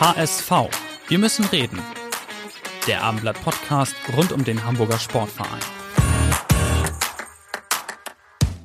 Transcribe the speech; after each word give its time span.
HSV. 0.00 0.52
Wir 1.08 1.18
müssen 1.18 1.44
reden. 1.46 1.82
Der 2.86 3.02
Abendblatt 3.02 3.42
Podcast 3.42 3.96
rund 4.16 4.30
um 4.30 4.44
den 4.44 4.64
Hamburger 4.64 4.96
Sportverein. 4.96 5.58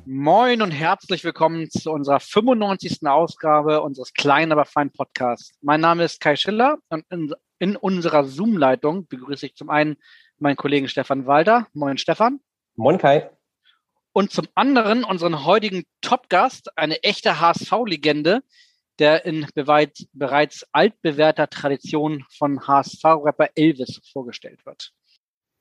Moin 0.06 0.62
und 0.62 0.70
herzlich 0.70 1.24
willkommen 1.24 1.68
zu 1.70 1.90
unserer 1.90 2.20
95. 2.20 3.04
Ausgabe 3.08 3.82
unseres 3.82 4.12
kleinen, 4.12 4.52
aber 4.52 4.64
feinen 4.64 4.92
Podcasts. 4.92 5.58
Mein 5.60 5.80
Name 5.80 6.04
ist 6.04 6.20
Kai 6.20 6.36
Schiller 6.36 6.78
und 6.88 7.04
in, 7.10 7.34
in 7.58 7.74
unserer 7.74 8.22
Zoom-Leitung 8.22 9.08
begrüße 9.08 9.46
ich 9.46 9.56
zum 9.56 9.70
einen 9.70 9.96
meinen 10.38 10.54
Kollegen 10.54 10.86
Stefan 10.86 11.26
Walter. 11.26 11.66
Moin 11.72 11.98
Stefan. 11.98 12.38
Moin 12.76 12.96
Kai. 12.96 13.28
Und 14.12 14.30
zum 14.30 14.46
anderen 14.54 15.02
unseren 15.02 15.44
heutigen 15.44 15.82
Top-Gast, 16.00 16.78
eine 16.78 17.02
echte 17.02 17.40
HSV-Legende, 17.40 18.44
der 18.98 19.24
in 19.24 19.46
bereits 19.54 20.66
altbewährter 20.72 21.48
Tradition 21.48 22.24
von 22.36 22.66
HSV-Rapper 22.66 23.50
Elvis 23.54 24.00
vorgestellt 24.12 24.64
wird. 24.66 24.92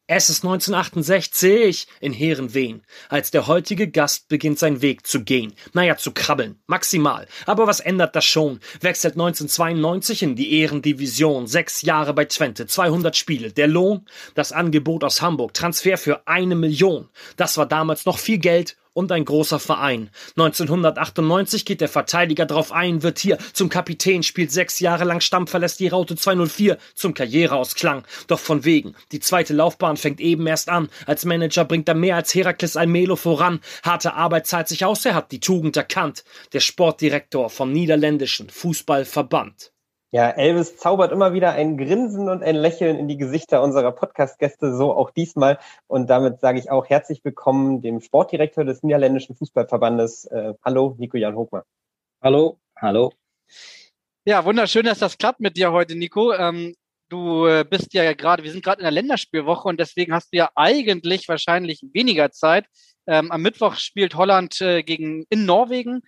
Es 0.05 0.29
ist 0.29 0.43
1968 0.43 1.87
in 2.01 2.11
Heerenveen, 2.11 2.83
als 3.07 3.31
der 3.31 3.47
heutige 3.47 3.89
Gast 3.89 4.27
beginnt 4.27 4.59
seinen 4.59 4.81
Weg 4.81 5.07
zu 5.07 5.23
gehen. 5.23 5.53
Naja, 5.71 5.95
zu 5.95 6.11
krabbeln. 6.11 6.61
Maximal. 6.67 7.25
Aber 7.45 7.67
was 7.67 7.79
ändert 7.79 8.13
das 8.13 8.25
schon? 8.25 8.59
Wechselt 8.81 9.13
1992 9.13 10.23
in 10.23 10.35
die 10.35 10.59
Ehrendivision. 10.59 11.47
Sechs 11.47 11.83
Jahre 11.83 12.13
bei 12.13 12.25
Twente. 12.25 12.67
200 12.67 13.15
Spiele. 13.15 13.53
Der 13.53 13.67
Lohn? 13.67 14.05
Das 14.35 14.51
Angebot 14.51 15.05
aus 15.05 15.21
Hamburg. 15.21 15.53
Transfer 15.53 15.97
für 15.97 16.27
eine 16.27 16.55
Million. 16.55 17.07
Das 17.37 17.57
war 17.57 17.65
damals 17.65 18.05
noch 18.05 18.19
viel 18.19 18.39
Geld 18.39 18.75
und 18.93 19.11
ein 19.11 19.25
großer 19.25 19.59
Verein. 19.59 20.09
1998 20.37 21.65
geht 21.65 21.81
der 21.81 21.89
Verteidiger 21.89 22.45
drauf 22.45 22.71
ein, 22.71 23.03
wird 23.03 23.19
hier 23.19 23.37
zum 23.53 23.69
Kapitän, 23.69 24.23
spielt 24.23 24.51
sechs 24.51 24.79
Jahre 24.79 25.03
lang 25.03 25.21
Stamm, 25.21 25.47
verlässt 25.47 25.79
die 25.79 25.87
Raute 25.87 26.15
204 26.15 26.77
zum 26.95 27.13
Karriereausklang. 27.13 28.03
Doch 28.27 28.39
von 28.39 28.65
wegen, 28.65 28.95
die 29.11 29.19
zweite 29.19 29.53
Laufbahn 29.53 29.97
fängt 29.97 30.21
eben 30.21 30.47
erst 30.47 30.69
an. 30.69 30.89
Als 31.05 31.25
Manager 31.25 31.65
bringt 31.65 31.89
er 31.89 31.95
mehr 31.95 32.15
als 32.15 32.33
Herakles 32.33 32.77
Almelo 32.77 33.15
voran. 33.15 33.59
Harte 33.83 34.13
Arbeit 34.13 34.47
zahlt 34.47 34.67
sich 34.67 34.85
aus, 34.85 35.05
er 35.05 35.15
hat 35.15 35.31
die 35.31 35.39
Tugend 35.39 35.75
erkannt. 35.75 36.23
Der 36.53 36.59
Sportdirektor 36.59 37.49
vom 37.49 37.71
niederländischen 37.71 38.49
Fußballverband. 38.49 39.72
Ja, 40.13 40.29
Elvis 40.29 40.77
zaubert 40.77 41.11
immer 41.11 41.33
wieder 41.33 41.53
ein 41.53 41.75
Grinsen 41.75 42.29
und 42.29 42.43
ein 42.43 42.55
Lächeln 42.55 42.99
in 42.99 43.07
die 43.07 43.17
Gesichter 43.17 43.63
unserer 43.63 43.91
Podcast-Gäste, 43.91 44.75
so 44.75 44.93
auch 44.93 45.09
diesmal. 45.09 45.57
Und 45.87 46.07
damit 46.07 46.39
sage 46.39 46.59
ich 46.59 46.69
auch 46.69 46.87
herzlich 46.87 47.25
willkommen 47.25 47.81
dem 47.81 47.99
Sportdirektor 47.99 48.63
des 48.63 48.83
Niederländischen 48.83 49.35
Fußballverbandes. 49.35 50.25
Äh, 50.25 50.53
hallo, 50.63 50.93
Nico-Jan 50.99 51.35
Hochmer. 51.35 51.65
Hallo, 52.21 52.59
hallo. 52.79 53.11
Ja, 54.23 54.45
wunderschön, 54.45 54.85
dass 54.85 54.99
das 54.99 55.17
klappt 55.17 55.39
mit 55.39 55.57
dir 55.57 55.71
heute, 55.71 55.95
Nico. 55.95 56.31
Ähm, 56.31 56.75
du 57.09 57.47
äh, 57.47 57.65
bist 57.67 57.95
ja 57.95 58.13
gerade, 58.13 58.43
wir 58.43 58.51
sind 58.51 58.63
gerade 58.63 58.81
in 58.81 58.85
der 58.85 58.91
Länderspielwoche 58.91 59.67
und 59.67 59.79
deswegen 59.79 60.13
hast 60.13 60.31
du 60.31 60.37
ja 60.37 60.51
eigentlich 60.53 61.27
wahrscheinlich 61.27 61.81
weniger 61.91 62.29
Zeit. 62.29 62.67
Ähm, 63.07 63.31
am 63.31 63.41
Mittwoch 63.41 63.77
spielt 63.77 64.13
Holland 64.13 64.61
äh, 64.61 64.83
gegen 64.83 65.25
in 65.31 65.47
Norwegen 65.47 66.03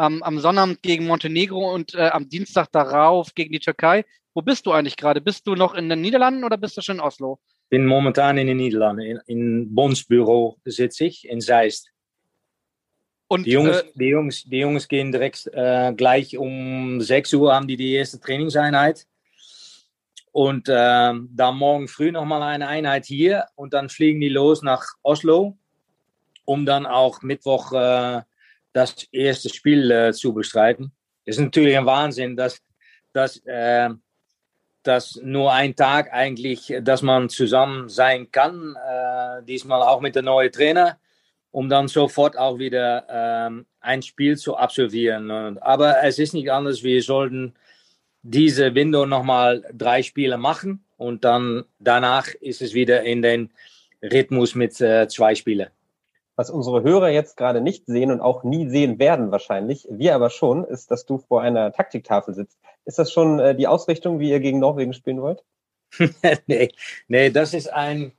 ähm, 0.00 0.22
am 0.22 0.38
Sonnabend 0.38 0.82
gegen 0.82 1.06
Montenegro 1.06 1.72
und 1.72 1.94
äh, 1.94 2.08
am 2.08 2.28
Dienstag 2.28 2.72
darauf 2.72 3.34
gegen 3.34 3.52
die 3.52 3.60
Türkei. 3.60 4.04
Wo 4.34 4.42
bist 4.42 4.66
du 4.66 4.72
eigentlich 4.72 4.96
gerade? 4.96 5.20
Bist 5.20 5.46
du 5.46 5.54
noch 5.54 5.74
in 5.74 5.88
den 5.88 6.00
Niederlanden 6.00 6.44
oder 6.44 6.56
bist 6.56 6.76
du 6.76 6.82
schon 6.82 6.96
in 6.96 7.02
Oslo? 7.02 7.38
bin 7.70 7.86
momentan 7.86 8.36
in 8.36 8.48
den 8.48 8.58
Niederlanden. 8.58 9.02
In, 9.02 9.20
in 9.26 9.74
Bons 9.74 10.04
Büro 10.04 10.58
sitze 10.64 11.06
ich, 11.06 11.26
in 11.26 11.40
Zeist. 11.40 11.90
Und, 13.28 13.46
die, 13.46 13.52
Jungs, 13.52 13.80
äh, 13.80 13.84
die, 13.94 14.08
Jungs, 14.08 14.44
die 14.44 14.58
Jungs 14.58 14.88
gehen 14.88 15.12
direkt 15.12 15.48
äh, 15.54 15.94
gleich 15.96 16.36
um 16.36 17.00
6 17.00 17.32
Uhr 17.34 17.54
haben 17.54 17.68
die 17.68 17.76
die 17.76 17.94
erste 17.94 18.18
Trainingseinheit. 18.18 19.06
Und 20.32 20.68
äh, 20.68 20.72
dann 20.72 21.56
morgen 21.56 21.88
früh 21.88 22.10
nochmal 22.10 22.42
eine 22.42 22.66
Einheit 22.68 23.06
hier 23.06 23.46
und 23.54 23.72
dann 23.72 23.88
fliegen 23.88 24.20
die 24.20 24.28
los 24.28 24.62
nach 24.62 24.84
Oslo, 25.02 25.56
um 26.44 26.66
dann 26.66 26.86
auch 26.86 27.22
Mittwoch 27.22 27.72
äh, 27.72 28.22
das 28.72 29.06
erste 29.12 29.48
Spiel 29.48 29.90
äh, 29.90 30.12
zu 30.12 30.32
bestreiten. 30.32 30.92
Es 31.24 31.36
ist 31.36 31.42
natürlich 31.42 31.76
ein 31.76 31.86
Wahnsinn, 31.86 32.36
dass, 32.36 32.60
dass, 33.12 33.36
äh, 33.44 33.90
dass 34.82 35.20
nur 35.22 35.52
ein 35.52 35.74
Tag 35.76 36.12
eigentlich, 36.12 36.74
dass 36.82 37.02
man 37.02 37.28
zusammen 37.28 37.88
sein 37.88 38.30
kann, 38.30 38.76
äh, 38.76 39.42
diesmal 39.44 39.82
auch 39.82 40.00
mit 40.00 40.14
der 40.14 40.22
neuen 40.22 40.52
Trainer, 40.52 40.98
um 41.50 41.68
dann 41.68 41.88
sofort 41.88 42.38
auch 42.38 42.58
wieder 42.58 43.06
ähm, 43.08 43.66
ein 43.80 44.02
Spiel 44.02 44.36
zu 44.36 44.56
absolvieren. 44.56 45.58
Aber 45.58 46.02
es 46.04 46.18
ist 46.18 46.32
nicht 46.32 46.50
anders, 46.50 46.82
wir 46.82 47.02
sollten 47.02 47.54
diese 48.22 48.74
Window 48.74 49.06
nochmal 49.06 49.64
drei 49.72 50.02
Spiele 50.02 50.36
machen 50.36 50.84
und 50.96 51.24
dann 51.24 51.64
danach 51.78 52.28
ist 52.28 52.62
es 52.62 52.74
wieder 52.74 53.02
in 53.02 53.22
den 53.22 53.50
Rhythmus 54.02 54.54
mit 54.54 54.80
äh, 54.80 55.08
zwei 55.08 55.34
Spielen 55.34 55.70
was 56.40 56.48
unsere 56.48 56.82
Hörer 56.82 57.10
jetzt 57.10 57.36
gerade 57.36 57.60
nicht 57.60 57.84
sehen 57.84 58.10
und 58.10 58.22
auch 58.22 58.44
nie 58.44 58.66
sehen 58.66 58.98
werden 58.98 59.30
wahrscheinlich, 59.30 59.86
wir 59.90 60.14
aber 60.14 60.30
schon, 60.30 60.64
ist, 60.64 60.90
dass 60.90 61.04
du 61.04 61.18
vor 61.18 61.42
einer 61.42 61.70
Taktiktafel 61.70 62.32
sitzt. 62.32 62.58
Ist 62.86 62.98
das 62.98 63.12
schon 63.12 63.38
äh, 63.38 63.54
die 63.54 63.66
Ausrichtung, 63.66 64.20
wie 64.20 64.30
ihr 64.30 64.40
gegen 64.40 64.58
Norwegen 64.58 64.94
spielen 64.94 65.20
wollt? 65.20 65.44
nee, 66.46 66.70
nee, 67.08 67.28
das 67.28 67.52
ist 67.52 67.70
ein 67.70 68.12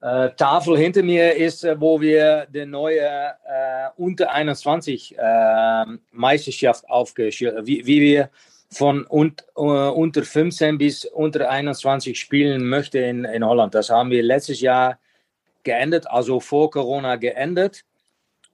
äh, 0.00 0.30
Tafel 0.30 0.76
hinter 0.76 1.04
mir, 1.04 1.36
ist, 1.36 1.62
äh, 1.62 1.80
wo 1.80 2.00
wir 2.00 2.46
die 2.46 2.66
neue 2.66 3.06
äh, 3.06 3.90
unter 3.96 4.32
21 4.32 5.16
äh, 5.16 5.84
Meisterschaft 6.10 6.90
aufgestellt 6.90 7.64
wie, 7.64 7.86
wie 7.86 8.00
wir 8.00 8.30
von 8.72 9.06
un, 9.08 9.36
äh, 9.56 9.60
unter 9.60 10.24
15 10.24 10.78
bis 10.78 11.04
unter 11.04 11.48
21 11.48 12.18
spielen 12.18 12.68
möchten 12.68 13.04
in, 13.04 13.24
in 13.24 13.46
Holland. 13.46 13.72
Das 13.72 13.88
haben 13.88 14.10
wir 14.10 14.24
letztes 14.24 14.60
Jahr 14.60 14.98
geendet, 15.66 16.08
also 16.08 16.40
vor 16.40 16.70
Corona 16.70 17.16
geendet. 17.16 17.84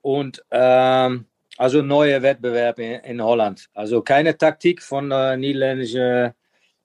Und 0.00 0.42
ähm, 0.50 1.26
also 1.56 1.82
neue 1.82 2.22
Wettbewerb 2.22 2.80
in, 2.80 3.00
in, 3.04 3.22
Holland. 3.22 3.68
Also 3.74 4.02
keine 4.02 4.36
Taktik 4.36 4.82
von 4.82 5.10
der 5.10 5.36
niederländischen 5.36 6.32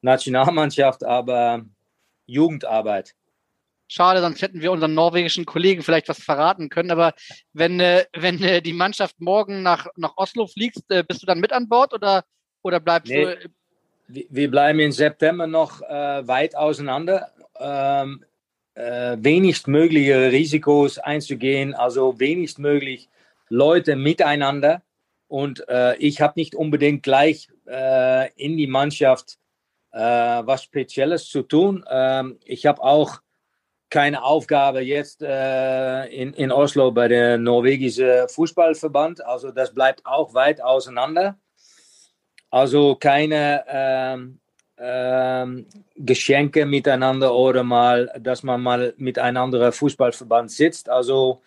Nationalmannschaft, 0.01 1.03
aber 1.03 1.65
Jugendarbeit. 2.27 3.15
Schade, 3.87 4.19
sonst 4.21 4.41
hätten 4.41 4.61
wir 4.61 4.71
unseren 4.71 4.93
norwegischen 4.93 5.45
Kollegen 5.45 5.81
vielleicht 5.81 6.09
was 6.09 6.19
verraten 6.21 6.69
können. 6.69 6.91
Aber 6.91 7.13
wenn, 7.53 7.79
äh, 7.79 8.03
wenn 8.15 8.43
äh, 8.43 8.61
die 8.61 8.73
Mannschaft 8.73 9.15
morgen 9.19 9.63
nach, 9.63 9.87
nach 9.95 10.13
Oslo 10.17 10.45
fliegt, 10.45 10.83
äh, 10.89 11.03
bist 11.03 11.23
du 11.23 11.25
dann 11.25 11.39
mit 11.39 11.53
an 11.53 11.69
Bord 11.69 11.93
oder, 11.93 12.25
oder 12.61 12.81
bleibst 12.81 13.11
nee, 13.11 13.23
du? 13.25 13.49
Wir 14.09 14.51
bleiben 14.51 14.79
im 14.79 14.91
September 14.91 15.47
noch 15.47 15.81
äh, 15.81 16.27
weit 16.27 16.55
auseinander. 16.55 17.31
Ähm, 17.59 18.23
äh, 18.77 19.17
wenigst 19.19 19.67
mögliche 19.67 20.31
Risikos 20.31 20.99
einzugehen, 20.99 21.73
also 21.73 22.19
wenigst 22.19 22.59
möglich 22.59 23.09
Leute 23.49 23.95
miteinander. 23.95 24.83
Und 25.27 25.67
äh, 25.67 25.97
ich 25.97 26.21
habe 26.21 26.33
nicht 26.35 26.55
unbedingt 26.55 27.03
gleich 27.03 27.49
äh, 27.67 28.31
in 28.35 28.55
die 28.55 28.67
Mannschaft 28.67 29.39
äh, 29.91 29.99
was 29.99 30.63
Spezielles 30.63 31.27
zu 31.27 31.41
tun. 31.41 31.83
Ähm, 31.89 32.39
ich 32.45 32.65
habe 32.65 32.83
auch 32.83 33.21
keine 33.89 34.23
Aufgabe 34.23 34.81
jetzt 34.81 35.21
äh, 35.23 36.05
in, 36.07 36.33
in 36.33 36.51
Oslo 36.51 36.91
bei 36.91 37.07
der 37.07 37.37
norwegischen 37.37 38.27
Fußballverband. 38.29 39.25
Also 39.25 39.51
das 39.51 39.73
bleibt 39.73 40.05
auch 40.05 40.33
weit 40.33 40.61
auseinander. 40.61 41.37
Also 42.49 42.95
keine 42.95 44.37
ähm, 44.79 45.65
Geschenke 45.95 46.65
miteinander 46.65 47.33
oder 47.33 47.63
mal, 47.63 48.11
dass 48.19 48.43
man 48.43 48.61
mal 48.61 48.93
mit 48.97 49.17
einem 49.17 49.37
anderen 49.37 49.71
Fußballverband 49.71 50.51
sitzt. 50.51 50.89
Also 50.89 51.41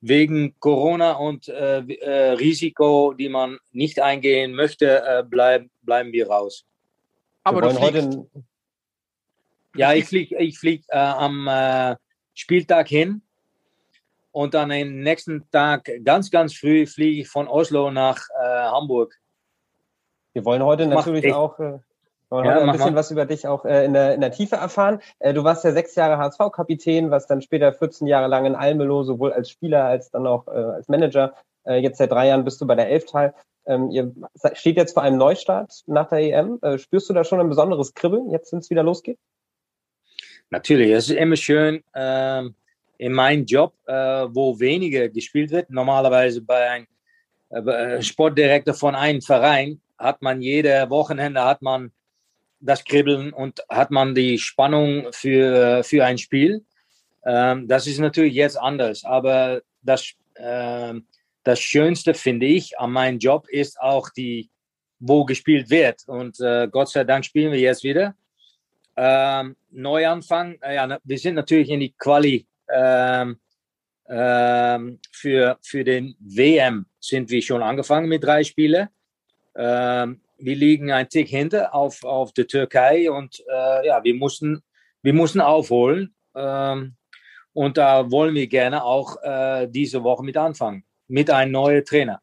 wegen 0.00 0.54
Corona 0.60 1.12
und 1.12 1.48
äh, 1.48 1.78
äh, 1.80 2.30
Risiko, 2.32 3.14
die 3.14 3.28
man 3.28 3.58
nicht 3.72 4.00
eingehen 4.00 4.54
möchte, 4.54 5.02
äh, 5.04 5.24
bleib, 5.28 5.66
bleiben 5.82 6.12
wir 6.12 6.28
raus. 6.28 6.64
Aber 7.42 7.62
wir 7.62 7.70
du 7.70 7.76
fliegst. 7.76 8.18
Ja, 9.74 9.92
ich 9.92 10.06
fliege 10.06 10.36
ich 10.38 10.58
flieg, 10.58 10.84
äh, 10.88 10.98
am 10.98 11.46
äh, 11.46 11.96
Spieltag 12.34 12.88
hin 12.88 13.22
und 14.32 14.54
dann 14.54 14.70
am 14.70 15.00
nächsten 15.00 15.48
Tag 15.50 15.90
ganz, 16.04 16.30
ganz 16.30 16.54
früh 16.54 16.86
fliege 16.86 17.22
ich 17.22 17.28
von 17.28 17.48
Oslo 17.48 17.90
nach 17.90 18.18
äh, 18.40 18.44
Hamburg 18.44 19.14
Wir 20.32 20.44
wollen 20.44 20.62
heute 20.62 20.86
natürlich 20.86 21.32
auch 21.32 21.58
wollen 22.30 22.44
ja, 22.44 22.60
ein 22.60 22.72
bisschen 22.72 22.92
mal. 22.92 22.98
was 22.98 23.10
über 23.10 23.26
dich 23.26 23.46
auch 23.46 23.64
äh, 23.64 23.84
in, 23.84 23.92
der, 23.92 24.14
in 24.14 24.20
der 24.20 24.32
Tiefe 24.32 24.56
erfahren. 24.56 25.00
Äh, 25.18 25.34
du 25.34 25.44
warst 25.44 25.64
ja 25.64 25.72
sechs 25.72 25.94
Jahre 25.94 26.18
HSV-Kapitän, 26.18 27.10
was 27.10 27.26
dann 27.26 27.42
später 27.42 27.72
14 27.72 28.06
Jahre 28.06 28.28
lang 28.28 28.44
in 28.44 28.54
Almelo, 28.54 29.02
sowohl 29.02 29.32
als 29.32 29.50
Spieler 29.50 29.84
als 29.84 30.10
dann 30.10 30.26
auch 30.26 30.46
äh, 30.48 30.50
als 30.50 30.88
Manager. 30.88 31.34
Äh, 31.64 31.76
jetzt 31.76 31.98
seit 31.98 32.12
drei 32.12 32.28
Jahren 32.28 32.44
bist 32.44 32.60
du 32.60 32.66
bei 32.66 32.74
der 32.74 32.88
Elftal. 32.88 33.34
Ähm, 33.66 33.90
ihr 33.90 34.12
steht 34.54 34.76
jetzt 34.76 34.94
vor 34.94 35.02
einem 35.02 35.18
Neustart 35.18 35.82
nach 35.86 36.08
der 36.08 36.18
EM. 36.18 36.58
Äh, 36.62 36.78
spürst 36.78 37.08
du 37.08 37.14
da 37.14 37.24
schon 37.24 37.40
ein 37.40 37.48
besonderes 37.48 37.94
Kribbeln, 37.94 38.30
jetzt 38.30 38.52
wenn 38.52 38.60
es 38.60 38.70
wieder 38.70 38.82
losgeht? 38.82 39.18
Natürlich, 40.50 40.90
es 40.90 41.10
ist 41.10 41.16
immer 41.16 41.36
schön 41.36 41.82
ähm, 41.94 42.54
in 42.96 43.12
meinem 43.12 43.44
Job, 43.44 43.74
äh, 43.86 43.92
wo 43.92 44.58
weniger 44.58 45.08
gespielt 45.08 45.50
wird. 45.50 45.68
Normalerweise 45.70 46.40
bei 46.40 46.86
einem 47.50 48.02
Sportdirektor 48.02 48.74
von 48.74 48.94
einem 48.94 49.22
Verein 49.22 49.80
hat 49.98 50.20
man 50.20 50.42
jede 50.42 50.90
Wochenende 50.90 51.44
hat 51.44 51.62
man 51.62 51.92
das 52.60 52.84
Kribbeln 52.84 53.32
und 53.32 53.62
hat 53.68 53.90
man 53.90 54.14
die 54.14 54.38
Spannung 54.38 55.08
für, 55.12 55.82
für 55.84 56.04
ein 56.04 56.18
Spiel. 56.18 56.64
Ähm, 57.24 57.68
das 57.68 57.86
ist 57.86 57.98
natürlich 57.98 58.34
jetzt 58.34 58.56
anders, 58.56 59.04
aber 59.04 59.62
das, 59.82 60.12
äh, 60.34 60.94
das 61.44 61.60
Schönste 61.60 62.14
finde 62.14 62.46
ich 62.46 62.78
an 62.78 62.92
meinem 62.92 63.18
Job 63.18 63.48
ist 63.48 63.80
auch 63.80 64.10
die, 64.10 64.50
wo 64.98 65.24
gespielt 65.24 65.70
wird. 65.70 66.02
Und 66.06 66.40
äh, 66.40 66.68
Gott 66.70 66.90
sei 66.90 67.04
Dank 67.04 67.24
spielen 67.24 67.52
wir 67.52 67.60
jetzt 67.60 67.84
wieder. 67.84 68.14
Ähm, 68.96 69.56
Neuanfang, 69.70 70.58
äh, 70.60 70.74
ja, 70.74 70.98
wir 71.04 71.18
sind 71.18 71.36
natürlich 71.36 71.70
in 71.70 71.80
die 71.80 71.92
Quali 71.92 72.46
ähm, 72.68 73.38
ähm, 74.08 74.98
für, 75.12 75.58
für 75.62 75.84
den 75.84 76.16
WM 76.18 76.86
sind 76.98 77.30
wir 77.30 77.42
schon 77.42 77.62
angefangen 77.62 78.08
mit 78.08 78.24
drei 78.24 78.42
Spielen. 78.42 78.88
Ähm, 79.54 80.20
wir 80.38 80.56
liegen 80.56 80.90
ein 80.90 81.08
Tick 81.08 81.28
hinter 81.28 81.74
auf, 81.74 82.04
auf 82.04 82.32
der 82.32 82.46
Türkei 82.46 83.10
und 83.10 83.40
äh, 83.48 83.86
ja, 83.86 84.02
wir 84.02 84.14
mussten, 84.14 84.62
wir 85.02 85.12
mussten 85.12 85.40
aufholen. 85.40 86.14
Ähm, 86.34 86.96
und 87.52 87.76
da 87.76 88.10
wollen 88.10 88.34
wir 88.34 88.46
gerne 88.46 88.84
auch 88.84 89.16
äh, 89.22 89.66
diese 89.68 90.04
Woche 90.04 90.24
mit 90.24 90.36
anfangen, 90.36 90.84
mit 91.08 91.30
einem 91.30 91.52
neuen 91.52 91.84
Trainer. 91.84 92.20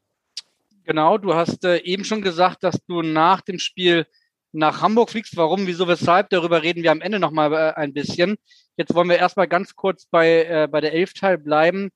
Genau, 0.85 1.17
du 1.17 1.33
hast 1.33 1.65
äh, 1.65 1.77
eben 1.79 2.05
schon 2.05 2.21
gesagt, 2.21 2.63
dass 2.63 2.77
du 2.87 3.01
nach 3.01 3.41
dem 3.41 3.59
Spiel 3.59 4.05
nach 4.53 4.81
Hamburg 4.81 5.09
fliegst. 5.09 5.35
Warum, 5.35 5.67
wieso, 5.67 5.87
weshalb? 5.87 6.29
Darüber 6.29 6.63
reden 6.63 6.83
wir 6.83 6.91
am 6.91 7.01
Ende 7.01 7.19
nochmal 7.19 7.51
äh, 7.53 7.73
ein 7.73 7.93
bisschen. 7.93 8.37
Jetzt 8.77 8.93
wollen 8.93 9.09
wir 9.09 9.17
erstmal 9.17 9.47
ganz 9.47 9.75
kurz 9.75 10.05
bei, 10.05 10.45
äh, 10.45 10.67
bei 10.71 10.79
der 10.79 10.93
Elfteil 10.93 11.37
bleiben. 11.37 11.89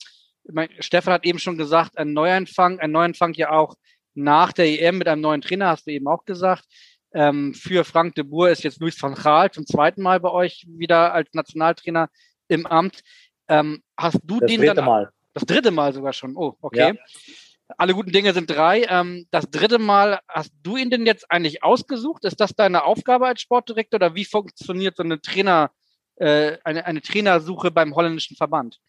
Mein, 0.43 0.69
Stefan 0.79 1.13
hat 1.13 1.25
eben 1.25 1.39
schon 1.39 1.57
gesagt, 1.57 1.97
ein 1.97 2.13
Neuanfang, 2.13 2.79
ein 2.79 2.91
Neuanfang 2.91 3.33
ja 3.35 3.51
auch 3.51 3.75
nach 4.13 4.51
der 4.53 4.67
EM 4.67 4.97
mit 4.97 5.07
einem 5.07 5.21
neuen 5.21 5.41
Trainer, 5.41 5.67
hast 5.67 5.87
du 5.87 5.91
eben 5.91 6.07
auch 6.07 6.25
gesagt. 6.25 6.65
Ähm, 7.13 7.53
für 7.53 7.83
Frank 7.83 8.15
de 8.15 8.23
Boer 8.23 8.49
ist 8.49 8.63
jetzt 8.63 8.79
Luis 8.79 9.01
van 9.01 9.15
Gaal 9.15 9.49
zum 9.51 9.65
zweiten 9.65 10.01
Mal 10.01 10.19
bei 10.19 10.29
euch 10.29 10.65
wieder 10.67 11.13
als 11.13 11.33
Nationaltrainer 11.33 12.09
im 12.47 12.65
Amt. 12.67 13.01
Ähm, 13.47 13.81
hast 13.97 14.19
du 14.23 14.39
das 14.39 14.49
den 14.49 14.61
dritte 14.61 14.75
dann, 14.75 14.85
Mal. 14.85 15.09
Das 15.33 15.43
dritte 15.43 15.71
Mal 15.71 15.93
sogar 15.93 16.13
schon. 16.13 16.35
Oh, 16.35 16.55
okay. 16.61 16.93
Ja. 16.93 17.75
Alle 17.77 17.93
guten 17.93 18.11
Dinge 18.11 18.33
sind 18.33 18.49
drei. 18.49 18.85
Ähm, 18.89 19.27
das 19.31 19.49
dritte 19.49 19.79
Mal, 19.79 20.19
hast 20.27 20.51
du 20.63 20.75
ihn 20.77 20.89
denn 20.89 21.05
jetzt 21.05 21.31
eigentlich 21.31 21.63
ausgesucht? 21.63 22.25
Ist 22.25 22.39
das 22.39 22.53
deine 22.55 22.83
Aufgabe 22.83 23.27
als 23.27 23.41
Sportdirektor 23.41 23.97
oder 23.97 24.15
wie 24.15 24.25
funktioniert 24.25 24.97
so 24.97 25.03
eine 25.03 25.21
Trainer, 25.21 25.71
äh, 26.15 26.57
eine, 26.63 26.85
eine 26.85 27.01
Trainersuche 27.01 27.71
beim 27.71 27.95
holländischen 27.95 28.35
Verband? 28.37 28.79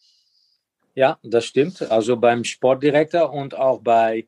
Ja, 0.95 1.19
das 1.23 1.47
stimmt. 1.47 1.83
Also 1.83 2.17
beim 2.17 2.45
Sportdirektor 2.45 3.33
und 3.33 3.55
auch 3.55 3.81
bei 3.81 4.27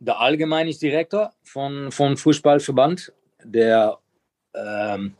der 0.00 0.20
Allgemeinsdirektor 0.20 1.32
von, 1.42 1.90
von 1.90 2.16
Fußballverband, 2.16 3.12
der, 3.44 3.98
ähm, 4.54 5.14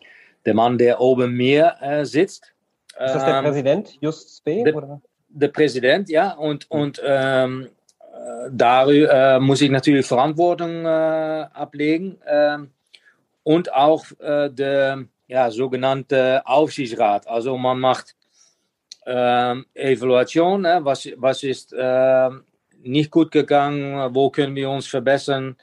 der 0.45 0.55
Mann, 0.55 0.79
der 0.79 1.01
oben 1.01 1.35
mir 1.35 1.75
äh, 1.81 2.05
sitzt. 2.05 2.55
Ist 2.93 3.15
das 3.15 3.25
der 3.25 3.37
ähm, 3.37 3.45
Präsident, 3.45 3.99
Just 4.01 4.39
Spee? 4.39 4.65
Der, 4.65 5.01
der, 5.29 5.49
Präsident, 5.49 6.09
ja. 6.09 6.33
Und, 6.33 6.65
hm. 6.71 6.81
und 6.81 7.03
ähm, 7.05 7.69
äh, 8.01 8.49
darüber 8.51 9.37
äh, 9.37 9.41
muss 9.41 9.61
ich 9.61 9.71
natürlich 9.71 10.07
Verantwortung 10.07 10.85
äh, 10.85 10.89
ablegen. 11.53 12.19
Ähm, 12.27 12.71
und 13.43 13.73
auch 13.73 14.05
äh, 14.21 14.51
der 14.51 15.05
ja, 15.27 15.51
sogenannte 15.51 16.43
Aufsichtsrat. 16.45 17.27
Also 17.29 17.57
man 17.57 17.79
macht 17.79 18.15
ähm, 19.07 19.65
Evaluation, 19.75 20.65
was, 20.65 21.09
was 21.17 21.43
ist 21.43 21.75
ähm, 21.77 22.45
nicht 22.83 23.11
gut 23.11 23.31
gegangen, 23.31 24.15
wo 24.15 24.31
können 24.31 24.55
wir 24.55 24.71
uns 24.71 24.87
verbessern 24.87 25.57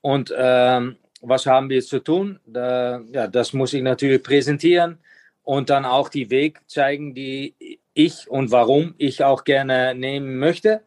und 0.00 0.32
ähm, 0.36 0.96
was 1.20 1.46
haben 1.46 1.68
wir 1.68 1.82
zu 1.82 2.00
tun. 2.00 2.40
Da, 2.46 3.00
ja, 3.12 3.26
das 3.26 3.52
muss 3.52 3.72
ich 3.74 3.82
natürlich 3.82 4.22
präsentieren 4.22 4.98
und 5.42 5.70
dann 5.70 5.84
auch 5.84 6.08
die 6.08 6.30
Weg 6.30 6.60
zeigen, 6.66 7.14
die 7.14 7.54
ich 7.94 8.28
und 8.30 8.50
warum 8.50 8.94
ich 8.98 9.24
auch 9.24 9.44
gerne 9.44 9.94
nehmen 9.94 10.38
möchte. 10.38 10.82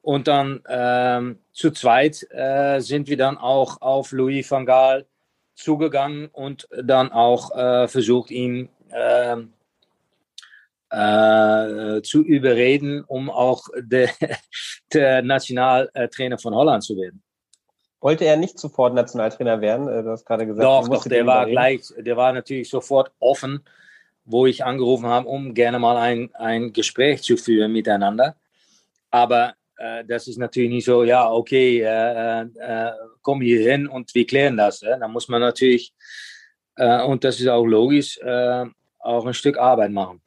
Und 0.00 0.26
dann 0.26 0.62
ähm, 0.68 1.38
zu 1.52 1.70
zweit 1.70 2.26
äh, 2.30 2.80
sind 2.80 3.08
wir 3.08 3.16
dann 3.16 3.38
auch 3.38 3.80
auf 3.80 4.10
Louis 4.12 4.50
van 4.50 4.66
Gaal 4.66 5.06
zugegangen 5.54 6.28
und 6.32 6.68
dann 6.76 7.12
auch 7.12 7.56
äh, 7.56 7.86
versucht, 7.86 8.30
ihn 8.30 8.68
äh, 8.90 9.36
äh, 10.92 12.02
zu 12.02 12.22
überreden, 12.22 13.02
um 13.04 13.30
auch 13.30 13.64
der, 13.78 14.10
der 14.92 15.22
Nationaltrainer 15.22 16.38
von 16.38 16.54
Holland 16.54 16.84
zu 16.84 16.96
werden. 16.96 17.22
Wollte 18.00 18.24
er 18.24 18.36
nicht 18.36 18.58
sofort 18.58 18.94
Nationaltrainer 18.94 19.60
werden? 19.60 19.88
Äh, 19.88 20.02
du 20.02 20.10
hast 20.10 20.26
gerade 20.26 20.46
gesagt, 20.46 20.64
doch, 20.64 20.88
doch 20.88 21.04
der 21.08 21.24
war 21.26 21.46
gleich, 21.46 21.82
der 21.96 22.16
war 22.16 22.32
natürlich 22.32 22.68
sofort 22.68 23.10
offen, 23.20 23.64
wo 24.24 24.46
ich 24.46 24.64
angerufen 24.64 25.06
habe, 25.06 25.28
um 25.28 25.54
gerne 25.54 25.78
mal 25.78 25.96
ein, 25.96 26.30
ein 26.34 26.72
Gespräch 26.72 27.22
zu 27.22 27.36
führen 27.36 27.72
miteinander. 27.72 28.36
Aber 29.10 29.54
äh, 29.78 30.04
das 30.04 30.28
ist 30.28 30.36
natürlich 30.36 30.70
nicht 30.70 30.84
so, 30.84 31.04
ja, 31.04 31.30
okay, 31.30 31.80
äh, 31.80 32.42
äh, 32.42 32.92
komm 33.22 33.40
hier 33.40 33.62
hin 33.62 33.88
und 33.88 34.14
wir 34.14 34.26
klären 34.26 34.58
das. 34.58 34.82
Äh? 34.82 34.98
Da 34.98 35.08
muss 35.08 35.28
man 35.28 35.40
natürlich, 35.40 35.94
äh, 36.76 37.02
und 37.02 37.24
das 37.24 37.40
ist 37.40 37.48
auch 37.48 37.64
logisch, 37.64 38.18
äh, 38.18 38.66
auch 38.98 39.24
ein 39.24 39.34
Stück 39.34 39.56
Arbeit 39.56 39.90
machen 39.90 40.22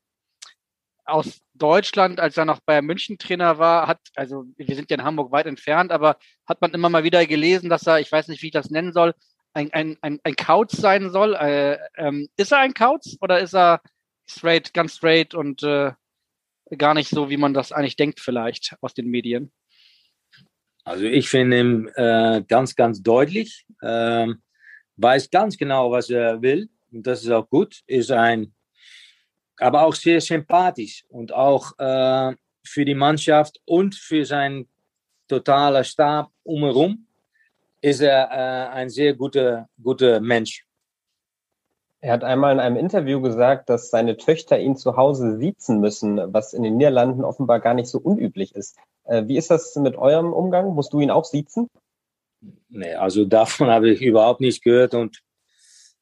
aus 1.06 1.42
Deutschland, 1.54 2.20
als 2.20 2.38
er 2.38 2.46
noch 2.46 2.60
bei 2.66 2.82
München 2.82 3.18
Trainer 3.18 3.58
war, 3.60 3.88
hat, 3.88 4.00
also 4.16 4.46
wir 4.58 4.76
sind 4.76 4.90
ja 4.90 4.98
in 4.98 5.04
Hamburg 5.04 5.32
weit 5.32 5.46
entfernt, 5.46 5.92
aber 5.92 6.18
hat 6.48 6.62
man 6.62 6.74
immer 6.74 6.90
mal 6.90 7.04
wieder 7.04 7.26
gelesen, 7.26 7.70
dass 7.70 7.88
er, 7.88 8.00
ich 8.00 8.12
weiß 8.12 8.28
nicht, 8.28 8.42
wie 8.42 8.48
ich 8.48 8.54
das 8.54 8.70
nennen 8.70 8.92
soll, 8.92 9.14
ein, 9.54 9.72
ein, 9.74 9.98
ein, 10.02 10.20
ein 10.24 10.36
Kauz 10.36 10.74
sein 10.74 11.10
soll. 11.12 11.36
Äh, 11.36 11.78
ähm, 11.96 12.28
ist 12.38 12.52
er 12.52 12.60
ein 12.60 12.74
Kauz 12.74 13.18
oder 13.22 13.40
ist 13.40 13.56
er 13.56 13.82
straight, 14.28 14.74
ganz 14.74 14.96
straight 14.96 15.34
und 15.34 15.64
äh, 15.64 15.92
gar 16.78 16.94
nicht 16.94 17.10
so, 17.10 17.30
wie 17.30 17.38
man 17.38 17.54
das 17.54 17.72
eigentlich 17.72 17.96
denkt, 17.96 18.20
vielleicht 18.20 18.76
aus 18.82 18.94
den 18.94 19.08
Medien? 19.08 19.52
Also 20.84 21.06
ich 21.06 21.30
finde 21.30 21.60
ihn 21.60 21.88
äh, 21.96 22.44
ganz, 22.48 22.76
ganz 22.76 23.02
deutlich, 23.02 23.66
ähm, 23.82 24.42
weiß 24.98 25.30
ganz 25.30 25.58
genau, 25.58 25.92
was 25.92 26.10
er 26.10 26.42
will 26.42 26.70
und 26.92 27.08
das 27.08 27.24
ist 27.24 27.32
auch 27.32 27.50
gut, 27.50 27.82
ist 27.88 28.12
ein 28.12 28.55
aber 29.60 29.84
auch 29.84 29.96
sehr 29.96 30.22
sympathisch 30.22 31.06
und 31.10 31.34
auch 31.34 31.78
äh, 31.80 32.36
für 32.64 32.86
die 32.86 32.96
Mannschaft 32.96 33.62
und 33.66 33.96
für 33.96 34.26
seinen 34.26 34.68
totalen 35.28 35.84
Stab 35.84 36.32
umherum 36.44 37.08
ist 37.82 38.02
er 38.02 38.30
äh, 38.32 38.70
ein 38.74 38.90
sehr 38.90 39.14
guter, 39.14 39.70
guter 39.82 40.20
Mensch. 40.20 40.66
Er 42.02 42.14
hat 42.14 42.24
einmal 42.24 42.54
in 42.54 42.60
einem 42.60 42.76
Interview 42.76 43.22
gesagt, 43.22 43.70
dass 43.70 43.90
seine 43.90 44.18
Töchter 44.18 44.60
ihn 44.60 44.76
zu 44.76 44.96
Hause 44.96 45.38
siezen 45.38 45.80
müssen, 45.80 46.34
was 46.34 46.54
in 46.54 46.64
den 46.64 46.78
Niederlanden 46.78 47.24
offenbar 47.24 47.60
gar 47.60 47.74
nicht 47.74 47.88
so 47.88 48.00
unüblich 48.00 48.56
ist. 48.56 48.78
Äh, 49.06 49.28
wie 49.28 49.38
ist 49.38 49.50
das 49.50 49.76
mit 49.76 49.96
eurem 49.96 50.34
Umgang? 50.34 50.74
Musst 50.74 50.94
du 50.94 51.00
ihn 51.00 51.12
auch 51.12 51.26
siezen? 51.26 51.70
Nee, 52.70 52.94
also 52.94 53.26
davon 53.38 53.70
habe 53.70 53.90
ich 53.90 54.02
überhaupt 54.02 54.42
nicht 54.42 54.64
gehört 54.64 54.94
und 54.94 55.22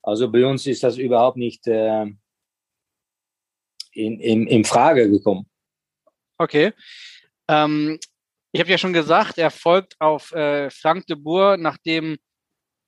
also 0.02 0.30
bei 0.30 0.46
uns 0.46 0.68
ist 0.68 0.84
das 0.84 0.98
überhaupt 0.98 1.38
nicht 1.38 1.68
äh, 1.68 2.06
in, 3.94 4.20
in, 4.20 4.48
in 4.48 4.66
Frage 4.66 5.10
gekommen. 5.10 5.46
Okay. 6.38 6.74
Ähm, 7.48 8.00
ich 8.52 8.60
habe 8.60 8.70
ja 8.70 8.78
schon 8.78 8.94
gesagt, 8.94 9.38
er 9.38 9.52
folgt 9.52 10.00
auf 10.00 10.32
äh, 10.34 10.70
Frank 10.70 11.08
de 11.08 11.16
Boer, 11.16 11.58
nachdem 11.58 12.18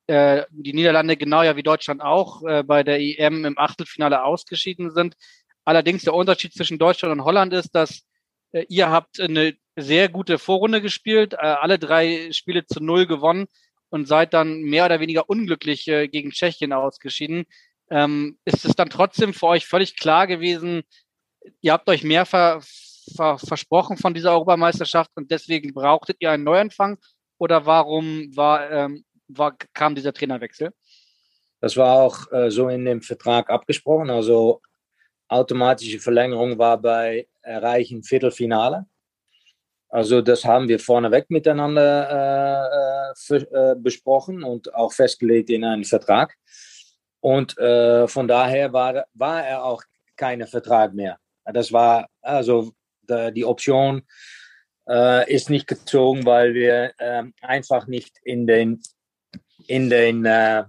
äh, 0.06 0.44
die 0.50 0.72
Niederlande 0.72 1.16
genau 1.16 1.42
ja 1.42 1.56
wie 1.56 1.62
Deutschland 1.62 2.00
auch 2.00 2.44
äh, 2.44 2.62
bei 2.62 2.82
der 2.82 3.00
EM 3.00 3.44
im 3.44 3.58
Achtelfinale 3.58 4.22
ausgeschieden 4.22 4.90
sind. 4.92 5.16
Allerdings 5.64 6.02
der 6.02 6.14
Unterschied 6.14 6.54
zwischen 6.54 6.78
Deutschland 6.78 7.12
und 7.12 7.24
Holland 7.24 7.52
ist, 7.52 7.70
dass 7.74 8.02
äh, 8.52 8.64
ihr 8.68 8.90
habt 8.90 9.20
eine 9.20 9.56
sehr 9.74 10.08
gute 10.08 10.38
Vorrunde 10.38 10.80
gespielt, 10.80 11.34
äh, 11.34 11.38
alle 11.38 11.78
drei 11.78 12.30
Spiele 12.32 12.64
zu 12.66 12.80
null 12.80 13.06
gewonnen 13.06 13.46
und 13.88 14.06
seid 14.06 14.32
dann 14.34 14.62
mehr 14.62 14.84
oder 14.86 15.00
weniger 15.00 15.28
unglücklich 15.28 15.88
äh, 15.88 16.08
gegen 16.08 16.30
Tschechien 16.30 16.72
ausgeschieden 16.72 17.46
ähm, 17.90 18.38
ist 18.44 18.64
es 18.64 18.74
dann 18.74 18.90
trotzdem 18.90 19.32
für 19.32 19.46
euch 19.46 19.66
völlig 19.66 19.96
klar 19.96 20.26
gewesen, 20.26 20.82
ihr 21.60 21.72
habt 21.72 21.88
euch 21.88 22.02
mehr 22.02 22.26
ver, 22.26 22.60
ver, 23.16 23.38
versprochen 23.38 23.96
von 23.96 24.14
dieser 24.14 24.32
Europameisterschaft 24.32 25.10
und 25.14 25.30
deswegen 25.30 25.72
brauchtet 25.72 26.16
ihr 26.20 26.30
einen 26.30 26.44
Neuanfang? 26.44 26.98
Oder 27.38 27.66
warum 27.66 28.34
war, 28.34 28.70
ähm, 28.70 29.04
war, 29.28 29.56
kam 29.74 29.94
dieser 29.94 30.12
Trainerwechsel? 30.12 30.72
Das 31.60 31.76
war 31.76 32.00
auch 32.00 32.30
äh, 32.32 32.50
so 32.50 32.68
in 32.68 32.84
dem 32.84 33.02
Vertrag 33.02 33.50
abgesprochen. 33.50 34.10
Also 34.10 34.62
automatische 35.28 35.98
Verlängerung 35.98 36.58
war 36.58 36.80
bei 36.80 37.28
Erreichen 37.42 38.02
Viertelfinale. 38.02 38.86
Also 39.88 40.20
das 40.20 40.44
haben 40.44 40.68
wir 40.68 40.78
vorneweg 40.78 41.30
miteinander 41.30 43.10
äh, 43.10 43.14
für, 43.16 43.52
äh, 43.52 43.74
besprochen 43.78 44.42
und 44.42 44.74
auch 44.74 44.92
festgelegt 44.92 45.50
in 45.50 45.64
einen 45.64 45.84
Vertrag. 45.84 46.36
Und 47.26 47.58
äh, 47.58 48.06
von 48.06 48.28
daher 48.28 48.72
war, 48.72 49.04
war 49.14 49.44
er 49.44 49.64
auch 49.64 49.82
kein 50.14 50.46
Vertrag 50.46 50.94
mehr. 50.94 51.18
Das 51.44 51.72
war 51.72 52.06
also 52.22 52.70
die 53.08 53.44
Option 53.44 54.02
äh, 54.88 55.28
ist 55.28 55.50
nicht 55.50 55.66
gezogen, 55.66 56.24
weil 56.24 56.54
wir 56.54 56.92
ähm, 57.00 57.34
einfach 57.42 57.88
nicht 57.88 58.16
in 58.22 58.46
den 58.46 58.80
in 59.66 59.90
den 59.90 60.24
äh, 60.24 60.66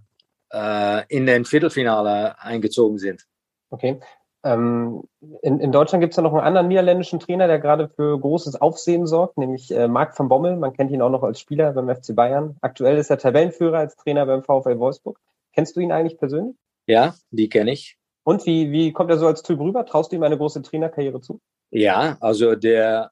äh, 0.52 1.04
in 1.10 1.28
den 1.28 1.46
Viertelfinale 1.46 2.42
eingezogen 2.42 2.98
sind. 2.98 3.28
Okay. 3.70 4.00
Ähm, 4.44 5.04
in, 5.44 5.60
in, 5.60 5.72
Deutschland 5.72 6.02
gibt 6.02 6.14
es 6.14 6.18
ja 6.18 6.24
noch 6.24 6.34
einen 6.34 6.42
anderen 6.42 6.70
niederländischen 6.70 7.20
Trainer, 7.20 7.46
der 7.46 7.60
gerade 7.60 7.88
für 7.88 8.20
großes 8.20 8.60
Aufsehen 8.60 9.06
sorgt, 9.06 9.38
nämlich 9.38 9.70
äh, 9.70 9.88
Marc 9.88 10.18
van 10.18 10.28
Bommel. 10.28 10.58
Man 10.58 10.74
kennt 10.74 10.90
ihn 10.90 11.04
auch 11.04 11.12
noch 11.12 11.22
als 11.22 11.40
Spieler 11.40 11.72
beim 11.74 11.96
FC 11.96 12.16
Bayern. 12.16 12.58
Aktuell 12.62 12.98
ist 12.98 13.12
er 13.12 13.20
Tabellenführer 13.20 13.78
als 13.78 13.96
Trainer 13.96 14.26
beim 14.26 14.42
VfL 14.42 14.80
Wolfsburg. 14.80 15.20
Kennst 15.58 15.76
du 15.76 15.80
ihn 15.80 15.92
eigentlich 15.92 16.20
persönlich? 16.20 16.56
Ja, 16.86 17.16
die 17.32 17.50
kenne 17.50 17.72
ich. 17.72 17.98
Und 18.24 18.46
wie, 18.46 18.72
wie 18.72 18.94
kommt 18.94 19.10
er 19.10 19.18
so 19.18 19.26
als 19.26 19.42
Typ 19.42 19.60
rüber? 19.60 19.88
Traust 19.88 20.12
du 20.12 20.16
ihm 20.16 20.22
eine 20.22 20.38
große 20.38 20.62
Trainerkarriere 20.62 21.20
zu? 21.20 21.42
Ja, 21.72 22.16
also 22.20 22.54
der 22.54 23.10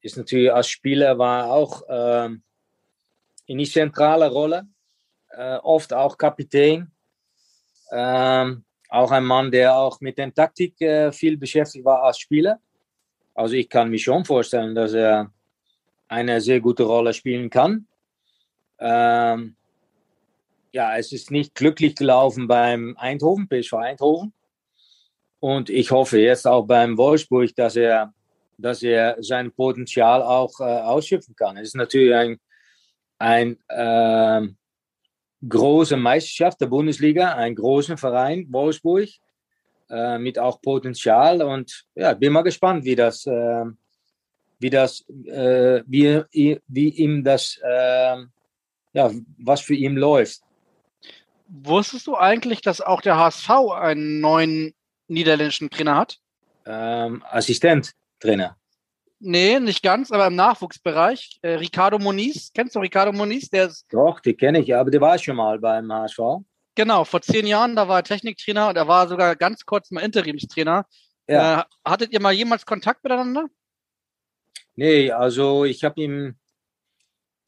ist 0.00 0.16
natürlich 0.16 0.50
als 0.50 0.66
Spieler 0.68 1.18
war 1.18 1.50
auch 1.50 1.82
ähm, 1.86 2.42
in 3.44 3.58
die 3.58 3.66
zentrale 3.66 4.30
Rolle, 4.30 4.66
äh, 5.28 5.56
oft 5.56 5.92
auch 5.92 6.16
Kapitän. 6.16 6.90
Ähm, 7.92 8.64
auch 8.88 9.10
ein 9.10 9.24
Mann, 9.24 9.50
der 9.50 9.76
auch 9.76 10.00
mit 10.00 10.16
der 10.16 10.32
Taktik 10.32 10.80
äh, 10.80 11.12
viel 11.12 11.36
beschäftigt 11.36 11.84
war 11.84 12.02
als 12.02 12.18
Spieler. 12.18 12.60
Also 13.34 13.56
ich 13.56 13.68
kann 13.68 13.90
mir 13.90 13.98
schon 13.98 14.24
vorstellen, 14.24 14.74
dass 14.74 14.94
er 14.94 15.30
eine 16.08 16.40
sehr 16.40 16.60
gute 16.60 16.84
Rolle 16.84 17.12
spielen 17.12 17.50
kann. 17.50 17.86
Ähm, 18.78 19.56
ja, 20.74 20.96
es 20.98 21.12
ist 21.12 21.30
nicht 21.30 21.54
glücklich 21.54 21.94
gelaufen 21.94 22.48
beim 22.48 22.96
Eindhoven, 22.98 23.48
PSV 23.48 23.74
Eindhoven. 23.74 24.32
Und 25.38 25.70
ich 25.70 25.92
hoffe 25.92 26.18
jetzt 26.18 26.48
auch 26.48 26.66
beim 26.66 26.98
Wolfsburg, 26.98 27.54
dass 27.54 27.76
er, 27.76 28.12
dass 28.58 28.82
er 28.82 29.16
sein 29.20 29.52
Potenzial 29.52 30.20
auch 30.20 30.58
äh, 30.58 30.64
ausschöpfen 30.64 31.36
kann. 31.36 31.56
Es 31.58 31.68
ist 31.68 31.76
natürlich 31.76 32.12
ein, 32.12 32.40
ein 33.18 33.56
äh, 33.68 34.48
große 35.48 35.96
Meisterschaft 35.96 36.60
der 36.60 36.66
Bundesliga, 36.66 37.34
ein 37.34 37.54
großer 37.54 37.96
Verein, 37.96 38.48
Wolfsburg, 38.50 39.10
äh, 39.90 40.18
mit 40.18 40.40
auch 40.40 40.60
Potenzial. 40.60 41.40
Und 41.42 41.84
ja, 41.94 42.14
bin 42.14 42.32
mal 42.32 42.42
gespannt, 42.42 42.84
wie 42.84 42.96
das, 42.96 43.24
äh, 43.26 43.64
wie 44.58 44.70
das, 44.70 45.04
äh, 45.26 45.84
wie, 45.86 46.58
wie 46.66 46.88
ihm 46.88 47.22
das, 47.22 47.60
äh, 47.62 48.16
ja, 48.92 49.10
was 49.38 49.60
für 49.60 49.74
ihn 49.76 49.94
läuft. 49.94 50.43
Wusstest 51.46 52.06
du 52.06 52.16
eigentlich, 52.16 52.62
dass 52.62 52.80
auch 52.80 53.00
der 53.00 53.16
HSV 53.16 53.50
einen 53.50 54.20
neuen 54.20 54.74
niederländischen 55.08 55.70
Trainer 55.70 55.96
hat? 55.96 56.18
Ähm, 56.66 57.22
Assistent 57.30 57.92
Trainer. 58.20 58.56
Nee, 59.20 59.58
nicht 59.60 59.82
ganz, 59.82 60.10
aber 60.10 60.26
im 60.26 60.36
Nachwuchsbereich. 60.36 61.38
Äh, 61.42 61.54
Ricardo 61.54 61.98
Moniz, 61.98 62.50
kennst 62.52 62.74
du 62.74 62.80
Ricardo 62.80 63.12
Moniz? 63.12 63.48
Der 63.48 63.66
ist 63.66 63.86
Doch, 63.90 64.20
den 64.20 64.36
kenne 64.36 64.60
ich, 64.60 64.74
aber 64.74 64.90
der 64.90 65.00
war 65.00 65.18
schon 65.18 65.36
mal 65.36 65.58
beim 65.58 65.90
HSV. 65.92 66.18
Genau, 66.74 67.04
vor 67.04 67.22
zehn 67.22 67.46
Jahren, 67.46 67.76
da 67.76 67.86
war 67.86 68.00
er 68.00 68.04
Techniktrainer 68.04 68.68
und 68.68 68.76
er 68.76 68.88
war 68.88 69.06
sogar 69.08 69.36
ganz 69.36 69.64
kurz 69.64 69.90
mal 69.90 70.00
Interimstrainer. 70.00 70.86
Ja. 71.28 71.60
Äh, 71.60 71.64
hattet 71.84 72.12
ihr 72.12 72.20
mal 72.20 72.32
jemals 72.32 72.66
Kontakt 72.66 73.04
miteinander? 73.04 73.46
Nee, 74.74 75.10
also 75.12 75.64
ich 75.64 75.84
habe 75.84 76.00
ihn, 76.00 76.38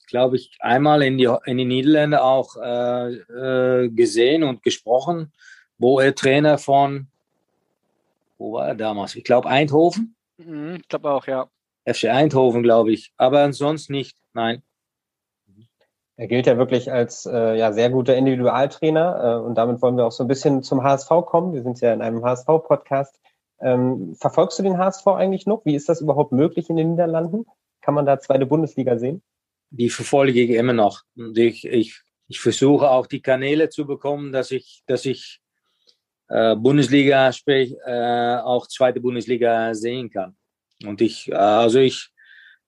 glaube 0.06 0.36
ich, 0.36 0.56
einmal 0.60 1.02
in 1.02 1.18
die, 1.18 1.28
in 1.46 1.58
die 1.58 1.64
Niederlande 1.64 2.22
auch 2.22 2.56
äh, 2.56 3.14
äh, 3.14 3.88
gesehen 3.88 4.42
und 4.44 4.62
gesprochen, 4.62 5.32
wo 5.78 6.00
er 6.00 6.14
Trainer 6.14 6.58
von, 6.58 7.08
wo 8.38 8.54
war 8.54 8.68
er 8.68 8.74
damals? 8.74 9.14
Ich 9.16 9.24
glaube 9.24 9.48
Eindhoven. 9.48 10.14
Mhm, 10.38 10.76
ich 10.80 10.88
glaube 10.88 11.10
auch, 11.10 11.26
ja. 11.26 11.48
FC 11.84 12.06
Eindhoven, 12.06 12.62
glaube 12.62 12.92
ich. 12.92 13.12
Aber 13.16 13.42
ansonsten 13.42 13.92
nicht, 13.92 14.16
nein. 14.32 14.62
Er 16.18 16.28
gilt 16.28 16.46
ja 16.46 16.56
wirklich 16.56 16.90
als 16.90 17.26
äh, 17.26 17.58
ja, 17.58 17.72
sehr 17.72 17.90
guter 17.90 18.16
Individualtrainer 18.16 19.22
äh, 19.22 19.44
und 19.44 19.56
damit 19.56 19.82
wollen 19.82 19.98
wir 19.98 20.06
auch 20.06 20.12
so 20.12 20.24
ein 20.24 20.28
bisschen 20.28 20.62
zum 20.62 20.82
HSV 20.82 21.10
kommen. 21.26 21.52
Wir 21.52 21.62
sind 21.62 21.78
ja 21.82 21.92
in 21.92 22.00
einem 22.00 22.24
HSV-Podcast. 22.24 23.20
Ähm, 23.60 24.14
verfolgst 24.18 24.58
du 24.58 24.62
den 24.62 24.78
HSV 24.78 25.06
eigentlich 25.08 25.46
noch? 25.46 25.64
Wie 25.66 25.74
ist 25.74 25.90
das 25.90 26.00
überhaupt 26.00 26.32
möglich 26.32 26.70
in 26.70 26.76
den 26.76 26.92
Niederlanden? 26.92 27.44
Kann 27.82 27.94
man 27.94 28.06
da 28.06 28.18
zweite 28.18 28.46
Bundesliga 28.46 28.98
sehen? 28.98 29.22
Die 29.70 29.90
verfolge 29.90 30.40
ich 30.40 30.50
immer 30.50 30.72
noch. 30.72 31.02
Und 31.16 31.36
ich, 31.38 31.64
ich, 31.66 32.00
ich 32.28 32.40
versuche 32.40 32.90
auch 32.90 33.06
die 33.06 33.22
Kanäle 33.22 33.68
zu 33.68 33.86
bekommen, 33.86 34.32
dass 34.32 34.50
ich, 34.50 34.82
dass 34.86 35.04
ich 35.04 35.40
äh, 36.28 36.56
Bundesliga, 36.56 37.32
sprich 37.32 37.76
äh, 37.84 38.36
auch 38.36 38.66
zweite 38.66 39.00
Bundesliga 39.00 39.74
sehen 39.74 40.10
kann. 40.10 40.36
Und 40.84 41.00
ich, 41.00 41.28
äh, 41.30 41.34
also 41.34 41.78
ich 41.78 42.10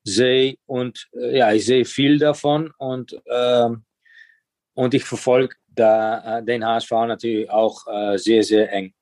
sehe 0.04 0.56
und 0.66 1.08
äh, 1.12 1.38
ja, 1.38 1.52
ich 1.52 1.66
sehe 1.66 1.84
viel 1.84 2.18
davon 2.18 2.72
und, 2.78 3.20
ähm, 3.30 3.84
und 4.74 4.94
ich 4.94 5.04
verfolge 5.04 5.56
da, 5.66 6.38
äh, 6.38 6.44
den 6.44 6.64
HSV 6.64 6.90
natürlich 6.90 7.50
auch 7.50 7.84
sehr, 8.16 8.42
sehr 8.42 8.72
eng. 8.72 8.92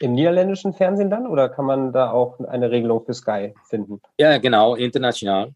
Im 0.00 0.12
niederländischen 0.12 0.72
Fernsehen 0.74 1.10
dann 1.10 1.26
oder 1.26 1.48
kann 1.48 1.64
man 1.64 1.92
da 1.92 2.10
auch 2.10 2.38
eine 2.40 2.70
Regelung 2.70 3.04
für 3.04 3.14
Sky 3.14 3.54
finden? 3.68 4.00
Ja, 4.18 4.38
genau, 4.38 4.74
international. 4.74 5.54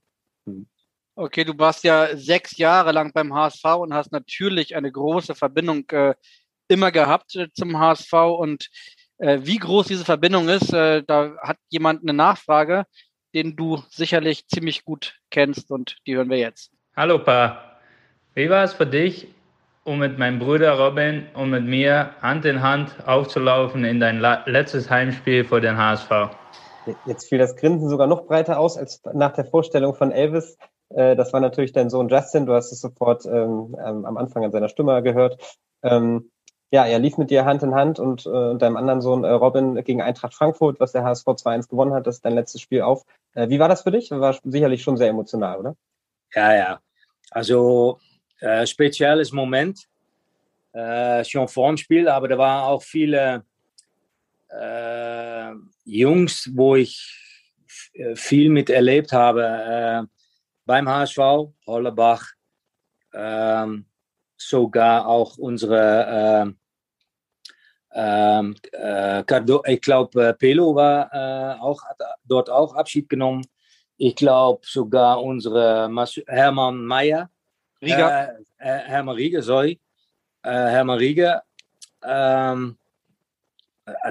Okay, 1.20 1.44
du 1.44 1.52
warst 1.58 1.84
ja 1.84 2.16
sechs 2.16 2.56
Jahre 2.56 2.92
lang 2.92 3.12
beim 3.12 3.34
HSV 3.34 3.62
und 3.78 3.92
hast 3.92 4.10
natürlich 4.10 4.74
eine 4.74 4.90
große 4.90 5.34
Verbindung 5.34 5.84
äh, 5.90 6.14
immer 6.66 6.90
gehabt 6.90 7.36
äh, 7.36 7.48
zum 7.52 7.78
HSV 7.78 8.10
und 8.14 8.70
äh, 9.18 9.38
wie 9.42 9.58
groß 9.58 9.88
diese 9.88 10.06
Verbindung 10.06 10.48
ist, 10.48 10.72
äh, 10.72 11.02
da 11.06 11.32
hat 11.42 11.58
jemand 11.68 12.00
eine 12.02 12.14
Nachfrage, 12.14 12.84
den 13.34 13.54
du 13.54 13.82
sicherlich 13.90 14.48
ziemlich 14.48 14.82
gut 14.82 15.18
kennst 15.30 15.70
und 15.70 15.98
die 16.06 16.16
hören 16.16 16.30
wir 16.30 16.38
jetzt. 16.38 16.72
Hallo 16.96 17.18
Pa, 17.18 17.76
wie 18.32 18.48
war 18.48 18.64
es 18.64 18.72
für 18.72 18.86
dich, 18.86 19.28
um 19.84 19.98
mit 19.98 20.18
meinem 20.18 20.38
Bruder 20.38 20.72
Robin 20.78 21.26
und 21.34 21.50
mit 21.50 21.64
mir 21.66 22.14
Hand 22.22 22.46
in 22.46 22.62
Hand 22.62 22.96
aufzulaufen 23.06 23.84
in 23.84 24.00
dein 24.00 24.20
letztes 24.46 24.88
Heimspiel 24.88 25.44
vor 25.44 25.60
den 25.60 25.76
HSV? 25.76 26.10
Jetzt 27.04 27.28
fiel 27.28 27.36
das 27.36 27.56
Grinsen 27.56 27.90
sogar 27.90 28.06
noch 28.06 28.24
breiter 28.24 28.58
aus 28.58 28.78
als 28.78 29.02
nach 29.12 29.34
der 29.34 29.44
Vorstellung 29.44 29.94
von 29.94 30.12
Elvis. 30.12 30.56
Äh, 30.90 31.16
das 31.16 31.32
war 31.32 31.40
natürlich 31.40 31.73
dein 31.73 31.90
Sohn 31.90 32.09
Justin. 32.09 32.47
Du 32.47 32.52
hast 32.52 32.73
es 32.73 32.80
sofort 32.80 33.25
ähm, 33.26 33.76
am 33.82 34.16
Anfang 34.16 34.44
an 34.44 34.52
seiner 34.52 34.68
Stimme 34.68 35.02
gehört. 35.02 35.59
Ähm, 35.82 36.30
ja, 36.73 36.87
er 36.87 37.00
lief 37.00 37.18
mit 37.18 37.30
dir 37.30 37.44
Hand 37.44 37.62
in 37.62 37.75
Hand 37.75 37.99
und, 37.99 38.26
äh, 38.26 38.28
und 38.28 38.62
deinem 38.62 38.76
anderen 38.76 39.00
Sohn 39.00 39.25
äh, 39.25 39.30
Robin 39.30 39.82
gegen 39.82 40.02
Eintracht 40.02 40.35
Frankfurt, 40.35 40.78
was 40.78 40.92
der 40.92 41.02
HSV 41.02 41.26
2-1 41.26 41.68
gewonnen 41.68 41.92
hat. 41.92 42.06
Das 42.06 42.16
ist 42.16 42.25
dein 42.25 42.35
letztes 42.35 42.61
Spiel 42.61 42.82
auf. 42.82 43.04
Äh, 43.35 43.49
wie 43.49 43.59
war 43.59 43.68
das 43.68 43.82
für 43.82 43.90
dich? 43.90 44.11
War 44.11 44.38
sicherlich 44.44 44.82
schon 44.82 44.97
sehr 44.97 45.09
emotional, 45.09 45.59
oder? 45.59 45.76
Ja, 46.35 46.54
ja. 46.54 46.80
Also 47.30 47.99
äh, 48.40 48.66
spezielles 48.66 49.32
Moment. 49.32 49.87
Äh, 50.73 51.25
schon 51.25 51.49
vorm 51.49 51.76
Spiel, 51.76 52.09
aber 52.09 52.28
da 52.28 52.38
waren 52.38 52.62
auch 52.62 52.82
viele 52.82 53.44
äh, 54.49 55.50
Jungs, 55.85 56.49
wo 56.54 56.76
ich 56.76 57.50
äh, 57.94 58.14
viel 58.14 58.50
mit 58.50 58.70
erlebt 58.70 59.12
habe. 59.12 60.09
Beim 60.70 60.88
HSV, 60.88 61.18
Hollebach, 61.66 62.28
ähm, 63.12 63.86
sogar 64.36 65.04
auch 65.04 65.36
unsere 65.36 66.54
ähm, 67.92 68.54
äh, 68.72 69.72
ich 69.72 69.80
glaube, 69.80 70.28
äh, 70.28 70.32
Pelo 70.32 70.72
war 70.76 71.12
äh, 71.12 71.58
auch, 71.60 71.82
hat 71.82 71.98
dort 72.22 72.50
auch 72.50 72.76
Abschied 72.76 73.08
genommen. 73.08 73.44
Ich 73.96 74.14
glaube 74.14 74.60
sogar 74.62 75.20
unsere 75.20 75.88
Mas 75.88 76.20
Hermann 76.28 76.84
Meyer. 76.84 77.30
Rieger. 77.82 78.28
Äh, 78.28 78.34
äh, 78.58 78.78
Hermann 78.84 79.16
Rieger, 79.16 79.42
sorry. 79.42 79.80
Äh, 80.44 80.50
Hermann 80.50 80.98
Rieger. 80.98 81.42
Ähm, 82.04 82.78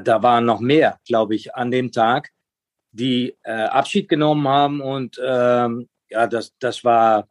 da 0.03 0.21
waren 0.21 0.43
noch 0.43 0.59
mehr, 0.59 0.99
glaube 1.07 1.35
ich, 1.35 1.55
an 1.55 1.71
dem 1.71 1.89
Tag, 1.89 2.31
die 2.91 3.37
Abschied 3.45 4.09
genommen 4.09 4.45
haben. 4.45 4.81
Und 4.81 5.21
ähm, 5.23 5.87
ja, 6.09 6.27
das, 6.27 6.53
das 6.59 6.83
war 6.83 7.27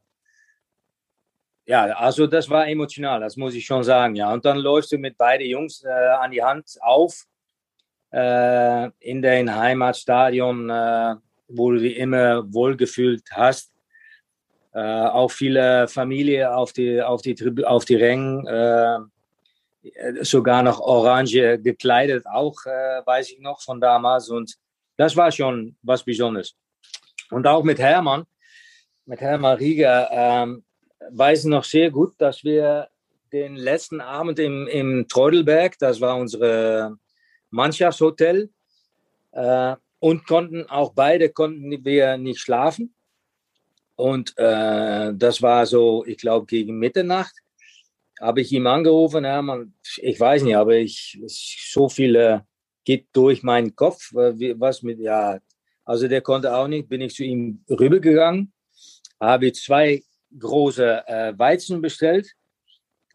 ja, 1.68 1.84
also 1.98 2.26
das 2.26 2.48
war 2.48 2.66
emotional, 2.66 3.20
das 3.20 3.36
muss 3.36 3.54
ich 3.54 3.66
schon 3.66 3.84
sagen, 3.84 4.14
ja. 4.14 4.32
Und 4.32 4.42
dann 4.46 4.56
läufst 4.56 4.90
du 4.90 4.96
mit 4.96 5.18
beiden 5.18 5.46
Jungs 5.46 5.84
äh, 5.84 5.88
an 5.88 6.30
die 6.30 6.42
Hand 6.42 6.78
auf 6.80 7.26
äh, 8.10 8.88
in 9.00 9.20
dein 9.20 9.54
Heimatstadion, 9.54 10.70
äh, 10.70 11.16
wo 11.48 11.70
du 11.72 11.78
dich 11.80 11.98
immer 11.98 12.50
wohlgefühlt 12.54 13.22
hast. 13.32 13.70
Äh, 14.72 14.80
auch 14.80 15.30
viele 15.30 15.88
Familien 15.88 16.48
auf 16.48 16.72
die, 16.72 17.02
auf 17.02 17.20
die, 17.20 17.36
auf 17.66 17.84
die 17.84 17.96
Rängen, 17.96 18.46
äh, 18.46 18.98
sogar 20.22 20.62
noch 20.62 20.80
orange 20.80 21.58
gekleidet, 21.58 22.26
auch 22.26 22.64
äh, 22.64 23.02
weiß 23.04 23.30
ich 23.32 23.40
noch 23.40 23.60
von 23.60 23.78
damals. 23.78 24.30
Und 24.30 24.54
das 24.96 25.14
war 25.16 25.30
schon 25.30 25.76
was 25.82 26.02
Besonderes. 26.02 26.54
Und 27.30 27.46
auch 27.46 27.62
mit 27.62 27.78
Hermann, 27.78 28.24
mit 29.08 29.22
Hermann 29.22 29.56
Rieger, 29.56 30.10
ähm, 30.12 30.64
weiß 31.10 31.44
noch 31.44 31.64
sehr 31.64 31.90
gut, 31.90 32.12
dass 32.18 32.44
wir 32.44 32.88
den 33.32 33.56
letzten 33.56 34.02
Abend 34.02 34.38
im, 34.38 34.66
im 34.66 35.08
Treudelberg, 35.08 35.78
das 35.78 36.00
war 36.02 36.16
unser 36.16 36.98
Mannschaftshotel, 37.48 38.50
äh, 39.32 39.76
und 40.00 40.26
konnten 40.26 40.68
auch 40.68 40.92
beide 40.92 41.30
konnten 41.30 41.84
wir 41.84 42.18
nicht 42.18 42.38
schlafen. 42.38 42.94
Und 43.96 44.36
äh, 44.36 45.12
das 45.14 45.40
war 45.40 45.64
so, 45.64 46.04
ich 46.06 46.18
glaube, 46.18 46.46
gegen 46.46 46.78
Mitternacht 46.78 47.34
habe 48.20 48.42
ich 48.42 48.52
ihm 48.52 48.66
angerufen, 48.66 49.22
man, 49.22 49.72
ich 49.96 50.20
weiß 50.20 50.42
nicht, 50.42 50.56
aber 50.56 50.74
ich, 50.74 51.18
so 51.26 51.88
viel 51.88 52.42
geht 52.84 53.06
durch 53.12 53.42
meinen 53.42 53.74
Kopf, 53.74 54.10
was 54.12 54.82
mit, 54.82 54.98
ja, 54.98 55.38
also 55.84 56.08
der 56.08 56.20
konnte 56.20 56.54
auch 56.54 56.68
nicht, 56.68 56.88
bin 56.88 57.00
ich 57.00 57.14
zu 57.14 57.24
ihm 57.24 57.64
rübergegangen, 57.70 58.52
habe 59.20 59.52
zwei 59.52 60.02
große 60.38 61.06
äh, 61.06 61.38
Weizen 61.38 61.80
bestellt 61.80 62.32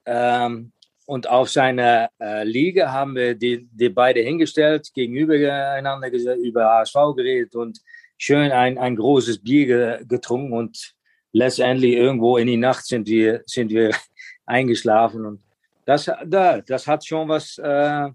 ähm, 0.06 0.72
und 1.06 1.30
auf 1.30 1.50
seiner 1.50 2.10
äh, 2.20 2.44
Liege 2.44 2.92
haben 2.92 3.16
wir 3.16 3.36
die, 3.36 3.68
die 3.72 3.90
beide 3.90 4.22
hingestellt, 4.22 4.90
gegenübereinander 4.94 6.10
über 6.38 6.66
HSV 6.66 7.16
geredet 7.16 7.56
und 7.56 7.80
schön 8.18 8.52
ein, 8.52 8.78
ein 8.78 8.96
großes 8.96 9.44
Bier 9.44 10.04
getrunken 10.08 10.54
und 10.54 10.96
letztendlich 11.34 11.94
irgendwo 11.94 12.38
in 12.38 12.48
die 12.48 12.58
Nacht 12.58 12.86
sind 12.86 13.08
wir, 13.08 13.44
sind 13.46 13.70
wir 13.72 13.92
eingeschlafen. 14.46 15.26
Und 15.26 15.44
das, 15.86 16.10
da, 16.26 16.62
das 16.62 16.88
hat 16.88 17.06
schon 17.06 17.28
was, 17.28 17.58
äh, 17.58 18.10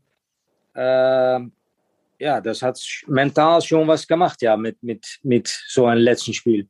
äh, 0.74 1.40
ja, 2.20 2.40
das 2.40 2.62
hat 2.62 2.80
mental 3.06 3.60
schon 3.60 3.86
was 3.86 4.06
gemacht, 4.06 4.40
ja, 4.40 4.56
mit, 4.56 4.82
mit, 4.82 5.18
mit 5.22 5.48
so 5.68 5.86
einem 5.86 6.02
letzten 6.02 6.32
Spiel. 6.32 6.68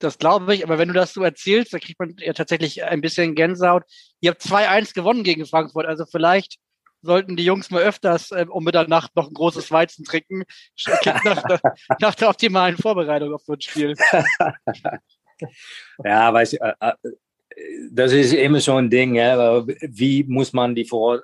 Das 0.00 0.18
glaube 0.18 0.54
ich, 0.54 0.64
aber 0.64 0.78
wenn 0.78 0.88
du 0.88 0.94
das 0.94 1.12
so 1.12 1.22
erzählst, 1.22 1.72
da 1.72 1.78
kriegt 1.78 2.00
man 2.00 2.16
ja 2.18 2.32
tatsächlich 2.32 2.82
ein 2.82 3.02
bisschen 3.02 3.34
Gänsehaut. 3.34 3.84
Ihr 4.20 4.30
habt 4.30 4.42
2-1 4.42 4.94
gewonnen 4.94 5.22
gegen 5.22 5.46
Frankfurt, 5.46 5.86
also 5.86 6.06
vielleicht 6.10 6.58
sollten 7.02 7.36
die 7.36 7.44
Jungs 7.44 7.70
mal 7.70 7.82
öfters 7.82 8.30
äh, 8.30 8.46
um 8.48 8.64
Mitternacht 8.64 9.14
noch 9.16 9.28
ein 9.28 9.34
großes 9.34 9.70
Weizen 9.70 10.04
trinken, 10.04 10.44
nach, 11.24 11.60
nach 12.00 12.14
der 12.14 12.28
optimalen 12.28 12.76
Vorbereitung 12.76 13.32
auf 13.34 13.42
so 13.44 13.52
ein 13.52 13.60
Spiel. 13.60 13.94
ja, 16.04 16.32
weiß 16.32 16.54
ich, 16.54 16.60
äh, 16.60 16.74
äh, 16.80 16.92
das 17.90 18.12
ist 18.12 18.32
immer 18.32 18.60
so 18.60 18.76
ein 18.76 18.90
Ding. 18.90 19.14
Ja? 19.14 19.66
Wie 19.66 20.24
muss 20.24 20.52
man 20.52 20.74
die 20.74 20.84
Vor 20.84 21.22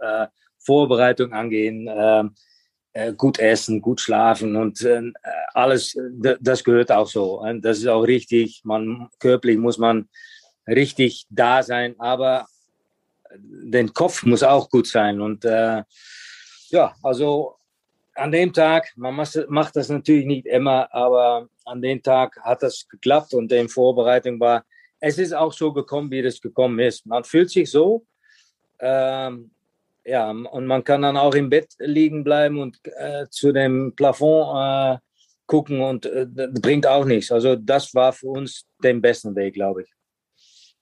äh, 0.00 0.26
Vorbereitung 0.58 1.32
angehen? 1.32 1.88
Ähm, 1.88 2.34
äh, 2.34 2.53
gut 3.16 3.38
essen, 3.38 3.80
gut 3.80 4.00
schlafen 4.00 4.56
und 4.56 4.82
äh, 4.82 5.02
alles, 5.52 5.96
das 6.40 6.62
gehört 6.62 6.92
auch 6.92 7.08
so. 7.08 7.40
Und 7.40 7.64
das 7.64 7.78
ist 7.78 7.86
auch 7.86 8.02
richtig. 8.02 8.62
Man, 8.64 9.08
körperlich 9.18 9.58
muss 9.58 9.78
man 9.78 10.08
richtig 10.66 11.26
da 11.28 11.62
sein, 11.62 11.94
aber 11.98 12.46
der 13.36 13.88
Kopf 13.88 14.22
muss 14.24 14.42
auch 14.42 14.70
gut 14.70 14.86
sein. 14.86 15.20
Und 15.20 15.44
äh, 15.44 15.82
ja, 16.68 16.94
also 17.02 17.56
an 18.14 18.30
dem 18.30 18.52
Tag, 18.52 18.92
man 18.96 19.14
macht 19.48 19.76
das 19.76 19.88
natürlich 19.88 20.26
nicht 20.26 20.46
immer, 20.46 20.92
aber 20.94 21.48
an 21.64 21.82
dem 21.82 22.02
Tag 22.02 22.38
hat 22.42 22.62
das 22.62 22.86
geklappt 22.88 23.34
und 23.34 23.50
in 23.52 23.68
Vorbereitung 23.68 24.38
war 24.38 24.64
es 25.06 25.18
ist 25.18 25.34
auch 25.34 25.52
so 25.52 25.70
gekommen, 25.70 26.10
wie 26.10 26.20
es 26.20 26.40
gekommen 26.40 26.78
ist. 26.78 27.04
Man 27.04 27.24
fühlt 27.24 27.50
sich 27.50 27.70
so, 27.70 28.06
ähm, 28.80 29.50
ja, 30.04 30.30
und 30.30 30.66
man 30.66 30.84
kann 30.84 31.02
dann 31.02 31.16
auch 31.16 31.34
im 31.34 31.50
Bett 31.50 31.74
liegen 31.78 32.24
bleiben 32.24 32.60
und 32.60 32.78
äh, 32.84 33.26
zu 33.30 33.52
dem 33.52 33.94
Plafond 33.96 34.56
äh, 34.56 34.98
gucken 35.46 35.80
und 35.80 36.06
äh, 36.06 36.26
bringt 36.26 36.86
auch 36.86 37.04
nichts. 37.04 37.32
Also 37.32 37.56
das 37.56 37.94
war 37.94 38.12
für 38.12 38.28
uns 38.28 38.66
den 38.82 39.00
besten 39.00 39.34
Weg, 39.34 39.54
glaube 39.54 39.82
ich. 39.82 39.92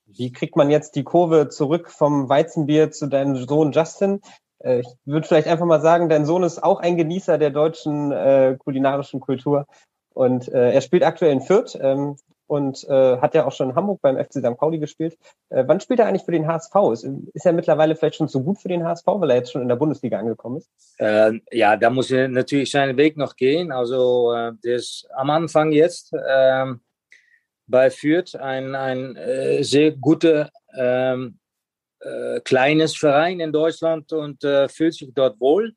Wie 0.06 0.32
kriegt 0.32 0.56
man 0.56 0.70
jetzt 0.70 0.94
die 0.96 1.04
Kurve 1.04 1.48
zurück 1.48 1.90
vom 1.90 2.28
Weizenbier 2.28 2.90
zu 2.90 3.06
deinem 3.06 3.36
Sohn 3.36 3.72
Justin? 3.72 4.20
Äh, 4.58 4.80
ich 4.80 4.88
würde 5.04 5.26
vielleicht 5.26 5.48
einfach 5.48 5.66
mal 5.66 5.80
sagen, 5.80 6.08
dein 6.08 6.26
Sohn 6.26 6.42
ist 6.42 6.62
auch 6.62 6.80
ein 6.80 6.96
Genießer 6.96 7.38
der 7.38 7.50
deutschen 7.50 8.12
äh, 8.12 8.56
kulinarischen 8.58 9.20
Kultur 9.20 9.66
und 10.14 10.48
äh, 10.48 10.72
er 10.72 10.80
spielt 10.80 11.04
aktuell 11.04 11.32
in 11.32 11.40
Fürth. 11.40 11.78
Ähm, 11.80 12.16
und 12.46 12.84
äh, 12.88 13.18
hat 13.18 13.34
ja 13.34 13.46
auch 13.46 13.52
schon 13.52 13.70
in 13.70 13.76
Hamburg 13.76 14.00
beim 14.02 14.16
FC 14.16 14.34
St. 14.34 14.56
Pauli 14.56 14.78
gespielt. 14.78 15.16
Äh, 15.48 15.64
wann 15.66 15.80
spielt 15.80 16.00
er 16.00 16.06
eigentlich 16.06 16.24
für 16.24 16.32
den 16.32 16.46
HSV? 16.46 16.74
Ist, 16.92 17.04
ist 17.32 17.46
er 17.46 17.52
mittlerweile 17.52 17.96
vielleicht 17.96 18.16
schon 18.16 18.28
so 18.28 18.42
gut 18.42 18.58
für 18.58 18.68
den 18.68 18.84
HSV, 18.84 19.06
weil 19.06 19.30
er 19.30 19.36
jetzt 19.36 19.52
schon 19.52 19.62
in 19.62 19.68
der 19.68 19.76
Bundesliga 19.76 20.18
angekommen 20.18 20.58
ist? 20.58 20.70
Äh, 20.98 21.40
ja, 21.50 21.76
da 21.76 21.90
muss 21.90 22.10
er 22.10 22.28
natürlich 22.28 22.70
seinen 22.70 22.96
Weg 22.96 23.16
noch 23.16 23.36
gehen. 23.36 23.72
Also 23.72 24.32
äh, 24.32 24.52
der 24.64 24.76
ist 24.76 25.08
am 25.14 25.30
Anfang 25.30 25.72
jetzt 25.72 26.12
äh, 26.12 26.66
bei 27.66 27.90
Fürth 27.90 28.36
ein, 28.36 28.74
ein 28.74 29.16
äh, 29.16 29.62
sehr 29.62 29.92
guter 29.92 30.50
ähm, 30.76 31.38
äh, 32.00 32.40
kleines 32.40 32.96
Verein 32.96 33.40
in 33.40 33.52
Deutschland 33.52 34.12
und 34.12 34.44
äh, 34.44 34.68
fühlt 34.68 34.94
sich 34.94 35.12
dort 35.14 35.40
wohl. 35.40 35.74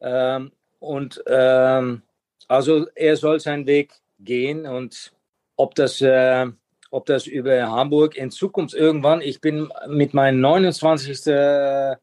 Ähm, 0.00 0.52
und 0.78 1.22
ähm, 1.26 2.02
also 2.48 2.86
er 2.94 3.16
soll 3.16 3.40
seinen 3.40 3.66
Weg 3.66 3.94
gehen 4.18 4.66
und 4.66 5.12
ob 5.56 5.74
das, 5.74 6.00
äh, 6.00 6.46
ob 6.90 7.06
das 7.06 7.26
über 7.26 7.68
Hamburg 7.68 8.16
in 8.16 8.30
Zukunft 8.30 8.74
irgendwann, 8.74 9.20
ich 9.20 9.40
bin 9.40 9.72
mit 9.88 10.14
meinem 10.14 10.40
29. 10.40 11.26
Äh, 11.26 11.96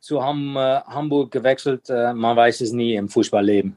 zu 0.00 0.22
Ham, 0.22 0.56
äh, 0.56 0.80
Hamburg 0.80 1.30
gewechselt, 1.30 1.88
äh, 1.88 2.12
man 2.12 2.36
weiß 2.36 2.60
es 2.60 2.72
nie 2.72 2.94
im 2.94 3.08
Fußballleben. 3.08 3.76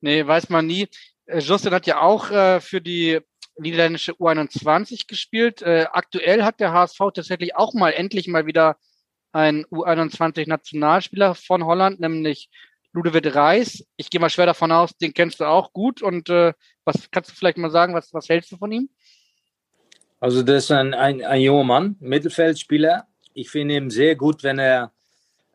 Nee, 0.00 0.26
weiß 0.26 0.48
man 0.48 0.66
nie. 0.66 0.88
Justin 1.28 1.72
hat 1.72 1.86
ja 1.86 2.00
auch 2.00 2.26
für 2.60 2.80
die 2.80 3.20
niederländische 3.56 4.12
U21 4.14 5.06
gespielt. 5.06 5.62
aktuell 5.62 6.42
hat 6.42 6.58
der 6.58 6.72
HSV 6.72 6.98
tatsächlich 7.14 7.54
auch 7.54 7.72
mal 7.72 7.90
endlich 7.90 8.26
mal 8.26 8.44
wieder 8.44 8.76
einen 9.30 9.64
U21-Nationalspieler 9.66 11.36
von 11.36 11.64
Holland, 11.64 12.00
nämlich 12.00 12.50
Ludovic 12.92 13.34
Reis. 13.34 13.84
Ich 13.96 14.10
gehe 14.10 14.20
mal 14.20 14.30
schwer 14.30 14.46
davon 14.46 14.72
aus, 14.72 14.96
den 14.96 15.14
kennst 15.14 15.40
du 15.40 15.44
auch 15.44 15.72
gut. 15.72 16.02
Und 16.02 16.28
äh, 16.28 16.52
was 16.84 17.10
kannst 17.10 17.30
du 17.30 17.34
vielleicht 17.34 17.58
mal 17.58 17.70
sagen, 17.70 17.94
was, 17.94 18.12
was 18.12 18.28
hältst 18.28 18.52
du 18.52 18.56
von 18.56 18.72
ihm? 18.72 18.88
Also 20.20 20.42
das 20.42 20.64
ist 20.64 20.70
ein, 20.70 20.94
ein, 20.94 21.24
ein 21.24 21.40
junger 21.40 21.64
Mann, 21.64 21.96
Mittelfeldspieler. 22.00 23.06
Ich 23.34 23.50
finde 23.50 23.76
ihn 23.76 23.90
sehr 23.90 24.14
gut, 24.14 24.42
wenn 24.44 24.58
er 24.58 24.92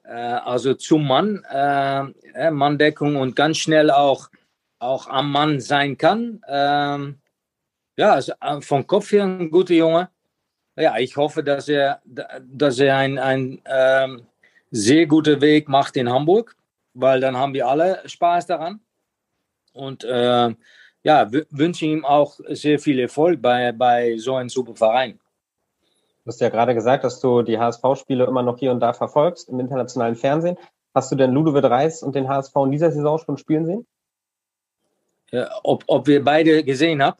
äh, 0.04 0.12
also 0.12 0.74
zum 0.74 1.08
Mann, 1.08 1.44
äh, 1.50 2.52
Manndeckung 2.52 3.16
und 3.16 3.36
ganz 3.36 3.58
schnell 3.58 3.92
auch, 3.92 4.30
auch 4.80 5.08
am 5.08 5.32
Mann 5.32 5.60
sein 5.60 5.98
kann. 5.98 6.42
Ähm, 6.48 7.20
ja, 7.96 8.14
also 8.14 8.34
äh, 8.42 8.62
vom 8.62 8.86
Kopf 8.88 9.12
her 9.12 9.24
ein 9.24 9.50
guter 9.50 9.74
Junge. 9.74 10.10
Ja, 10.76 10.98
ich 10.98 11.18
hoffe, 11.18 11.44
dass 11.44 11.70
er, 11.70 12.02
dass 12.06 12.80
er 12.80 12.98
einen 12.98 13.18
ein 13.18 13.62
ähm, 13.66 14.28
sehr 14.70 15.08
guten 15.08 15.42
Weg 15.42 15.70
macht 15.70 15.98
in 15.98 16.10
Hamburg 16.10 16.56
weil 17.00 17.20
dann 17.22 17.38
haben 17.38 17.54
wir 17.54 17.68
alle 17.68 18.02
Spaß 18.06 18.48
daran. 18.48 18.82
Und 19.74 20.04
äh, 20.04 20.54
ja, 21.04 21.32
wünsche 21.50 21.86
ihm 21.86 22.04
auch 22.04 22.40
sehr 22.48 22.80
viel 22.80 23.00
Erfolg 23.00 23.42
bei, 23.42 23.72
bei 23.72 24.18
so 24.18 24.36
einem 24.36 24.50
super 24.50 24.76
Verein. 24.76 25.20
Du 26.24 26.30
hast 26.32 26.42
ja 26.42 26.50
gerade 26.50 26.74
gesagt, 26.74 27.04
dass 27.04 27.22
du 27.22 27.44
die 27.44 27.58
HSV-Spiele 27.58 28.26
immer 28.26 28.44
noch 28.44 28.58
hier 28.58 28.72
und 28.72 28.80
da 28.80 28.92
verfolgst 28.94 29.48
im 29.48 29.60
internationalen 29.60 30.16
Fernsehen. 30.16 30.58
Hast 30.94 31.12
du 31.12 31.16
denn 31.16 31.32
Ludovic 31.32 31.64
Reis 31.64 32.04
und 32.04 32.16
den 32.16 32.28
HSV 32.28 32.54
in 32.66 32.72
dieser 32.72 32.92
Saison 32.92 33.20
schon 33.20 33.38
spielen 33.38 33.66
sehen? 33.66 33.88
Ja, 35.32 35.50
ob, 35.64 35.84
ob 35.88 36.08
wir 36.08 36.24
beide 36.24 36.64
gesehen 36.64 37.04
haben? 37.04 37.18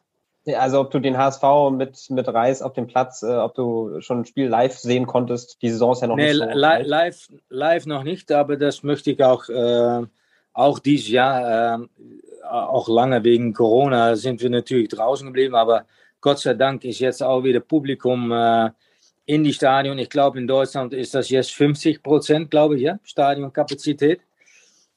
Also 0.56 0.80
ob 0.80 0.92
du 0.92 1.00
den 1.00 1.18
HSV 1.18 1.44
mit, 1.72 2.10
mit 2.10 2.28
Reis 2.28 2.62
auf 2.62 2.74
dem 2.74 2.88
Platz, 2.88 3.24
äh, 3.24 3.36
ob 3.36 3.56
du 3.56 4.00
schon 4.02 4.22
ein 4.22 4.26
Spiel 4.26 4.48
live 4.48 4.78
sehen 4.78 5.06
konntest. 5.06 5.62
Die 5.62 5.70
Saison 5.70 5.92
ist 5.92 6.02
ja 6.02 6.08
noch 6.08 6.16
nee, 6.16 6.34
nicht 6.34 6.38
so. 6.38 6.46
Li 6.46 6.84
live, 6.84 7.28
live 7.50 7.86
noch 7.86 8.04
nicht, 8.04 8.32
aber 8.32 8.56
das 8.56 8.84
möchte 8.84 9.12
ich 9.12 9.24
auch, 9.24 9.50
äh, 9.50 10.06
auch 10.54 10.80
dieses 10.80 11.10
Jahr, 11.10 11.82
äh, 11.82 11.88
auch 12.50 12.88
lange 12.88 13.24
wegen 13.24 13.54
Corona 13.54 14.16
sind 14.16 14.42
wir 14.42 14.50
natürlich 14.50 14.90
draußen 14.90 15.28
geblieben, 15.28 15.56
aber 15.56 15.86
Gott 16.22 16.40
sei 16.40 16.54
Dank 16.54 16.84
ist 16.84 17.00
jetzt 17.00 17.22
auch 17.22 17.44
wieder 17.44 17.60
Publikum 17.60 18.32
äh, 18.32 18.70
in 19.26 19.44
die 19.44 19.54
Stadion. 19.54 20.00
Ich 20.00 20.10
glaube, 20.10 20.40
in 20.40 20.48
Deutschland 20.48 20.94
ist 20.94 21.14
das 21.14 21.30
jetzt 21.30 21.52
50 21.54 22.02
Prozent, 22.02 22.50
glaube 22.50 22.78
ich, 22.78 22.84
ja, 22.84 23.00
Stadionkapazität. 23.04 24.22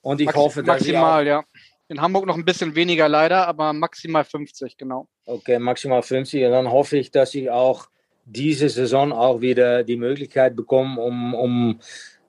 Und 0.02 0.20
ich 0.20 0.26
Max 0.26 0.38
hoffe, 0.38 0.62
dass 0.62 0.80
maximal, 0.80 1.26
ja. 1.26 1.44
In 1.90 2.00
Hamburg 2.00 2.24
noch 2.24 2.36
ein 2.36 2.44
bisschen 2.44 2.76
weniger 2.76 3.08
leider, 3.08 3.48
aber 3.48 3.72
maximal 3.72 4.22
50, 4.22 4.76
genau. 4.76 5.08
Okay, 5.26 5.58
maximal 5.58 6.02
50. 6.02 6.44
Und 6.44 6.52
dann 6.52 6.70
hoffe 6.70 6.96
ich, 6.96 7.10
dass 7.10 7.34
ich 7.34 7.50
auch 7.50 7.88
diese 8.24 8.68
Saison 8.68 9.12
auch 9.12 9.40
wieder 9.40 9.82
die 9.82 9.96
Möglichkeit 9.96 10.54
bekomme, 10.54 11.00
um, 11.00 11.34
um 11.34 11.80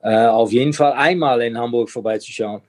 äh, 0.02 0.26
auf 0.26 0.50
jeden 0.50 0.72
Fall 0.72 0.94
einmal 0.94 1.42
in 1.42 1.56
Hamburg 1.56 1.90
vorbeizuschauen. 1.90 2.62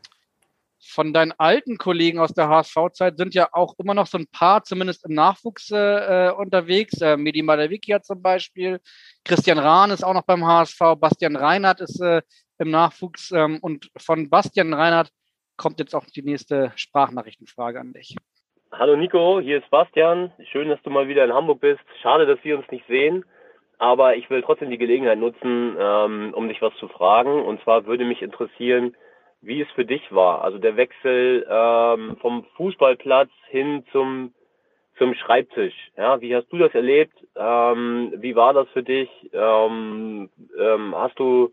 von 0.86 1.14
deinen 1.14 1.32
alten 1.32 1.80
Kollegen 1.80 2.20
aus 2.20 2.32
der 2.32 2.48
HSV-Zeit 2.48 3.18
sind 3.18 3.34
ja 3.34 3.50
auch 3.54 3.74
immer 3.80 3.96
noch 3.96 4.06
so 4.06 4.20
ein 4.20 4.28
paar, 4.28 4.64
zumindest 4.64 5.04
im 5.06 5.16
Nachwuchs 5.16 5.72
äh, 5.72 6.32
unterwegs. 6.38 7.02
Äh, 7.02 7.18
Medi 7.18 7.42
Malavikia 7.42 8.04
zum 8.04 8.22
Beispiel. 8.22 8.80
Christian 9.26 9.58
Rahn 9.58 9.90
ist 9.90 10.04
auch 10.04 10.14
noch 10.14 10.28
beim 10.28 10.46
HSV. 10.46 10.80
Bastian 11.00 11.38
Reinhardt 11.38 11.82
ist 11.82 12.00
äh, 12.02 12.22
im 12.60 12.70
Nachwuchs. 12.70 13.32
Ähm, 13.32 13.58
und 13.62 13.90
von 13.98 14.30
Bastian 14.30 14.76
Reinhardt 14.76 15.10
kommt 15.58 15.80
jetzt 15.80 15.96
auch 15.96 16.06
die 16.06 16.24
nächste 16.24 16.72
Sprachnachrichtenfrage 16.76 17.80
an 17.80 17.94
dich. 17.94 18.16
Hallo 18.72 18.96
Nico, 18.96 19.40
hier 19.40 19.60
ist 19.60 19.70
Bastian. 19.70 20.32
Schön, 20.52 20.70
dass 20.70 20.82
du 20.82 20.90
mal 20.90 21.08
wieder 21.08 21.24
in 21.24 21.34
Hamburg 21.34 21.62
bist. 21.62 21.84
Schade, 22.02 22.26
dass 22.26 22.44
wir 22.44 22.58
uns 22.58 22.70
nicht 22.72 22.88
sehen. 22.88 23.24
Aber 23.78 24.16
ich 24.16 24.30
will 24.30 24.42
trotzdem 24.42 24.70
die 24.70 24.78
Gelegenheit 24.78 25.20
nutzen, 25.20 25.76
ähm, 25.80 26.34
um 26.34 26.48
dich 26.48 26.62
was 26.62 26.76
zu 26.78 26.88
fragen. 26.88 27.44
Und 27.44 27.62
zwar 27.64 27.86
würde 27.86 28.06
mich 28.06 28.22
interessieren, 28.22 28.96
wie 29.42 29.62
es 29.62 29.70
für 29.72 29.86
dich 29.86 30.02
war. 30.12 30.44
Also 30.44 30.58
der 30.58 30.78
Wechsel 30.78 31.46
ähm, 31.50 32.18
vom 32.22 32.46
Fußballplatz 32.56 33.30
hin 33.50 33.84
zum 33.92 34.34
zum 34.98 35.14
Schreibtisch. 35.16 35.74
Ja, 35.98 36.22
wie 36.22 36.36
hast 36.36 36.52
du 36.52 36.58
das 36.58 36.74
erlebt? 36.74 37.14
Ähm, 37.36 38.14
wie 38.18 38.36
war 38.36 38.54
das 38.54 38.68
für 38.70 38.84
dich? 38.84 39.10
Hast 39.34 41.20
du, 41.20 41.52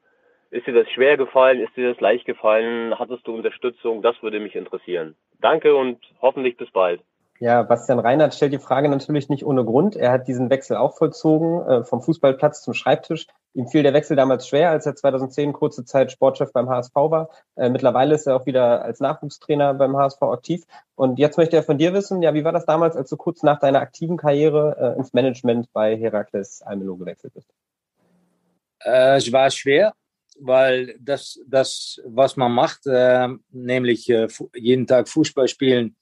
ist 0.51 0.67
dir 0.67 0.75
das 0.75 0.91
schwer 0.91 1.17
gefallen? 1.17 1.61
Ist 1.61 1.77
dir 1.77 1.93
das 1.93 2.01
leicht 2.01 2.27
gefallen? 2.27 2.99
Hattest 2.99 3.27
du 3.27 3.35
Unterstützung? 3.35 4.03
Das 4.03 4.21
würde 4.23 4.41
mich 4.41 4.57
interessieren. 4.57 5.15
Danke 5.41 5.75
und 5.75 5.99
hoffentlich 6.21 6.57
bis 6.57 6.71
bald. 6.71 7.03
Ja, 7.39 7.63
Bastian 7.63 7.99
Reinhardt 7.99 8.35
stellt 8.35 8.53
die 8.53 8.59
Frage 8.59 8.91
natürlich 8.91 9.31
nicht 9.31 9.47
ohne 9.47 9.65
Grund. 9.65 9.97
Er 9.97 10.13
hat 10.13 10.29
diesen 10.29 10.51
Wechsel 10.51 10.77
auch 10.77 10.99
vollzogen, 10.99 11.67
äh, 11.67 11.85
vom 11.85 12.03
Fußballplatz 12.03 12.63
zum 12.63 12.75
Schreibtisch. 12.75 13.27
Ihm 13.55 13.67
fiel 13.67 13.83
der 13.83 13.95
Wechsel 13.95 14.15
damals 14.15 14.47
schwer, 14.47 14.71
als 14.71 14.85
er 14.85 14.95
2010 14.95 15.55
kurze 15.55 15.87
Zeit 15.87 16.13
Sportchef 16.13 16.53
beim 16.53 16.69
HSV 16.69 16.95
war. 16.95 17.31
Äh, 17.57 17.71
mittlerweile 17.71 18.15
ist 18.15 18.27
er 18.27 18.37
auch 18.37 18.45
wieder 18.45 18.83
als 18.83 19.01
Nachwuchstrainer 19.01 19.73
beim 19.73 19.97
HSV 19.97 20.21
aktiv. 20.23 20.65
Und 20.97 21.19
jetzt 21.19 21.39
möchte 21.39 21.57
er 21.57 21.63
von 21.63 21.79
dir 21.79 21.95
wissen, 21.95 22.21
ja, 22.21 22.35
wie 22.35 22.45
war 22.45 22.53
das 22.53 22.67
damals, 22.67 22.95
als 22.95 23.09
du 23.09 23.17
kurz 23.17 23.43
nach 23.43 23.59
deiner 23.59 23.81
aktiven 23.81 24.19
Karriere 24.19 24.95
äh, 24.95 24.99
ins 24.99 25.15
Management 25.15 25.73
bei 25.73 25.97
Herakles 25.97 26.61
Almelo 26.61 26.97
gewechselt 26.97 27.33
bist? 27.33 27.51
Äh, 28.85 29.17
es 29.17 29.33
war 29.33 29.51
schwer, 29.51 29.95
weil 30.39 30.97
das, 31.01 31.41
das 31.47 32.01
was 32.05 32.37
man 32.37 32.53
macht, 32.53 32.87
äh, 32.87 33.29
nämlich 33.51 34.09
äh, 34.09 34.29
jeden 34.55 34.87
Tag 34.87 35.09
Fußball 35.09 35.49
spielen, 35.49 35.97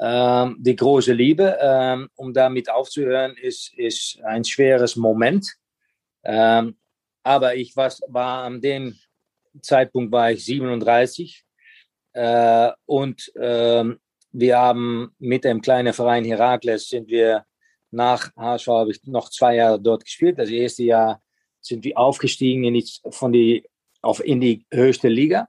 ähm, 0.00 0.56
die 0.58 0.76
große 0.76 1.12
Liebe, 1.12 1.56
ähm, 1.60 2.08
um 2.16 2.32
damit 2.32 2.70
aufzuhören, 2.70 3.36
ist, 3.36 3.72
ist 3.76 4.20
ein 4.24 4.44
schweres 4.44 4.96
Moment. 4.96 5.52
Ähm, 6.24 6.76
aber 7.22 7.54
ich 7.54 7.76
was, 7.76 8.00
war 8.08 8.44
an 8.44 8.60
dem 8.60 8.96
Zeitpunkt 9.60 10.12
war 10.12 10.32
ich 10.32 10.44
37 10.44 11.44
äh, 12.14 12.70
und 12.86 13.32
ähm, 13.36 14.00
wir 14.32 14.58
haben 14.58 15.14
mit 15.18 15.44
dem 15.44 15.60
kleinen 15.60 15.92
Verein 15.92 16.24
Herakles 16.24 16.88
sind 16.88 17.08
wir 17.08 17.44
nach 17.90 18.34
HSV 18.34 18.66
habe 18.68 18.90
ich 18.90 19.04
noch 19.04 19.28
zwei 19.28 19.56
Jahre 19.56 19.78
dort 19.78 20.04
gespielt. 20.04 20.38
Das 20.38 20.48
erste 20.48 20.82
Jahr 20.84 21.22
sind 21.62 21.84
wir 21.84 21.96
aufgestiegen 21.96 22.64
in 22.64 22.74
die, 22.74 22.86
von 23.10 23.32
die, 23.32 23.64
auf, 24.02 24.22
in 24.22 24.40
die 24.40 24.66
höchste 24.70 25.08
Liga, 25.08 25.48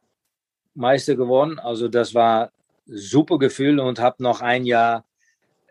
Meister 0.76 1.16
geworden. 1.16 1.60
Also 1.60 1.88
das 1.88 2.14
war 2.14 2.52
super 2.86 3.40
Gefühl 3.40 3.80
und 3.80 4.00
habe 4.00 4.24
noch 4.24 4.42
ein 4.42 4.66
Jahr 4.66 5.04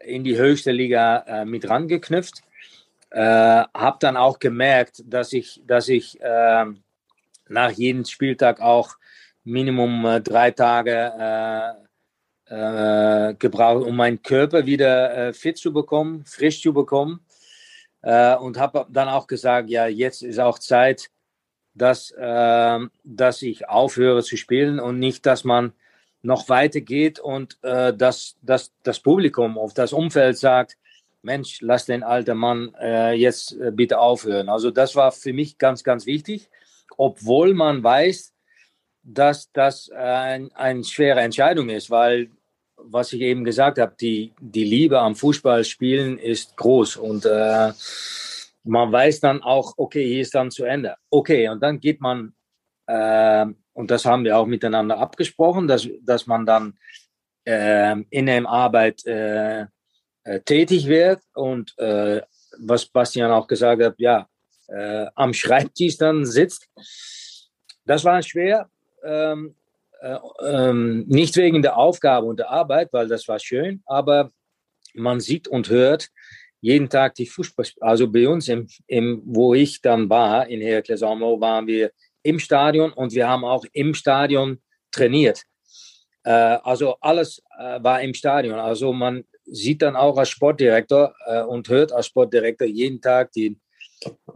in 0.00 0.24
die 0.24 0.36
höchste 0.36 0.72
Liga 0.72 1.18
äh, 1.26 1.44
mit 1.44 1.68
rangeknüpft. 1.68 2.42
Äh, 3.10 3.20
habe 3.20 3.96
dann 4.00 4.16
auch 4.16 4.38
gemerkt, 4.38 5.02
dass 5.06 5.32
ich, 5.32 5.62
dass 5.66 5.88
ich 5.88 6.20
äh, 6.20 6.64
nach 7.48 7.70
jedem 7.70 8.04
Spieltag 8.04 8.60
auch 8.60 8.96
Minimum 9.44 10.04
äh, 10.06 10.20
drei 10.20 10.50
Tage 10.50 11.76
äh, 12.48 13.30
äh, 13.30 13.34
gebraucht, 13.34 13.86
um 13.86 13.96
meinen 13.96 14.22
Körper 14.22 14.66
wieder 14.66 15.32
fit 15.32 15.58
zu 15.58 15.72
bekommen, 15.72 16.24
frisch 16.24 16.60
zu 16.60 16.72
bekommen. 16.72 17.20
Und 18.02 18.58
habe 18.58 18.86
dann 18.90 19.08
auch 19.08 19.26
gesagt, 19.26 19.70
ja, 19.70 19.86
jetzt 19.86 20.22
ist 20.22 20.40
auch 20.40 20.58
Zeit, 20.58 21.10
dass, 21.74 22.12
dass 23.04 23.42
ich 23.42 23.68
aufhöre 23.68 24.22
zu 24.22 24.36
spielen 24.36 24.80
und 24.80 24.98
nicht, 24.98 25.24
dass 25.24 25.44
man 25.44 25.72
noch 26.22 26.48
weitergeht 26.48 27.18
und 27.18 27.58
äh, 27.62 27.94
dass, 27.94 28.36
dass 28.42 28.72
das 28.82 29.00
Publikum 29.00 29.58
auf 29.58 29.74
das 29.74 29.92
Umfeld 29.92 30.38
sagt, 30.38 30.78
Mensch, 31.20 31.60
lass 31.60 31.84
den 31.84 32.02
alten 32.02 32.38
Mann 32.38 32.74
äh, 32.80 33.12
jetzt 33.12 33.52
äh, 33.52 33.70
bitte 33.72 33.98
aufhören. 33.98 34.48
Also 34.48 34.70
das 34.70 34.96
war 34.96 35.12
für 35.12 35.32
mich 35.32 35.58
ganz, 35.58 35.84
ganz 35.84 36.06
wichtig, 36.06 36.48
obwohl 36.96 37.54
man 37.54 37.82
weiß, 37.82 38.32
dass 39.04 39.50
das 39.52 39.90
ein, 39.90 40.52
eine 40.52 40.84
schwere 40.84 41.20
Entscheidung 41.20 41.68
ist, 41.70 41.90
weil, 41.90 42.30
was 42.84 43.12
ich 43.12 43.20
eben 43.20 43.44
gesagt 43.44 43.78
habe, 43.78 43.94
die, 44.00 44.32
die 44.40 44.64
Liebe 44.64 45.00
am 45.00 45.14
Fußballspielen 45.14 46.18
ist 46.18 46.56
groß 46.56 46.96
und 46.96 47.24
äh, 47.26 47.72
man 48.64 48.92
weiß 48.92 49.20
dann 49.20 49.42
auch, 49.42 49.74
okay, 49.76 50.06
hier 50.06 50.22
ist 50.22 50.34
dann 50.34 50.50
zu 50.50 50.64
Ende. 50.64 50.94
Okay, 51.10 51.48
und 51.48 51.62
dann 51.62 51.80
geht 51.80 52.00
man 52.00 52.34
äh, 52.86 53.46
und 53.74 53.90
das 53.90 54.04
haben 54.04 54.24
wir 54.24 54.36
auch 54.36 54.46
miteinander 54.46 54.98
abgesprochen, 54.98 55.66
dass, 55.66 55.88
dass 56.02 56.26
man 56.26 56.44
dann 56.46 56.78
äh, 57.44 57.96
in 58.10 58.26
der 58.26 58.46
Arbeit 58.46 59.04
äh, 59.06 59.62
äh, 60.24 60.40
tätig 60.44 60.86
wird 60.86 61.20
und 61.34 61.76
äh, 61.78 62.20
was 62.58 62.86
Bastian 62.86 63.30
auch 63.30 63.46
gesagt 63.46 63.82
hat, 63.82 63.94
ja, 63.98 64.26
äh, 64.68 65.06
am 65.14 65.32
Schreibtisch 65.32 65.96
dann 65.96 66.24
sitzt. 66.26 66.68
Das 67.84 68.04
war 68.04 68.22
schwer, 68.22 68.68
ähm, 69.02 69.48
äh, 69.48 69.61
ähm, 70.44 71.04
nicht 71.06 71.36
wegen 71.36 71.62
der 71.62 71.76
Aufgabe 71.76 72.26
und 72.26 72.38
der 72.38 72.50
Arbeit, 72.50 72.92
weil 72.92 73.08
das 73.08 73.28
war 73.28 73.38
schön, 73.38 73.82
aber 73.86 74.30
man 74.94 75.20
sieht 75.20 75.48
und 75.48 75.68
hört 75.70 76.08
jeden 76.60 76.88
Tag 76.88 77.14
die 77.14 77.26
Fußball. 77.26 77.66
Also 77.80 78.10
bei 78.10 78.28
uns, 78.28 78.48
im, 78.48 78.66
im, 78.86 79.22
wo 79.24 79.54
ich 79.54 79.80
dann 79.80 80.08
war, 80.08 80.46
in 80.46 80.60
Herakles 80.60 81.02
waren 81.02 81.66
wir 81.66 81.90
im 82.22 82.38
Stadion 82.38 82.92
und 82.92 83.12
wir 83.12 83.28
haben 83.28 83.44
auch 83.44 83.64
im 83.72 83.94
Stadion 83.94 84.62
trainiert. 84.92 85.42
Äh, 86.24 86.30
also 86.30 86.96
alles 87.00 87.42
äh, 87.58 87.82
war 87.82 88.00
im 88.00 88.14
Stadion. 88.14 88.58
Also 88.58 88.92
man 88.92 89.24
sieht 89.44 89.82
dann 89.82 89.96
auch 89.96 90.16
als 90.16 90.28
Sportdirektor 90.28 91.14
äh, 91.26 91.42
und 91.42 91.68
hört 91.68 91.92
als 91.92 92.06
Sportdirektor 92.06 92.66
jeden 92.66 93.00
Tag 93.00 93.32
die, 93.32 93.58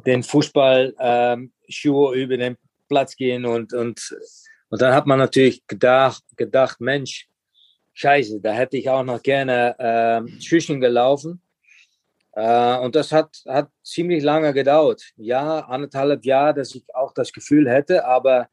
den 0.04 0.24
Fußballschuhe 0.24 1.46
ähm, 2.16 2.22
über 2.22 2.36
den 2.36 2.56
Platz 2.88 3.16
gehen 3.16 3.44
und, 3.44 3.72
und, 3.72 4.16
und 4.68 4.82
dann 4.82 4.94
hat 4.94 5.06
man 5.06 5.18
natürlich 5.18 5.66
gedacht, 5.66 6.22
gedacht 6.36 6.80
Mensch, 6.80 7.28
scheiße, 7.94 8.40
da 8.40 8.52
hätte 8.52 8.76
ich 8.76 8.88
auch 8.90 9.04
noch 9.04 9.22
gerne 9.22 9.76
äh, 9.78 10.40
Schüchen 10.40 10.80
gelaufen. 10.80 11.40
Äh, 12.32 12.78
und 12.78 12.94
das 12.94 13.12
hat, 13.12 13.42
hat 13.46 13.70
ziemlich 13.82 14.22
lange 14.22 14.52
gedauert. 14.52 15.02
Ja, 15.16 15.60
anderthalb 15.60 16.24
Jahre, 16.24 16.54
dass 16.54 16.74
ich 16.74 16.84
auch 16.94 17.12
das 17.12 17.32
Gefühl 17.32 17.70
hätte, 17.70 18.04
aber 18.04 18.48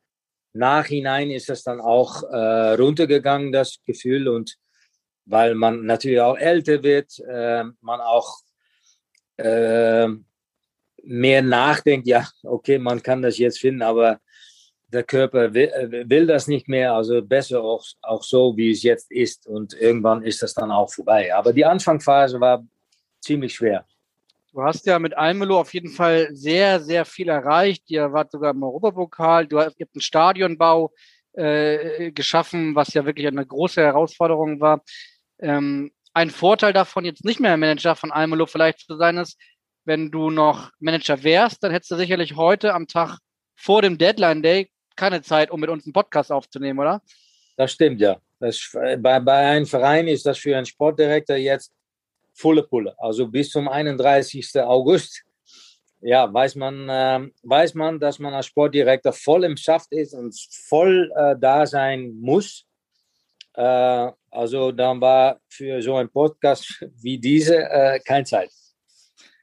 nachhinein 0.54 1.32
ist 1.32 1.49
das 1.49 1.63
dann 1.63 1.82
auch 1.82 2.23
äh, 2.23 2.73
runtergegangen, 2.76 3.52
das 3.52 3.80
Gefühl. 3.86 4.30
Und 4.30 4.58
weil 5.26 5.56
man 5.56 5.86
natürlich 5.86 6.21
auch 6.21 6.38
älter 6.38 6.84
wird, 6.84 7.19
äh, 7.28 7.65
man 7.82 7.99
auch 7.99 8.38
äh, 9.38 10.08
mehr 11.04 11.41
nachdenkt, 11.41 12.08
ja, 12.08 12.28
okay, 12.43 12.78
man 12.78 13.04
kann 13.04 13.21
das 13.21 13.38
jetzt 13.38 13.60
finden, 13.60 13.82
aber 13.82 14.21
der 14.93 15.03
Körper 15.03 15.53
will, 15.53 15.69
äh, 15.69 16.10
will, 16.10 16.27
das 16.27 16.47
nicht 16.47 16.67
mehr, 16.67 16.93
also 16.93 17.21
besser 17.21 17.63
auch, 17.63 17.84
auch 18.01 18.23
so, 18.23 18.56
wie 18.56 18.71
es 18.71 18.84
jetzt 18.84 19.12
ist. 19.12 19.47
Und 19.47 19.73
irgendwann 19.73 20.23
ist 20.23 20.41
das 20.41 20.53
dann 20.53 20.71
auch 20.71 20.93
vorbei. 20.93 21.34
Aber 21.34 21.51
die 21.51 21.65
Anfangsphase 21.65 22.39
war 22.39 22.65
ziemlich 23.19 23.56
schwer. 23.56 23.86
Du 24.53 24.62
hast 24.62 24.86
ja 24.86 24.99
mit 24.99 25.17
Almelo 25.17 25.60
auf 25.60 25.73
jeden 25.73 25.89
Fall 25.89 26.29
sehr, 26.32 26.79
sehr 26.79 27.06
viel 27.06 27.27
erreicht. 27.27 27.84
Ihr 27.88 28.13
wart 28.13 28.32
sogar 28.32 28.51
im 28.51 28.62
Europapokal. 28.62 29.47
Du 29.47 29.60
hast, 29.60 29.75
einen 29.79 30.01
Stadionbau 30.01 30.93
äh, 31.34 32.12
geschaffen, 32.12 32.75
was 32.75 32.93
ja 32.93 33.06
wirklich 33.06 33.25
eine 33.25 33.45
große 33.45 33.82
Herausforderung 33.82 34.62
war. 34.62 34.84
Ähm, 35.39 35.91
ein 36.13 36.29
Vorteil 36.29 36.73
davon, 36.73 37.06
jetzt 37.06 37.25
nicht 37.25 37.39
mehr 37.39 37.58
Manager 37.58 37.95
von 37.95 38.12
Almelo 38.12 38.45
vielleicht 38.45 38.82
zu 38.82 38.95
sein, 38.95 39.17
ist, 39.17 39.39
wenn 39.86 40.12
du 40.12 40.29
noch 40.29 40.69
Manager 40.79 41.23
wärst, 41.23 41.63
dann 41.63 41.71
hättest 41.71 41.91
du 41.91 41.95
sicherlich 41.95 42.36
heute 42.36 42.73
am 42.73 42.88
Tag 42.88 43.17
vor 43.56 43.82
dem 43.82 43.97
Deadline 43.97 44.43
Day 44.43 44.69
keine 44.95 45.21
Zeit, 45.21 45.51
um 45.51 45.60
mit 45.60 45.69
uns 45.69 45.86
einen 45.86 45.93
Podcast 45.93 46.32
aufzunehmen, 46.32 46.79
oder? 46.79 47.01
Das 47.58 47.71
stimmt, 47.71 48.01
ja. 48.01 48.17
Das, 48.39 48.69
bei, 48.73 49.19
bei 49.19 49.38
einem 49.38 49.65
Verein 49.65 50.08
ist 50.08 50.25
das 50.25 50.38
für 50.38 50.56
einen 50.56 50.65
Sportdirektor 50.65 51.38
jetzt 51.38 51.71
volle 52.34 52.63
Pulle. 52.63 52.95
Also 52.97 53.27
bis 53.27 53.51
zum 53.51 53.67
31. 53.67 54.60
August 54.62 55.23
ja, 56.06 56.32
weiß 56.32 56.56
man, 56.56 56.89
äh, 56.89 57.29
weiß 57.43 57.75
man, 57.75 57.99
dass 57.99 58.19
man 58.19 58.34
als 58.34 58.47
Sportdirektor 58.47 59.13
voll 59.13 59.45
im 59.45 59.56
Schaft 59.56 59.91
ist 59.93 60.13
und 60.13 60.36
voll 60.67 61.12
äh, 61.15 61.36
da 61.39 61.65
sein 61.65 62.13
muss. 62.19 62.65
Äh, 63.53 64.12
also 64.29 64.73
dann 64.73 64.99
war 64.99 65.39
für 65.47 65.82
so 65.82 65.95
einen 65.95 66.10
Podcast 66.10 66.86
wie 67.01 67.17
diese 67.17 67.58
äh, 67.58 67.99
keine 67.99 68.25
Zeit. 68.25 68.51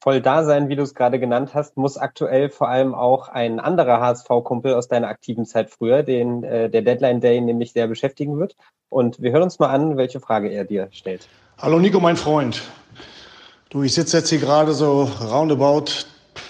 Voll 0.02 0.20
da 0.20 0.44
sein, 0.44 0.68
wie 0.68 0.76
du 0.76 0.82
es 0.82 0.94
gerade 0.94 1.20
genannt 1.20 1.50
hast, 1.54 1.76
muss 1.76 1.96
aktuell 1.96 2.48
vor 2.48 2.68
allem 2.68 2.94
auch 2.94 3.28
ein 3.28 3.60
anderer 3.60 4.00
HSV-Kumpel 4.00 4.74
aus 4.74 4.88
deiner 4.88 5.08
aktiven 5.08 5.44
Zeit 5.44 5.70
früher, 5.70 6.02
den 6.02 6.42
äh, 6.42 6.70
der 6.70 6.82
Deadline 6.82 7.20
Day 7.20 7.40
nämlich 7.40 7.72
sehr 7.72 7.86
beschäftigen 7.86 8.38
wird. 8.38 8.56
Und 8.88 9.20
wir 9.20 9.32
hören 9.32 9.42
uns 9.42 9.58
mal 9.58 9.68
an, 9.68 9.96
welche 9.96 10.20
Frage 10.20 10.48
er 10.48 10.64
dir 10.64 10.88
stellt. 10.90 11.28
Hallo 11.58 11.78
Nico, 11.78 12.00
mein 12.00 12.16
Freund. 12.16 12.62
Du, 13.68 13.82
ich 13.82 13.94
sitze 13.94 14.16
jetzt 14.18 14.30
hier 14.30 14.40
gerade 14.40 14.72
so 14.72 15.04
roundabout 15.22 15.84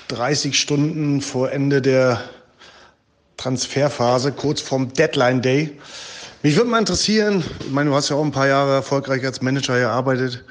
30 0.09 0.59
Stunden 0.59 1.21
vor 1.21 1.51
Ende 1.51 1.83
der 1.83 2.21
Transferphase, 3.37 4.33
kurz 4.33 4.61
vorm 4.61 4.93
Deadline 4.93 5.43
Day. 5.43 5.79
Mich 6.43 6.57
würde 6.57 6.71
mal 6.71 6.79
interessieren, 6.79 7.45
ich 7.61 7.71
meine, 7.71 7.91
du 7.91 7.97
hast 7.97 8.09
ja 8.09 8.17
auch 8.17 8.25
ein 8.25 8.33
paar 8.33 8.47
Jahre 8.47 8.73
erfolgreich 8.73 9.25
als 9.27 9.43
Manager 9.43 9.79
gearbeitet. 9.79 10.45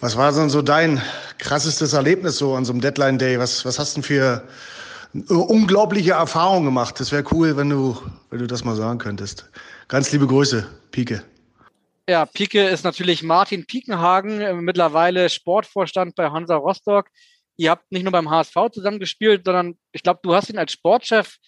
Was 0.00 0.16
war 0.16 0.30
denn 0.30 0.50
so 0.50 0.60
dein 0.60 1.00
krassestes 1.38 1.94
Erlebnis 1.94 2.36
so 2.36 2.54
an 2.54 2.64
so 2.64 2.72
einem 2.72 2.82
Deadline 2.82 3.18
Day? 3.18 3.38
Was, 3.38 3.64
was 3.64 3.78
hast 3.78 3.96
du 3.96 4.02
denn 4.02 4.06
für 4.06 4.42
unglaubliche 5.28 6.12
Erfahrungen 6.12 6.66
gemacht? 6.66 7.00
Das 7.00 7.12
wäre 7.12 7.24
cool, 7.32 7.56
wenn 7.56 7.70
du, 7.70 7.96
wenn 8.30 8.38
du 8.38 8.46
das 8.46 8.62
mal 8.62 8.76
sagen 8.76 8.98
könntest. 8.98 9.50
Ganz 9.88 10.12
liebe 10.12 10.26
Grüße, 10.26 10.66
Pike. 10.90 11.22
Ja, 12.08 12.26
Pike 12.26 12.68
ist 12.68 12.84
natürlich 12.84 13.22
Martin 13.22 13.66
Piekenhagen, 13.66 14.40
äh, 14.40 14.52
mittlerweile 14.52 15.28
Sportvorstand 15.28 16.14
bei 16.14 16.30
Hansa 16.30 16.56
Rostock. 16.56 17.08
Ihr 17.56 17.70
habt 17.70 17.90
nicht 17.90 18.02
nur 18.02 18.12
beim 18.12 18.30
HSV 18.30 18.54
zusammengespielt, 18.72 19.44
sondern 19.44 19.78
ich 19.92 20.02
glaube, 20.02 20.20
du 20.22 20.34
hast 20.34 20.50
ihn 20.50 20.58
als 20.58 20.72
Sportchef 20.72 21.38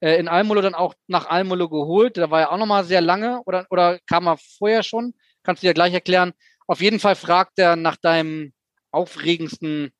äh, 0.00 0.18
in 0.18 0.28
Almolo 0.28 0.62
dann 0.62 0.74
auch 0.74 0.94
nach 1.08 1.26
Almolo 1.26 1.68
geholt. 1.68 2.16
Da 2.16 2.30
war 2.30 2.40
er 2.40 2.52
auch 2.52 2.58
nochmal 2.58 2.84
sehr 2.84 3.02
lange 3.02 3.42
oder, 3.44 3.66
oder 3.70 3.98
kam 4.08 4.26
er 4.26 4.38
vorher 4.58 4.82
schon? 4.82 5.14
Kannst 5.42 5.62
du 5.62 5.66
dir 5.66 5.74
gleich 5.74 5.92
erklären. 5.92 6.32
Auf 6.68 6.82
jeden 6.82 7.00
Fall 7.00 7.16
fragt 7.16 7.58
er 7.58 7.76
nach 7.76 7.96
deinem 7.96 8.52
aufregendsten 8.90 9.90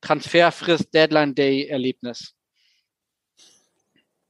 Transferfrist 0.00 0.92
Deadline 0.92 1.36
Day 1.36 1.66
Erlebnis. 1.68 2.34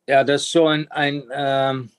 Ja, 0.06 0.22
das 0.22 0.42
ist 0.42 0.52
so 0.52 0.66
ein, 0.66 0.86
ähm, 1.32 1.90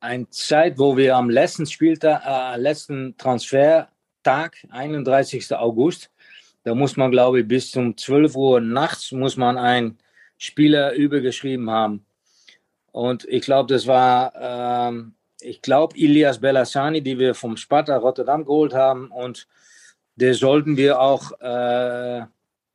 ein 0.00 0.30
Zeit, 0.30 0.78
wo 0.78 0.96
wir 0.96 1.16
am 1.16 1.30
letzten 1.30 1.64
Spieltag, 1.66 2.22
äh, 2.26 2.60
letzten 2.60 3.16
Transfertag, 3.16 4.58
31. 4.68 5.56
August, 5.56 6.10
da 6.64 6.74
muss 6.74 6.96
man, 6.96 7.10
glaube 7.10 7.40
ich, 7.40 7.48
bis 7.48 7.70
zum 7.70 7.96
12 7.96 8.36
Uhr 8.36 8.60
nachts 8.60 9.12
muss 9.12 9.38
man 9.38 9.56
ein 9.56 9.98
Spieler 10.36 10.92
übergeschrieben 10.92 11.70
haben. 11.70 12.04
Und 12.92 13.24
ich 13.24 13.42
glaube, 13.42 13.72
das 13.72 13.86
war, 13.86 14.34
ähm, 14.36 15.14
ich 15.42 15.62
glaube, 15.62 15.96
Ilias 15.96 16.40
Bellassani, 16.40 17.02
die 17.02 17.18
wir 17.18 17.34
vom 17.34 17.56
Sparta 17.56 17.96
Rotterdam 17.96 18.44
geholt 18.44 18.74
haben. 18.74 19.10
Und 19.10 19.46
der 20.16 20.34
sollten 20.34 20.76
wir 20.76 21.00
auch 21.00 21.32
äh, 21.40 22.22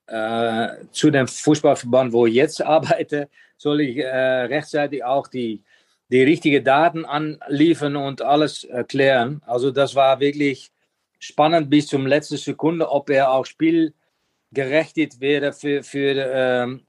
äh, 0.08 0.86
zu 0.92 1.12
dem 1.12 1.28
Fußballverband, 1.28 2.14
wo 2.14 2.26
ich 2.26 2.36
jetzt 2.36 2.62
arbeite, 2.66 3.30
soll 3.58 3.82
ich 3.82 3.98
äh, 3.98 4.08
rechtzeitig 4.08 5.04
auch 5.04 5.28
die, 5.28 5.64
die 6.10 6.24
richtigen 6.24 6.64
Daten 6.64 7.06
anliefern 7.06 7.96
und 7.96 8.22
alles 8.22 8.64
erklären. 8.64 9.42
Also 9.46 9.72
das 9.72 9.96
war 9.96 10.20
wirklich 10.20 10.72
spannend 11.20 11.70
bis 11.70 11.88
zum 11.88 12.06
letzten 12.06 12.38
Sekunde, 12.38 12.90
ob 12.90 13.10
er 13.10 13.32
auch 13.32 13.46
spielgerechtigt 13.46 15.20
wäre 15.20 15.54
für, 15.54 15.84
für 15.84 16.14
ähm, 16.16 16.87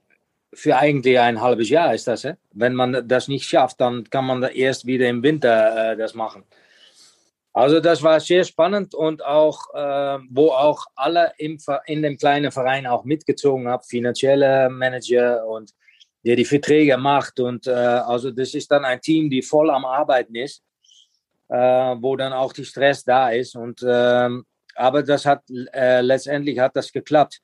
für 0.54 0.76
eigentlich 0.76 1.18
ein 1.18 1.40
halbes 1.40 1.68
Jahr 1.68 1.94
ist 1.94 2.06
das. 2.06 2.24
Hè? 2.24 2.34
Wenn 2.52 2.74
man 2.74 3.06
das 3.06 3.28
nicht 3.28 3.44
schafft, 3.44 3.80
dann 3.80 4.04
kann 4.08 4.26
man 4.26 4.42
erst 4.42 4.87
wieder 4.87 5.08
im 5.08 5.22
Winter 5.22 5.92
äh, 5.92 5.96
das 5.96 6.14
machen. 6.14 6.44
Also 7.52 7.80
das 7.80 8.02
war 8.02 8.20
sehr 8.20 8.44
spannend 8.44 8.94
und 8.94 9.24
auch, 9.24 9.74
äh, 9.74 10.18
wo 10.30 10.50
auch 10.50 10.84
alle 10.94 11.32
im, 11.38 11.58
in 11.87 12.02
dem 12.02 12.16
kleinen 12.16 12.52
Verein 12.52 12.87
auch 12.87 13.04
mitgezogen 13.04 13.68
haben, 13.68 13.82
finanzielle 13.82 14.68
Manager 14.70 15.46
und 15.46 15.72
der 16.24 16.37
die 16.37 16.44
Verträge 16.44 16.96
macht. 16.96 17.40
Und 17.40 17.66
äh, 17.66 17.72
also 17.72 18.30
das 18.30 18.54
ist 18.54 18.70
dann 18.70 18.84
ein 18.84 19.00
Team, 19.00 19.28
die 19.30 19.42
voll 19.42 19.70
am 19.70 19.84
Arbeiten 19.84 20.34
ist, 20.34 20.62
äh, 21.48 21.56
wo 21.56 22.16
dann 22.16 22.32
auch 22.32 22.52
die 22.52 22.64
Stress 22.64 23.02
da 23.04 23.30
ist. 23.30 23.56
Und, 23.56 23.84
ähm, 23.87 24.44
aber 24.76 25.02
das 25.02 25.26
hat 25.26 25.42
äh, 25.72 26.00
letztendlich 26.00 26.58
hat 26.58 26.76
das 26.76 26.92
geklappt 26.92 27.40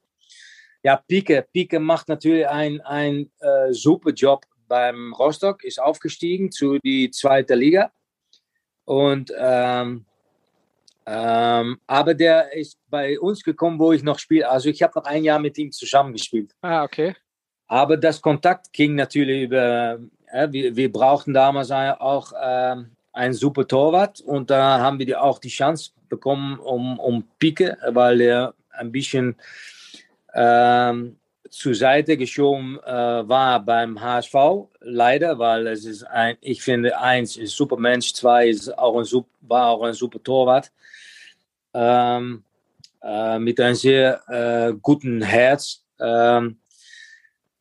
ja, 0.85 0.97
Pike. 0.97 1.47
Pike 1.53 1.81
macht 1.81 2.09
natürlich 2.09 2.47
einen 2.47 2.81
ein, 2.83 3.31
äh, 3.41 3.73
super 3.73 4.11
Job 4.11 4.45
beim 4.69 5.15
Rostock, 5.15 5.65
ist 5.65 5.81
aufgestiegen 5.81 6.53
zu 6.53 6.79
die 6.79 7.11
zweite 7.11 7.55
Liga. 7.55 7.91
Und 8.85 9.33
ähm, 9.37 10.05
ähm, 11.07 11.81
aber 11.87 12.15
der 12.15 12.53
ist 12.53 12.79
bei 12.89 13.19
uns 13.19 13.43
gekommen, 13.43 13.79
wo 13.79 13.93
ich 13.93 14.03
noch 14.03 14.19
spiele. 14.19 14.49
Also 14.49 14.69
ich 14.69 14.83
habe 14.83 14.93
noch 14.99 15.05
ein 15.05 15.25
Jahr 15.25 15.39
mit 15.39 15.57
ihm 15.59 15.73
zusammengespielt. 15.73 16.55
Ah, 16.63 16.85
okay. 16.85 17.15
Aber 17.67 17.97
das 17.97 18.21
Kontakt 18.21 18.73
ging 18.73 18.95
natürlich 18.95 19.45
über, 19.45 19.99
äh, 20.33 20.49
wir, 20.51 20.77
wir 20.77 20.93
brauchten 20.93 21.33
damals 21.33 21.71
auch 21.71 22.33
äh, 22.33 22.77
einen 23.13 23.35
super 23.35 23.67
Torwart 23.67 24.21
und 24.21 24.51
da 24.51 24.81
haben 24.81 24.99
wir 24.99 25.23
auch 25.23 25.39
die 25.39 25.49
Chance 25.49 25.93
bekommen 26.09 26.59
um, 26.59 26.99
um 26.99 27.25
Pike, 27.39 27.77
weil 27.89 28.21
er 28.21 28.55
ein 28.71 28.93
bisschen 28.93 29.37
ähm, 30.35 31.17
zur 31.51 31.75
Seite 31.75 32.17
geschoben 32.17 32.81
äh, 32.85 33.29
war 33.29 33.61
beim 33.61 34.01
HSV, 34.01 34.35
leider, 34.81 35.39
weil 35.39 35.69
es 35.69 35.85
ist 35.85 36.03
ein, 36.05 36.37
ich 36.41 36.63
finde, 36.63 36.99
eins 36.99 37.37
ist 37.37 37.57
super 37.57 37.77
Mensch, 37.77 38.13
zwei 38.13 38.49
ist 38.49 38.77
auch 38.77 38.99
ein, 38.99 39.25
war 39.43 39.69
auch 39.69 39.83
ein 39.83 39.95
super 39.95 40.23
Torwart. 40.23 40.73
Ähm, 41.73 42.43
äh, 43.03 43.39
mit 43.39 43.61
einem 43.61 43.75
sehr 43.75 44.23
äh, 44.29 44.73
guten 44.81 45.23
Herz. 45.23 45.85
Ähm, 46.01 46.59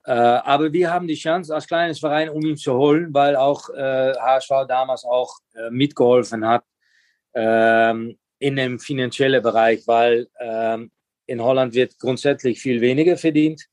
äh, 0.06 0.12
aber 0.12 0.72
wir 0.72 0.92
haben 0.92 1.08
die 1.08 1.16
Chance 1.16 1.54
als 1.54 1.68
kleines 1.68 2.00
Verein, 2.00 2.30
um 2.30 2.42
ihn 2.42 2.58
zu 2.58 2.74
holen, 2.74 3.14
weil 3.14 3.36
auch 3.36 3.70
HSV 3.70 4.52
äh, 4.52 4.68
damals 4.68 5.06
auch 5.06 5.38
äh, 5.56 5.70
mitgeholfen 5.70 6.48
hat 6.48 6.64
ähm, 7.34 8.18
in 8.40 8.56
dem 8.56 8.80
finanziellen 8.80 9.42
Bereich, 9.42 9.86
weil 9.88 10.28
ähm, 10.40 10.92
in 11.26 11.42
Holland 11.42 11.74
wird 11.74 11.98
grundsätzlich 12.00 12.60
viel 12.62 12.82
weniger 12.82 13.18
verdient. 13.18 13.66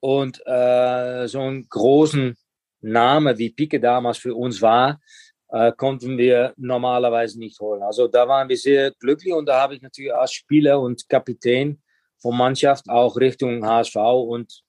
Und 0.00 0.40
äh, 0.46 1.26
so 1.26 1.40
einen 1.40 1.68
großen 1.68 2.36
Name 2.80 3.36
wie 3.38 3.50
Pike 3.50 3.80
damals 3.80 4.18
für 4.18 4.34
uns 4.34 4.62
war, 4.62 5.00
äh, 5.48 5.72
konnten 5.72 6.18
wir 6.18 6.52
normalerweise 6.56 7.38
nicht 7.38 7.58
holen. 7.60 7.82
Also 7.82 8.06
da 8.06 8.28
waren 8.28 8.48
wir 8.48 8.56
sehr 8.56 8.92
glücklich 8.92 9.32
und 9.32 9.46
da 9.46 9.60
habe 9.60 9.74
ich 9.74 9.82
natürlich 9.82 10.14
als 10.14 10.32
Spieler 10.32 10.80
und 10.80 11.08
Kapitän 11.08 11.80
von 12.18 12.36
Mannschaft 12.36 12.88
auch 12.88 13.16
Richtung 13.16 13.64
HSV 13.64 13.96
und, 13.96 14.62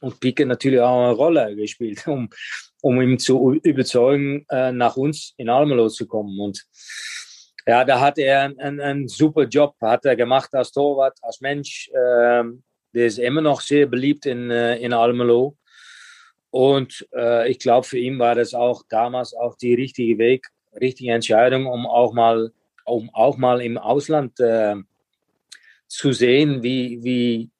und 0.00 0.20
Pike 0.20 0.46
natürlich 0.46 0.80
auch 0.80 1.08
eine 1.08 1.12
Rolle 1.12 1.56
gespielt, 1.56 2.06
um, 2.06 2.28
um 2.82 3.00
ihn 3.00 3.18
zu 3.18 3.54
überzeugen, 3.62 4.44
äh, 4.50 4.72
nach 4.72 4.96
uns 4.96 5.34
in 5.36 5.48
Almelo 5.48 5.88
zu 5.88 6.06
kommen. 6.06 6.38
Und 6.38 6.64
ja, 7.66 7.84
da 7.84 8.00
hat 8.00 8.18
er 8.18 8.42
einen, 8.42 8.80
einen, 8.80 9.08
super 9.08 9.44
Job 9.44 9.74
hat 9.80 10.04
er 10.04 10.14
gemacht 10.14 10.54
als 10.54 10.70
Torwart, 10.70 11.18
als 11.22 11.40
Mensch. 11.40 11.90
Ähm, 11.94 12.62
der 12.94 13.06
ist 13.06 13.18
immer 13.18 13.40
noch 13.40 13.60
sehr 13.60 13.86
beliebt 13.86 14.24
in, 14.26 14.50
äh, 14.50 14.76
in 14.76 14.92
Almelo. 14.92 15.56
Und 16.50 17.06
äh, 17.12 17.50
ich 17.50 17.58
glaube, 17.58 17.86
für 17.86 17.98
ihn 17.98 18.18
war 18.18 18.34
das 18.34 18.54
auch 18.54 18.84
damals 18.88 19.34
auch 19.34 19.56
die 19.56 19.74
richtige 19.74 20.16
Weg, 20.18 20.46
richtige 20.80 21.12
Entscheidung, 21.12 21.66
um 21.66 21.86
auch 21.86 22.14
mal, 22.14 22.52
um 22.84 23.10
auch 23.12 23.36
mal 23.36 23.60
im 23.60 23.78
Ausland 23.78 24.38
äh, 24.40 24.76
zu 25.88 26.12
sehen, 26.12 26.62
wie, 26.62 27.02
wie, 27.02 27.50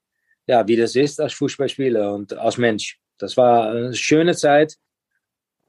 ja, 0.46 0.66
wie 0.66 0.76
das 0.76 0.94
ist 0.94 1.20
als 1.20 1.34
Fußballspieler 1.34 2.14
und 2.14 2.32
als 2.32 2.58
Mensch. 2.58 2.98
Das 3.18 3.36
war 3.36 3.70
eine 3.70 3.94
schöne 3.94 4.36
Zeit. 4.36 4.76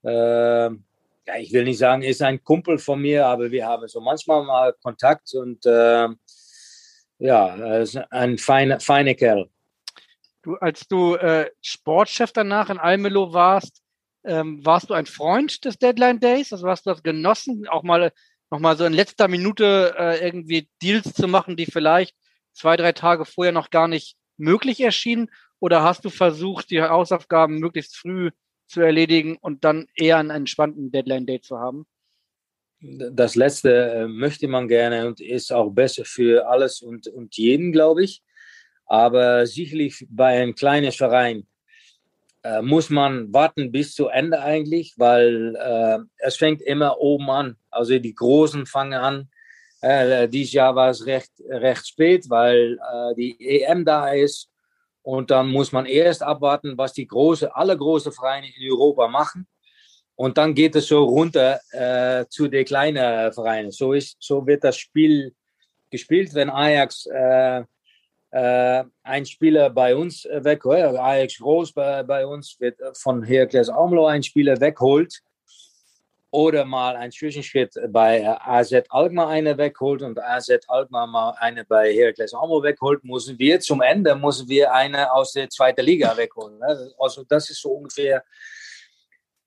Äh, 0.04 0.70
ja, 1.28 1.36
ich 1.38 1.52
will 1.52 1.66
nicht 1.66 1.78
sagen, 1.78 2.04
ist 2.04 2.22
ein 2.22 2.42
Kumpel 2.44 2.78
von 2.78 3.02
mir, 3.02 3.26
aber 3.26 3.52
wir 3.52 3.66
haben 3.66 3.88
so 3.88 4.00
manchmal 4.00 4.44
mal 4.44 4.74
Kontakt 4.82 5.34
und 5.34 5.66
äh, 5.66 6.08
ja, 7.20 7.78
ist 7.78 7.98
ein 8.12 8.38
feiner, 8.38 8.80
feiner 8.80 9.14
Kerl. 9.14 9.50
Du, 10.42 10.56
als 10.56 10.88
du 10.88 11.16
äh, 11.16 11.50
Sportchef 11.62 12.32
danach 12.32 12.70
in 12.70 12.78
Almelo 12.78 13.34
warst, 13.34 13.82
ähm, 14.24 14.66
warst 14.66 14.90
du 14.90 14.94
ein 14.94 15.06
Freund 15.06 15.66
des 15.66 15.78
Deadline 15.78 16.20
Days? 16.20 16.54
Also 16.54 16.68
hast 16.70 16.86
du 16.86 16.92
das 16.92 17.04
genossen, 17.04 17.68
auch 17.68 17.84
mal 17.84 18.14
nochmal 18.50 18.78
so 18.78 18.86
in 18.86 18.94
letzter 18.94 19.28
Minute 19.28 19.96
äh, 19.98 20.26
irgendwie 20.26 20.70
Deals 20.82 21.14
zu 21.14 21.28
machen, 21.28 21.58
die 21.58 21.66
vielleicht 21.66 22.16
zwei, 22.54 22.78
drei 22.78 22.94
Tage 22.94 23.26
vorher 23.26 23.52
noch 23.52 23.70
gar 23.70 23.90
nicht 23.90 24.16
möglich 24.38 24.80
erschienen? 24.80 25.30
Oder 25.60 25.84
hast 25.84 26.06
du 26.06 26.10
versucht, 26.10 26.70
die 26.70 26.82
Hausaufgaben 26.82 27.60
möglichst 27.60 27.98
früh 27.98 28.32
zu 28.68 28.82
erledigen 28.82 29.38
und 29.40 29.64
dann 29.64 29.88
eher 29.96 30.18
einen 30.18 30.30
entspannten 30.30 30.92
Deadline-Date 30.92 31.46
zu 31.46 31.60
haben? 31.60 31.86
Das 32.80 33.36
letzte 33.36 33.72
äh, 33.92 34.08
möchte 34.08 34.48
man 34.48 34.68
gerne 34.68 35.08
und 35.08 35.20
ist 35.20 35.52
auch 35.52 35.72
besser 35.72 36.06
für 36.06 36.48
alles 36.48 36.82
und, 36.82 37.08
und 37.08 37.36
jeden, 37.36 37.72
glaube 37.72 38.04
ich. 38.04 38.22
Aber 38.86 39.46
sicherlich 39.48 40.06
bei 40.10 40.40
einem 40.42 40.54
kleinen 40.54 40.92
Verein 40.92 41.48
äh, 42.44 42.62
muss 42.62 42.90
man 42.90 43.34
warten 43.34 43.72
bis 43.72 43.94
zu 43.96 44.08
Ende 44.08 44.40
eigentlich, 44.40 44.94
weil 44.98 45.56
äh, 45.56 46.00
es 46.18 46.36
fängt 46.38 46.62
immer 46.62 47.00
oben 47.00 47.30
an. 47.30 47.58
Also 47.72 47.98
die 48.00 48.16
Großen 48.16 48.66
fangen 48.66 48.94
an 48.94 49.30
Äh, 49.82 50.28
dieses 50.28 50.54
Jahr 50.54 50.76
war 50.76 50.90
es 50.90 51.06
recht, 51.06 51.32
recht 51.48 51.88
spät, 51.88 52.30
weil 52.30 52.80
äh, 52.80 53.16
die 53.16 53.38
EM 53.40 53.86
da 53.86 54.10
ist. 54.12 54.50
Und 55.08 55.32
dann 55.32 55.48
muss 55.48 55.72
man 55.72 55.86
erst 55.86 56.22
abwarten, 56.22 56.78
was 56.78 56.92
die 56.92 57.08
große, 57.08 57.56
alle 57.56 57.78
großen 57.78 58.12
Vereine 58.12 58.48
in 58.48 58.70
Europa 58.70 59.08
machen. 59.08 59.48
Und 60.16 60.38
dann 60.38 60.54
geht 60.54 60.76
es 60.76 60.88
so 60.88 61.02
runter 61.02 61.62
äh, 61.72 62.26
zu 62.28 62.50
den 62.50 62.66
kleinen 62.66 63.32
Vereinen. 63.32 63.72
So, 63.72 63.94
ist, 63.94 64.18
so 64.20 64.46
wird 64.46 64.66
das 64.66 64.76
Spiel 64.76 65.34
gespielt, 65.90 66.34
wenn 66.34 66.50
Ajax 66.50 67.06
äh, 67.06 67.64
äh, 68.32 68.84
ein 69.04 69.26
Spieler 69.26 69.70
bei 69.70 69.96
uns 69.96 70.28
wegholt, 70.30 70.98
Ajax 70.98 71.38
Groß 71.38 71.72
bei, 71.72 72.04
bei 72.04 72.28
uns 72.28 72.58
wird 72.60 72.78
von 72.98 73.24
Heracles 73.24 73.70
Almelo 73.70 74.08
ein 74.08 74.24
Spieler 74.24 74.60
wegholt 74.60 75.22
oder 76.32 76.66
mal 76.66 76.96
ein 76.96 77.12
Zwischenschritt 77.12 77.74
bei 77.90 78.28
AZ 78.28 78.74
Alkmaar 78.90 79.30
eine 79.30 79.58
wegholt 79.58 80.02
und 80.02 80.20
AZ 80.20 80.50
Alkmaar 80.68 81.08
mal 81.08 81.36
eine 81.40 81.64
bei 81.64 81.94
Heracles 81.94 82.34
Almelo 82.34 82.64
wegholt, 82.64 83.04
müssen 83.04 83.40
wir 83.40 83.60
zum 83.60 83.82
Ende 83.82 84.16
müssen 84.16 84.48
wir 84.50 84.74
eine 84.74 85.12
aus 85.14 85.34
der 85.34 85.50
zweiten 85.50 85.86
Liga 85.86 86.16
wegholen. 86.18 86.60
Ne? 86.60 86.92
Also 87.00 87.24
das 87.24 87.50
ist 87.50 87.62
so 87.62 87.72
ungefähr, 87.72 88.24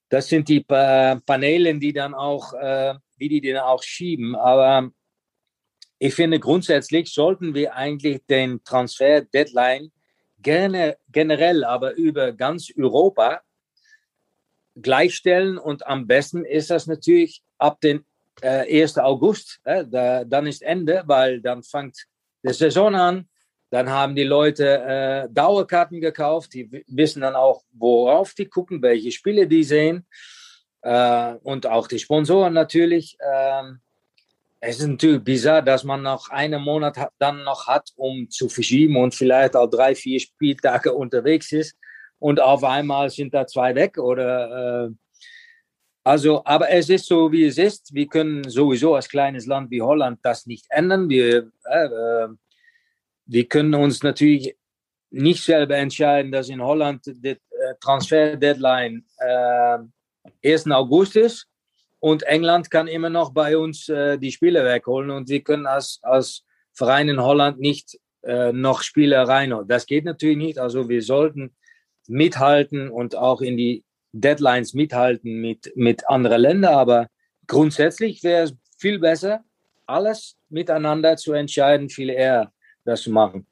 das 0.09 0.29
sind 0.29 0.49
die 0.49 0.61
Paneele, 0.61 1.79
die 1.79 1.93
dann 1.93 2.15
auch, 2.15 2.53
äh, 2.55 2.95
wie 3.17 3.29
die 3.29 3.53
dann 3.53 3.63
auch 3.63 3.83
schieben. 3.83 4.35
Aber 4.35 4.91
ich 5.99 6.15
finde 6.15 6.41
grundsätzlich 6.41 7.13
sollten 7.13 7.55
wir 7.55 7.75
eigentlich 7.75 8.25
den 8.27 8.65
Transfer-Deadline 8.65 9.93
gerne 10.39 10.97
generell, 11.09 11.63
aber 11.63 11.93
über 11.93 12.33
ganz 12.33 12.73
Europa 12.77 13.43
gleichstellen. 14.77 15.59
Und 15.59 15.87
am 15.87 16.07
besten 16.07 16.45
ist 16.45 16.71
das 16.71 16.87
natürlich 16.87 17.43
ab 17.59 17.81
dem 17.81 18.05
äh, 18.43 18.83
1. 18.83 18.99
August. 18.99 19.61
Äh, 19.65 19.85
da, 19.87 20.25
dann 20.25 20.47
ist 20.47 20.63
Ende, 20.63 21.03
weil 21.07 21.41
dann 21.41 21.63
fängt 21.63 21.97
die 22.43 22.53
Saison 22.53 22.95
an. 22.95 23.29
Dann 23.71 23.89
haben 23.89 24.17
die 24.17 24.25
Leute 24.25 24.83
äh, 24.83 25.29
Dauerkarten 25.33 26.01
gekauft. 26.01 26.55
Die 26.55 26.85
wissen 26.89 27.23
dann 27.23 27.37
auch, 27.37 27.63
worauf 27.73 28.35
die 28.35 28.47
gucken, 28.47 28.83
welche 28.83 29.13
Spiele 29.13 29.47
die 29.47 29.63
sehen. 29.63 30.07
Äh, 30.83 31.35
und 31.43 31.67
auch 31.67 31.87
die 31.87 31.99
Sponsoren 31.99 32.53
natürlich. 32.53 33.17
Ähm, 33.21 33.81
es 34.63 34.81
ist 34.81 34.89
natürlich 34.89 35.23
bizarr, 35.23 35.63
dass 35.63 35.85
man 35.85 36.03
noch 36.03 36.29
einen 36.29 36.61
Monat 36.61 36.97
dann 37.19 37.45
noch 37.45 37.67
hat, 37.67 37.91
um 37.97 38.29
zu 38.29 38.49
verschieben 38.49 38.97
und 38.97 39.15
vielleicht 39.15 39.57
auch 39.57 39.69
drei, 39.69 39.95
vier 39.95 40.21
Spieltage 40.21 40.93
unterwegs 40.93 41.53
ist 41.53 41.77
und 42.21 42.41
auf 42.41 42.63
einmal 42.63 43.11
sind 43.11 43.35
da 43.35 43.47
zwei 43.47 43.75
weg 43.75 43.99
oder 43.99 44.87
äh, 44.87 44.91
also, 46.05 46.43
aber 46.45 46.71
es 46.71 46.89
ist 46.89 47.07
so, 47.07 47.31
wie 47.31 47.45
es 47.45 47.59
ist. 47.59 47.93
Wir 47.93 48.07
können 48.07 48.49
sowieso 48.49 48.95
als 48.95 49.09
kleines 49.09 49.47
Land 49.47 49.71
wie 49.71 49.83
Holland 49.83 50.19
das 50.23 50.47
nicht 50.47 50.65
ändern. 50.71 51.09
Wir, 51.09 51.51
äh, 51.65 51.87
äh 51.87 52.29
wir 53.27 53.49
können 53.49 53.75
uns 53.75 54.03
natürlich 54.03 54.57
nicht 55.11 55.45
selber 55.45 55.77
entscheiden, 55.77 56.33
dass 56.33 56.49
in 56.49 56.63
Holland 56.63 57.03
die 57.07 57.31
äh, 57.31 57.37
Transfer-Deadline 57.81 59.05
äh, 59.19 59.79
1. 60.45 60.71
August 60.71 61.17
ist 61.17 61.47
und 62.01 62.23
England 62.25 62.71
kann 62.71 62.89
immer 62.89 63.11
noch 63.11 63.33
bei 63.33 63.57
uns 63.57 63.89
äh, 63.89 64.19
die 64.19 64.33
Spiele 64.33 64.65
wegholen 64.65 65.11
und 65.11 65.29
wir 65.29 65.43
können 65.43 65.67
als, 65.67 66.01
als 66.03 66.45
Verein 66.73 67.09
in 67.09 67.21
Holland 67.21 67.61
nicht 67.61 67.99
äh, 68.23 68.53
noch 68.53 68.83
Spiele 68.83 69.29
reinholen. 69.29 69.69
Das 69.69 69.87
geht 69.87 70.05
natürlich 70.05 70.39
nicht. 70.39 70.59
Also 70.59 70.89
wir 70.89 71.03
sollten 71.03 71.55
mithalten 72.11 72.91
und 72.91 73.17
auch 73.17 73.41
in 73.41 73.57
die 73.57 73.85
Deadlines 74.13 74.75
mithalten 74.75 75.41
mit, 75.41 75.73
mit 75.77 76.09
anderen 76.09 76.41
Ländern. 76.41 76.75
Aber 76.75 77.09
grundsätzlich 77.47 78.23
wäre 78.23 78.45
es 78.45 78.55
viel 78.79 78.99
besser, 78.99 79.45
alles 79.87 80.37
miteinander 80.49 81.17
zu 81.17 81.33
entscheiden, 81.33 81.89
viel 81.89 82.11
eher 82.11 82.53
das 82.85 83.03
zu 83.03 83.11
machen 83.11 83.47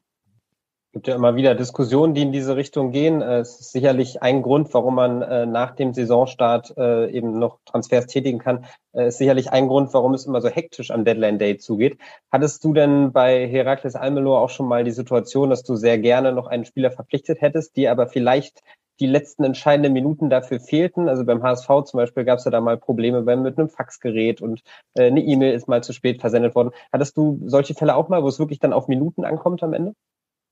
gibt 0.92 1.06
ja 1.06 1.14
immer 1.14 1.36
wieder 1.36 1.54
Diskussionen, 1.54 2.14
die 2.14 2.22
in 2.22 2.32
diese 2.32 2.56
Richtung 2.56 2.92
gehen. 2.92 3.20
Äh, 3.20 3.40
es 3.40 3.60
ist 3.60 3.72
sicherlich 3.72 4.22
ein 4.22 4.42
Grund, 4.42 4.72
warum 4.72 4.94
man 4.94 5.22
äh, 5.22 5.46
nach 5.46 5.74
dem 5.74 5.92
Saisonstart 5.92 6.74
äh, 6.76 7.10
eben 7.10 7.38
noch 7.38 7.58
Transfers 7.66 8.06
tätigen 8.06 8.38
kann. 8.38 8.64
Es 8.92 9.14
ist 9.14 9.18
sicherlich 9.18 9.52
ein 9.52 9.68
Grund, 9.68 9.92
warum 9.94 10.14
es 10.14 10.26
immer 10.26 10.40
so 10.40 10.48
hektisch 10.48 10.90
am 10.90 11.04
Deadline 11.04 11.38
Day 11.38 11.58
zugeht. 11.58 11.98
Hattest 12.32 12.64
du 12.64 12.72
denn 12.72 13.12
bei 13.12 13.46
Herakles 13.46 13.94
Almelo 13.96 14.36
auch 14.36 14.50
schon 14.50 14.66
mal 14.66 14.82
die 14.82 14.90
Situation, 14.90 15.50
dass 15.50 15.62
du 15.62 15.76
sehr 15.76 15.98
gerne 15.98 16.32
noch 16.32 16.46
einen 16.46 16.64
Spieler 16.64 16.90
verpflichtet 16.90 17.40
hättest, 17.40 17.76
die 17.76 17.88
aber 17.88 18.08
vielleicht 18.08 18.62
die 19.00 19.06
letzten 19.06 19.44
entscheidenden 19.44 19.92
Minuten 19.92 20.30
dafür 20.30 20.58
fehlten. 20.58 21.08
Also 21.08 21.24
beim 21.24 21.42
HSV 21.42 21.68
zum 21.84 21.98
Beispiel 21.98 22.24
gab 22.24 22.38
es 22.38 22.44
ja 22.44 22.50
da 22.50 22.60
mal 22.60 22.76
Probleme 22.76 23.22
beim, 23.22 23.42
mit 23.42 23.58
einem 23.58 23.68
Faxgerät 23.68 24.40
und 24.40 24.62
äh, 24.94 25.06
eine 25.06 25.20
E-Mail 25.20 25.54
ist 25.54 25.68
mal 25.68 25.82
zu 25.82 25.92
spät 25.92 26.20
versendet 26.20 26.54
worden. 26.54 26.70
Hattest 26.92 27.16
du 27.16 27.40
solche 27.44 27.74
Fälle 27.74 27.94
auch 27.94 28.08
mal, 28.08 28.22
wo 28.22 28.28
es 28.28 28.38
wirklich 28.38 28.58
dann 28.58 28.72
auf 28.72 28.88
Minuten 28.88 29.24
ankommt 29.24 29.62
am 29.62 29.74
Ende? 29.74 29.94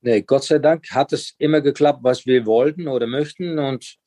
Nee, 0.01 0.21
Gott 0.21 0.43
sei 0.43 0.59
Dank 0.59 0.89
hat 0.91 1.13
es 1.13 1.33
immer 1.37 1.61
geklappt, 1.61 1.99
was 2.03 2.25
wir 2.25 2.45
wollten 2.45 2.87
oder 2.87 3.07
möchten 3.07 3.57
und 3.57 3.97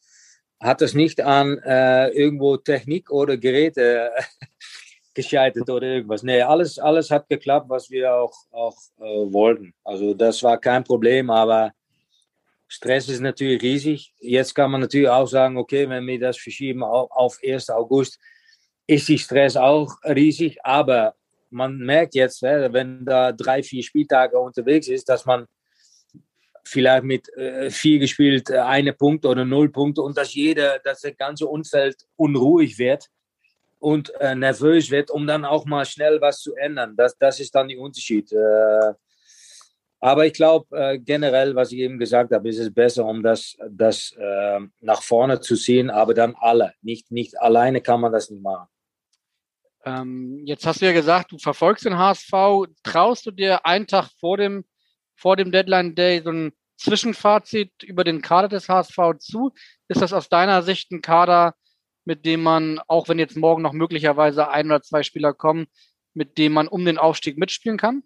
hat 0.61 0.83
es 0.83 0.95
nicht 0.95 1.21
an 1.21 1.59
äh, 1.59 2.09
irgendwo 2.09 2.57
Technik 2.57 3.11
oder 3.11 3.37
Geräte 3.37 4.11
gescheitert 5.15 5.69
oder 5.69 5.87
irgendwas. 5.87 6.23
Nee, 6.23 6.43
alles, 6.43 6.79
alles 6.79 7.11
hat 7.11 7.29
geklappt, 7.29 7.69
was 7.69 7.91
wir 7.91 8.15
auch, 8.15 8.35
auch 8.51 8.77
äh, 8.99 9.33
wollten. 9.33 9.75
Also 9.83 10.15
das 10.15 10.43
war 10.43 10.59
kein 10.59 10.85
Problem, 10.85 11.31
aber 11.31 11.73
Stress 12.69 13.09
ist 13.09 13.21
natürlich 13.21 13.61
riesig. 13.63 14.13
Jetzt 14.21 14.55
kann 14.55 14.71
man 14.71 14.83
natürlich 14.83 15.09
auch 15.09 15.27
sagen, 15.27 15.57
okay, 15.57 15.89
wenn 15.89 16.07
wir 16.07 16.21
das 16.21 16.37
verschieben 16.39 16.85
auf, 16.85 17.11
auf 17.11 17.39
1. 17.45 17.71
August, 17.71 18.19
ist 18.87 19.09
die 19.09 19.19
Stress 19.19 19.57
auch 19.57 19.97
riesig, 20.05 20.59
aber 20.65 21.15
man 21.51 21.79
merkt 21.79 22.15
jetzt, 22.15 22.43
wenn 22.43 23.05
da 23.05 23.33
drei, 23.33 23.63
vier 23.63 23.83
Spieltage 23.83 24.39
unterwegs 24.39 24.89
ist, 24.89 25.09
dass 25.09 25.27
man 25.27 25.47
vielleicht 26.65 27.05
mit 27.05 27.29
äh, 27.37 27.71
vier 27.71 27.99
gespielt, 27.99 28.51
äh, 28.51 28.59
eine 28.59 28.93
Punkt 28.93 29.27
oder 29.27 29.45
null 29.45 29.71
Punkte 29.71 30.03
und 30.03 30.17
dass 30.17 30.35
jeder, 30.35 30.79
dass 30.81 31.01
das 31.01 31.17
ganze 31.17 31.47
Umfeld 31.47 31.97
unruhig 32.17 32.79
wird 32.79 33.07
und 33.79 34.11
äh, 34.21 34.35
nervös 34.35 34.91
wird, 34.91 35.11
um 35.11 35.27
dann 35.27 35.45
auch 35.45 35.65
mal 35.65 35.85
schnell 35.85 36.21
was 36.21 36.41
zu 36.41 36.55
ändern. 36.55 36.95
Das, 36.97 37.17
das 37.19 37.41
ist 37.41 37.55
dann 37.55 37.69
der 37.69 37.79
Unterschied. 37.79 38.33
Äh, 38.33 38.95
aber 40.03 40.25
ich 40.27 40.33
glaube, 40.33 40.67
äh, 40.77 40.99
generell, 40.99 41.55
was 41.55 41.73
ich 41.73 41.81
eben 41.81 41.99
gesagt 41.99 42.33
habe, 42.33 42.49
ist 42.49 42.59
es 42.59 42.73
besser, 42.73 43.05
um 43.05 43.23
das, 43.23 43.57
das 43.69 44.13
äh, 44.19 44.61
nach 44.81 45.03
vorne 45.03 45.41
zu 45.41 45.57
ziehen, 45.57 45.91
aber 45.91 46.15
dann 46.15 46.35
alle. 46.39 46.73
Nicht, 46.81 47.11
nicht 47.11 47.39
alleine 47.39 47.83
kann 47.83 48.01
man 48.01 48.13
das 48.13 48.31
nicht 48.31 48.43
machen. 48.43 48.69
Ähm, 49.85 50.43
jetzt 50.45 50.67
hast 50.67 50.81
du 50.81 50.87
ja 50.87 50.93
gesagt, 50.93 51.33
du 51.33 51.39
verfolgst 51.39 51.85
den 51.85 51.99
HSV. 51.99 52.33
Traust 52.83 53.27
du 53.27 53.31
dir 53.31 53.65
einen 53.67 53.87
Tag 53.87 54.09
vor 54.19 54.37
dem 54.37 54.65
vor 55.21 55.37
dem 55.37 55.53
Deadline 55.53 55.95
Day 55.95 56.23
so 56.23 56.31
ein 56.31 56.53
Zwischenfazit 56.79 57.83
über 57.83 58.05
den 58.05 58.23
Kader 58.23 58.49
des 58.49 58.69
HSV 58.69 58.97
zu? 59.19 59.53
Ist 59.89 60.01
das 60.01 60.13
aus 60.13 60.29
deiner 60.29 60.63
Sicht 60.63 60.91
ein 60.91 61.03
Kader, 61.03 61.55
mit 62.05 62.25
dem 62.25 62.43
man, 62.43 62.81
auch 62.89 63.09
wenn 63.09 63.19
jetzt 63.19 63.37
morgen 63.37 63.63
noch 63.63 63.75
möglicherweise 63.75 64.49
ein 64.49 64.67
oder 64.67 64.81
zwei 64.81 65.03
Spieler 65.03 65.35
kommen, 65.35 65.67
mit 66.15 66.39
dem 66.39 66.53
man 66.53 66.69
um 66.69 66.85
den 66.85 66.99
Aufstieg 66.99 67.37
mitspielen 67.37 67.77
kann? 67.77 68.03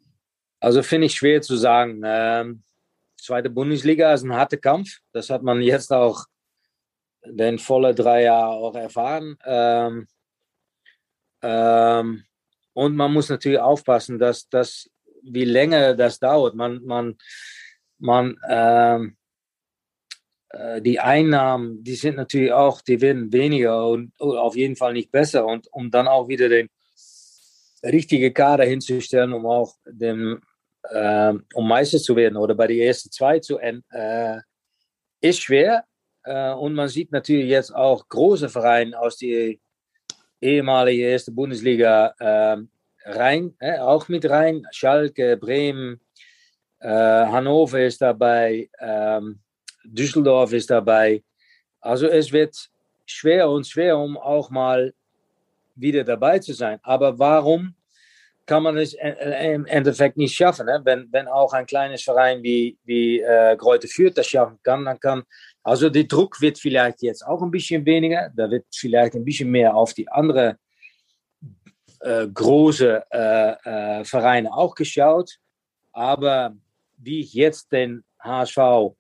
Also 0.61 0.83
finde 0.83 1.07
ich 1.07 1.15
schwer 1.15 1.41
zu 1.41 1.57
sagen. 1.57 2.03
Ähm, 2.05 2.65
zweite 3.17 3.49
Bundesliga 3.49 4.13
ist 4.13 4.25
ein 4.25 4.35
harter 4.35 4.57
Kampf. 4.57 4.99
Das 5.13 5.31
hat 5.31 5.43
man 5.43 5.63
jetzt 5.63 5.93
auch 5.93 6.25
den 7.25 7.59
volle 7.59 7.95
drei 7.95 8.25
Jahre 8.25 8.55
auch 8.55 8.75
erfahren. 8.75 9.37
Ähm, 9.45 10.09
ähm, 11.43 12.25
und 12.73 12.97
man 12.97 13.13
muss 13.13 13.29
natürlich 13.29 13.61
aufpassen, 13.61 14.19
dass, 14.19 14.49
dass 14.49 14.91
wie 15.25 15.45
länger 15.45 15.95
das 15.95 16.19
dauert. 16.19 16.55
Man, 16.55 16.85
man, 16.85 17.17
man, 17.99 18.37
ähm, 18.49 19.17
äh, 20.55 20.81
die 20.81 21.01
Einnahmen, 21.01 21.83
die 21.83 21.95
sind 21.95 22.17
natürlich 22.17 22.53
auch, 22.53 22.81
die 22.81 23.01
werden 23.01 23.33
weniger 23.33 23.89
und 23.89 24.13
auf 24.19 24.57
jeden 24.57 24.77
Fall 24.77 24.93
nicht 24.93 25.11
besser. 25.11 25.47
Und 25.47 25.67
um 25.73 25.91
dann 25.91 26.09
auch 26.09 26.29
wieder 26.29 26.49
den 26.49 26.69
richtigen 27.83 28.33
Kader 28.33 28.65
hinzustellen, 28.65 29.33
um 29.33 29.47
auch 29.47 29.75
dem, 29.85 30.41
äh, 30.85 31.33
um 31.55 31.69
Meister 31.69 31.99
zu 31.99 32.15
werden 32.17 32.37
oder 32.37 32.55
bei 32.55 32.67
den 32.67 32.81
ersten 32.81 33.11
zwei 33.11 33.41
zu 33.41 33.59
enden, 33.59 33.85
äh, 33.91 34.41
ist 35.21 35.41
schwer. 35.41 35.85
Äh, 36.25 36.53
und 36.53 36.75
man 36.75 36.89
sieht 36.89 37.13
natürlich 37.13 37.49
jetzt 37.49 37.75
auch 37.75 38.09
große 38.09 38.49
Vereine 38.49 38.99
aus 38.99 39.19
der 39.19 39.57
ehemaligen 40.41 41.05
erste 41.05 41.33
Bundesliga 41.33 42.15
rein, 43.05 43.55
äh, 43.61 43.79
auch 43.79 44.09
mit 44.09 44.29
rein. 44.29 44.67
Schalke, 44.71 45.37
Bremen, 45.37 46.01
äh, 46.81 46.89
Hannover 46.89 47.81
ist 47.81 48.01
dabei, 48.01 48.69
ähm, 48.81 49.41
Düsseldorf 49.85 50.53
ist 50.53 50.71
dabei. 50.71 51.23
Also 51.81 52.07
es 52.07 52.33
wird 52.33 52.71
schwer 53.07 53.49
und 53.51 53.67
schwer, 53.67 53.99
um 53.99 54.17
auch 54.17 54.51
mal 54.51 54.95
wieder 55.75 56.05
dabei 56.05 56.39
zu 56.39 56.53
sein. 56.53 56.79
Aber 56.83 57.19
warum 57.19 57.75
kann 58.47 58.63
man 58.63 58.77
es 58.77 58.95
im 58.95 59.67
Endeffekt 59.67 60.17
nicht 60.17 60.35
schaffen? 60.35 60.67
Ne? 60.67 60.81
Wenn, 60.85 61.09
wenn 61.11 61.29
auch 61.29 61.53
ein 61.53 61.67
kleines 61.67 62.03
Verein 62.03 62.43
wie, 62.43 62.79
wie 62.85 63.21
äh, 63.21 63.57
Greute 63.57 63.89
Fürth 63.89 64.17
das 64.17 64.27
schaffen 64.27 64.59
kann, 64.63 64.85
dann 64.85 65.01
kann, 65.01 65.23
also 65.63 65.89
der 65.89 66.05
Druck 66.05 66.41
wird 66.41 66.59
vielleicht 66.59 67.03
jetzt 67.03 67.27
auch 67.27 67.43
ein 67.43 67.51
bisschen 67.51 67.85
weniger. 67.87 68.31
Da 68.37 68.51
wird 68.51 68.67
vielleicht 68.75 69.15
ein 69.15 69.25
bisschen 69.25 69.51
mehr 69.51 69.75
auf 69.75 69.95
die 69.95 70.09
andere 70.09 70.59
äh, 72.05 72.29
große 72.29 73.05
äh, 73.11 74.01
äh, 74.01 74.05
Vereine 74.05 74.53
auch 74.53 74.75
geschaut. 74.75 75.39
Aber 75.93 76.55
wie 76.99 77.21
ich 77.21 77.33
jetzt 77.35 77.73
den 77.73 78.05
HSV 78.21 78.95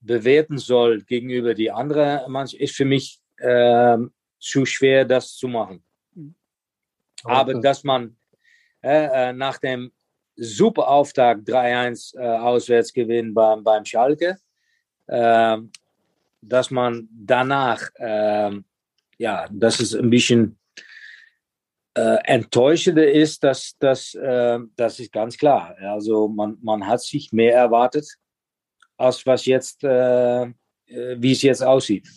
bewerten 0.00 0.58
soll 0.58 1.02
gegenüber 1.02 1.54
die 1.54 1.70
anderen 1.70 2.30
Mannschaft, 2.30 2.62
ist 2.62 2.76
für 2.76 2.84
mich 2.84 3.20
äh, 3.38 3.98
zu 4.38 4.64
schwer, 4.66 5.04
das 5.04 5.34
zu 5.34 5.48
machen. 5.48 5.82
Mhm. 6.14 6.34
Aber 7.24 7.54
dass 7.54 7.82
man 7.82 8.16
äh, 8.82 9.32
nach 9.32 9.58
dem 9.58 9.90
super 10.36 10.88
Auftakt 10.88 11.48
3-1 11.48 12.16
äh, 12.16 12.22
Auswärtsgewinn 12.22 13.34
beim, 13.34 13.64
beim 13.64 13.84
Schalke, 13.84 14.38
äh, 15.06 15.58
dass 16.40 16.70
man 16.70 17.08
danach, 17.10 17.88
äh, 17.96 18.50
ja, 19.18 19.48
dass 19.50 19.80
es 19.80 19.94
ein 19.94 20.10
bisschen 20.10 20.58
äh, 21.94 22.18
enttäuschender 22.24 23.10
ist, 23.10 23.44
das, 23.44 23.76
das, 23.78 24.14
äh, 24.14 24.58
das 24.76 24.98
ist 24.98 25.12
ganz 25.12 25.36
klar. 25.36 25.76
Also 25.80 26.28
man, 26.28 26.58
man 26.62 26.86
hat 26.86 27.00
sich 27.00 27.32
mehr 27.32 27.54
erwartet, 27.54 28.06
als 28.96 29.24
was 29.26 29.46
jetzt, 29.46 29.84
äh, 29.84 30.42
äh 30.42 30.52
wie 30.86 31.32
es 31.32 31.42
jetzt 31.42 31.62
aussieht. 31.62 32.08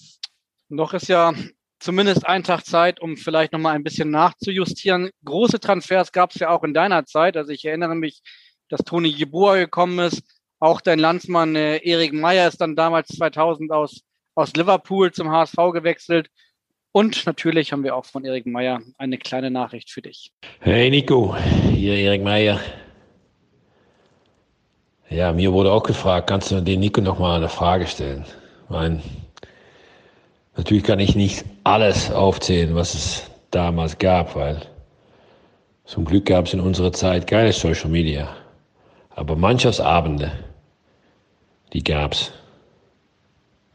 Noch 0.69 0.93
ist 0.93 1.07
ja 1.07 1.33
zumindest 1.79 2.25
ein 2.25 2.43
Tag 2.43 2.65
Zeit, 2.65 2.99
um 2.99 3.17
vielleicht 3.17 3.53
nochmal 3.53 3.75
ein 3.75 3.83
bisschen 3.83 4.09
nachzujustieren. 4.09 5.11
Große 5.23 5.59
Transfers 5.59 6.11
gab 6.11 6.31
es 6.31 6.39
ja 6.39 6.49
auch 6.49 6.63
in 6.63 6.73
deiner 6.73 7.05
Zeit. 7.05 7.37
Also 7.37 7.51
ich 7.51 7.63
erinnere 7.65 7.95
mich, 7.95 8.21
dass 8.69 8.81
Toni 8.81 9.09
Jeboa 9.09 9.57
gekommen 9.57 9.99
ist. 9.99 10.23
Auch 10.59 10.81
dein 10.81 10.99
Landsmann 10.99 11.55
äh, 11.55 11.77
Erik 11.77 12.13
Meyer 12.13 12.47
ist 12.47 12.59
dann 12.59 12.75
damals 12.75 13.09
2000 13.09 13.71
aus, 13.71 14.01
aus 14.33 14.53
Liverpool 14.53 15.11
zum 15.11 15.31
HSV 15.31 15.55
gewechselt. 15.71 16.29
Und 16.91 17.25
natürlich 17.25 17.71
haben 17.71 17.83
wir 17.83 17.95
auch 17.95 18.05
von 18.05 18.25
Erik 18.25 18.45
Meyer 18.45 18.81
eine 18.97 19.17
kleine 19.17 19.51
Nachricht 19.51 19.91
für 19.91 20.01
dich. 20.01 20.31
Hey 20.59 20.89
Nico, 20.89 21.35
hier 21.73 21.95
Erik 21.95 22.23
Meyer. 22.23 22.59
Ja, 25.09 25.31
mir 25.31 25.53
wurde 25.53 25.71
auch 25.71 25.83
gefragt, 25.83 26.27
kannst 26.27 26.51
du 26.51 26.61
den 26.61 26.79
Nico 26.79 27.01
noch 27.01 27.19
mal 27.19 27.37
eine 27.37 27.49
Frage 27.49 27.87
stellen? 27.87 28.25
Mein 28.69 29.01
Natürlich 30.57 30.83
kann 30.83 30.99
ich 30.99 31.15
nicht 31.15 31.45
alles 31.63 32.11
aufzählen, 32.11 32.73
was 32.73 32.95
es 32.95 33.29
damals 33.51 33.97
gab, 33.99 34.35
weil 34.35 34.59
zum 35.85 36.03
Glück 36.03 36.25
gab 36.25 36.47
es 36.47 36.53
in 36.53 36.59
unserer 36.59 36.91
Zeit 36.91 37.27
keine 37.27 37.53
Social 37.53 37.89
Media. 37.89 38.35
Aber 39.11 39.35
Mannschaftsabende, 39.35 40.31
die 41.73 41.83
gab's. 41.83 42.31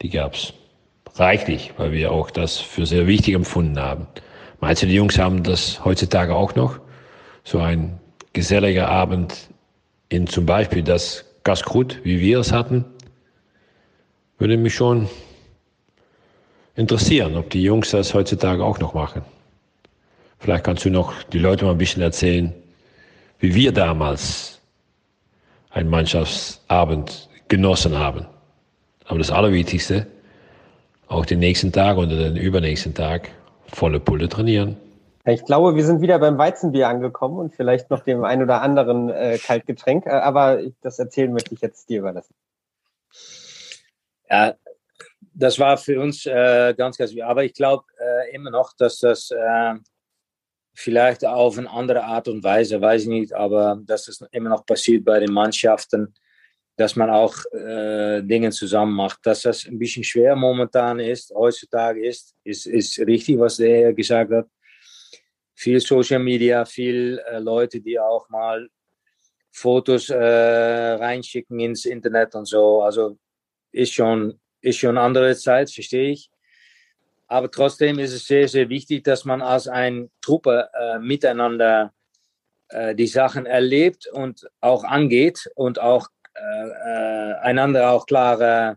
Die 0.03 0.11
gab's 0.11 0.53
reichlich, 1.15 1.73
weil 1.77 1.93
wir 1.93 2.13
auch 2.13 2.31
das 2.31 2.59
für 2.59 2.87
sehr 2.87 3.07
wichtig 3.07 3.35
empfunden 3.35 3.79
haben. 3.79 4.07
Meinst 4.61 4.83
du, 4.83 4.87
die 4.87 4.95
Jungs 4.95 5.19
haben 5.19 5.43
das 5.43 5.85
heutzutage 5.85 6.35
auch 6.35 6.55
noch? 6.55 6.79
So 7.45 7.59
ein 7.59 7.99
geselliger 8.33 8.89
Abend 8.89 9.49
in 10.09 10.27
zum 10.27 10.47
Beispiel 10.47 10.83
das 10.83 11.25
Gaskrut, 11.45 12.01
wie 12.05 12.21
wir 12.21 12.39
es 12.39 12.53
hatten, 12.53 12.85
würde 14.39 14.57
mich 14.57 14.75
schon 14.75 15.09
interessieren, 16.77 17.37
ob 17.37 17.51
die 17.51 17.63
Jungs 17.63 17.91
das 17.91 18.15
heutzutage 18.15 18.65
auch 18.65 18.79
noch 18.79 18.95
machen. 18.95 19.23
Vielleicht 20.39 20.65
kannst 20.65 20.85
du 20.85 20.91
noch 20.91 21.23
die 21.25 21.39
Leute 21.39 21.65
mal 21.65 21.73
ein 21.73 21.79
bisschen 21.79 22.03
erzählen, 22.03 22.53
wie 23.39 23.55
wir 23.55 23.73
damals 23.73 24.61
einen 25.71 25.91
Mannschaftsabend 25.91 27.29
genossen 27.49 27.99
haben. 27.99 28.27
Aber 29.05 29.19
das 29.19 29.31
Allerwichtigste, 29.31 30.07
auch 31.13 31.27
den 31.27 31.39
nächsten 31.39 31.73
Tag 31.73 31.97
oder 31.99 32.17
den 32.17 32.37
übernächsten 32.37 32.95
Tag 32.95 33.31
volle 33.67 34.01
Pulle 34.01 34.29
trainieren. 34.29 34.77
Ich 35.25 35.45
glaube, 35.45 35.77
wir 35.77 35.85
sind 35.85 36.01
wieder 36.01 36.19
beim 36.19 36.37
Weizenbier 36.37 36.89
angekommen 36.89 37.39
und 37.39 37.55
vielleicht 37.55 37.91
noch 37.91 38.01
dem 38.01 38.25
ein 38.25 38.43
oder 38.43 38.61
anderen 38.61 39.09
äh, 39.09 39.39
Kaltgetränk, 39.39 40.07
äh, 40.07 40.11
aber 40.11 40.61
das 40.81 40.99
erzählen 40.99 41.33
möchte 41.33 41.55
ich 41.55 41.61
jetzt 41.61 41.89
dir 41.89 42.01
überlassen. 42.01 42.35
Ja, 44.29 44.55
das 45.35 45.59
war 45.59 45.77
für 45.79 46.01
uns 46.01 46.27
äh, 46.27 46.75
ganz, 46.77 46.97
ganz 46.97 47.11
wichtig. 47.11 47.25
Aber 47.25 47.45
ich 47.45 47.55
glaube 47.55 47.85
äh, 47.99 48.35
immer 48.35 48.51
noch, 48.51 48.73
dass 48.77 48.99
das 48.99 49.31
äh, 49.31 49.75
vielleicht 50.75 51.25
auf 51.25 51.57
eine 51.57 51.71
andere 51.71 52.05
Art 52.05 52.27
und 52.29 52.43
Weise, 52.43 52.81
weiß 52.81 53.03
ich 53.03 53.09
nicht, 53.09 53.33
aber 53.33 53.79
dass 53.85 54.07
das 54.07 54.25
immer 54.33 54.51
noch 54.51 54.67
passiert 54.67 55.05
bei 55.05 55.21
den 55.21 55.33
Mannschaften, 55.33 56.15
dass 56.77 56.97
man 56.97 57.11
auch 57.11 57.35
äh, 57.53 58.23
Dinge 58.23 58.51
zusammen 58.51 58.95
macht. 58.95 59.20
Dass 59.25 59.43
das 59.43 59.66
ein 59.66 59.79
bisschen 59.79 60.05
schwer 60.05 60.35
momentan 60.37 61.01
ist, 61.01 61.33
heutzutage 61.35 62.07
ist, 62.07 62.35
ist, 62.45 62.66
ist 62.66 62.99
richtig, 63.01 63.39
was 63.39 63.57
der 63.57 63.93
gesagt 63.93 64.33
hat. 64.33 64.47
Viel 65.55 65.81
Social 65.81 66.18
Media, 66.18 66.64
viel 66.64 67.20
äh, 67.31 67.39
Leute, 67.39 67.81
die 67.81 67.99
auch 67.99 68.29
mal 68.29 68.68
Fotos 69.53 70.09
äh, 70.09 70.16
reinschicken 70.16 71.61
ins 71.61 71.85
Internet 71.85 72.35
und 72.35 72.47
so. 72.47 72.83
Also 72.83 73.18
ist 73.70 73.93
schon 73.93 74.41
ist 74.62 74.79
schon 74.79 74.97
andere 74.97 75.37
Zeit, 75.37 75.70
verstehe 75.70 76.11
ich. 76.11 76.31
Aber 77.27 77.51
trotzdem 77.51 77.99
ist 77.99 78.12
es 78.12 78.27
sehr, 78.27 78.49
sehr 78.49 78.68
wichtig, 78.68 79.05
dass 79.05 79.25
man 79.25 79.43
als 79.43 79.68
eine 79.68 80.09
Truppe 80.20 80.68
äh, 80.73 80.99
miteinander 80.99 81.93
äh, 82.68 82.95
die 82.95 83.07
Sachen 83.07 83.47
erlebt 83.47 84.07
und 84.07 84.49
auch 84.61 84.85
angeht 84.85 85.51
und 85.55 85.81
auch 85.81 86.09
äh, 86.35 86.68
äh 86.68 87.35
einander 87.43 87.91
auch 87.91 88.07
klar, 88.07 88.76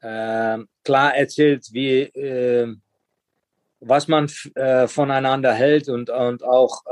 äh, 0.00 0.58
klar 0.84 1.14
erzählt, 1.16 1.66
wie, 1.72 2.02
äh, 2.02 2.74
was 3.80 4.08
man 4.08 4.28
voneinander 4.28 5.52
hält 5.52 5.90
und, 5.90 6.08
und 6.08 6.42
auch, 6.42 6.84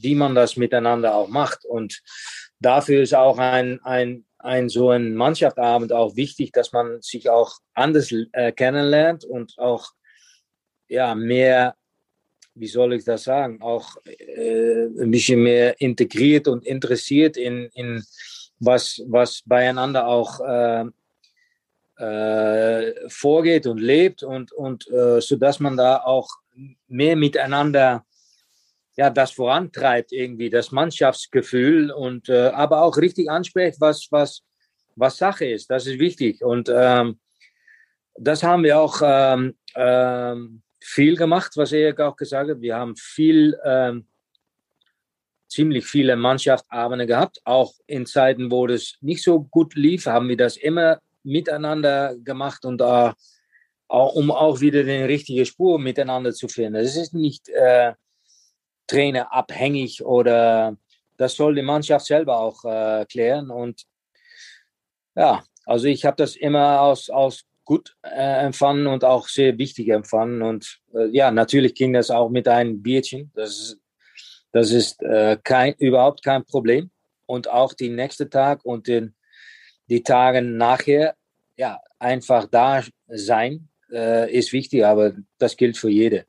wie 0.00 0.14
man 0.14 0.34
das 0.34 0.56
miteinander 0.56 1.14
auch 1.14 1.28
macht. 1.28 1.66
Und 1.66 2.00
dafür 2.60 3.02
ist 3.02 3.14
auch 3.14 3.36
ein, 3.36 3.80
ein 3.84 4.26
ein 4.46 4.68
so 4.68 4.90
ein 4.90 5.14
Mannschaftsabend 5.14 5.92
auch 5.92 6.16
wichtig, 6.16 6.52
dass 6.52 6.72
man 6.72 7.02
sich 7.02 7.28
auch 7.28 7.58
anders 7.74 8.12
äh, 8.32 8.52
kennenlernt 8.52 9.24
und 9.24 9.58
auch 9.58 9.90
ja 10.88 11.14
mehr, 11.14 11.74
wie 12.54 12.68
soll 12.68 12.94
ich 12.94 13.04
das 13.04 13.24
sagen, 13.24 13.60
auch 13.60 13.96
äh, 14.04 14.86
ein 14.86 15.10
bisschen 15.10 15.42
mehr 15.42 15.80
integriert 15.80 16.48
und 16.48 16.64
interessiert 16.64 17.36
in, 17.36 17.68
in 17.74 18.04
was, 18.58 19.02
was 19.06 19.42
beieinander 19.44 20.06
auch 20.06 20.40
äh, 20.40 20.84
äh, 21.98 23.08
vorgeht 23.08 23.66
und 23.66 23.78
lebt 23.78 24.22
und, 24.22 24.52
und 24.52 24.88
äh, 24.90 25.20
so 25.20 25.36
dass 25.36 25.60
man 25.60 25.76
da 25.76 25.98
auch 25.98 26.28
mehr 26.88 27.16
miteinander 27.16 28.04
ja, 28.96 29.10
das 29.10 29.32
vorantreibt 29.32 30.12
irgendwie, 30.12 30.48
das 30.48 30.72
Mannschaftsgefühl 30.72 31.90
und 31.90 32.28
äh, 32.28 32.48
aber 32.48 32.82
auch 32.82 32.96
richtig 32.96 33.30
anspricht, 33.30 33.80
was, 33.80 34.08
was, 34.10 34.42
was 34.94 35.18
Sache 35.18 35.44
ist. 35.44 35.70
Das 35.70 35.86
ist 35.86 35.98
wichtig. 35.98 36.42
Und 36.42 36.70
ähm, 36.74 37.20
das 38.14 38.42
haben 38.42 38.62
wir 38.62 38.80
auch 38.80 39.02
ähm, 39.04 39.54
ähm, 39.74 40.62
viel 40.80 41.16
gemacht, 41.16 41.52
was 41.56 41.72
Erik 41.72 42.00
auch 42.00 42.16
gesagt 42.16 42.50
hat. 42.50 42.60
Wir 42.62 42.76
haben 42.76 42.96
viel, 42.96 43.58
ähm, 43.64 44.06
ziemlich 45.48 45.86
viele 45.86 46.16
Mannschaftsabende 46.16 47.06
gehabt. 47.06 47.40
Auch 47.44 47.72
in 47.86 48.06
Zeiten, 48.06 48.50
wo 48.50 48.66
das 48.66 48.96
nicht 49.00 49.22
so 49.22 49.42
gut 49.44 49.74
lief, 49.74 50.06
haben 50.06 50.28
wir 50.28 50.36
das 50.36 50.56
immer 50.56 51.00
miteinander 51.22 52.16
gemacht 52.16 52.64
und 52.64 52.78
da 52.78 53.14
auch, 53.88 54.14
um 54.14 54.30
auch 54.30 54.60
wieder 54.60 54.82
die 54.82 54.90
richtige 54.90 55.46
Spur 55.46 55.78
miteinander 55.78 56.32
zu 56.32 56.48
finden. 56.48 56.76
Es 56.76 56.96
ist 56.96 57.14
nicht 57.14 57.48
äh, 57.48 57.92
Trainer 58.86 59.32
abhängig 59.32 60.04
oder 60.04 60.76
das 61.16 61.34
soll 61.34 61.54
die 61.54 61.62
Mannschaft 61.62 62.06
selber 62.06 62.38
auch 62.38 62.64
äh, 62.64 63.04
klären. 63.06 63.50
Und 63.50 63.84
ja, 65.14 65.42
also 65.64 65.86
ich 65.86 66.04
habe 66.04 66.16
das 66.16 66.36
immer 66.36 66.80
aus, 66.80 67.10
aus 67.10 67.44
gut 67.64 67.96
äh, 68.02 68.44
empfangen 68.44 68.86
und 68.86 69.04
auch 69.04 69.28
sehr 69.28 69.58
wichtig 69.58 69.88
empfangen. 69.88 70.42
Und 70.42 70.80
äh, 70.94 71.08
ja, 71.08 71.30
natürlich 71.30 71.74
ging 71.74 71.92
das 71.92 72.10
auch 72.10 72.28
mit 72.28 72.48
einem 72.48 72.82
Bierchen. 72.82 73.32
Das 73.34 73.76
das 74.56 74.70
ist 74.70 75.02
äh, 75.02 75.36
kein, 75.44 75.74
überhaupt 75.74 76.24
kein 76.24 76.42
Problem. 76.42 76.90
Und 77.26 77.46
auch 77.46 77.74
die 77.74 77.90
nächste 77.90 78.30
Tag 78.30 78.64
und 78.64 78.86
den, 78.86 79.14
die 79.90 80.02
Tage 80.02 80.40
nachher, 80.40 81.14
ja, 81.58 81.78
einfach 81.98 82.46
da 82.50 82.82
sein 83.06 83.68
äh, 83.92 84.32
ist 84.32 84.54
wichtig, 84.54 84.86
aber 84.86 85.12
das 85.36 85.58
gilt 85.58 85.76
für 85.76 85.90
jede. 85.90 86.24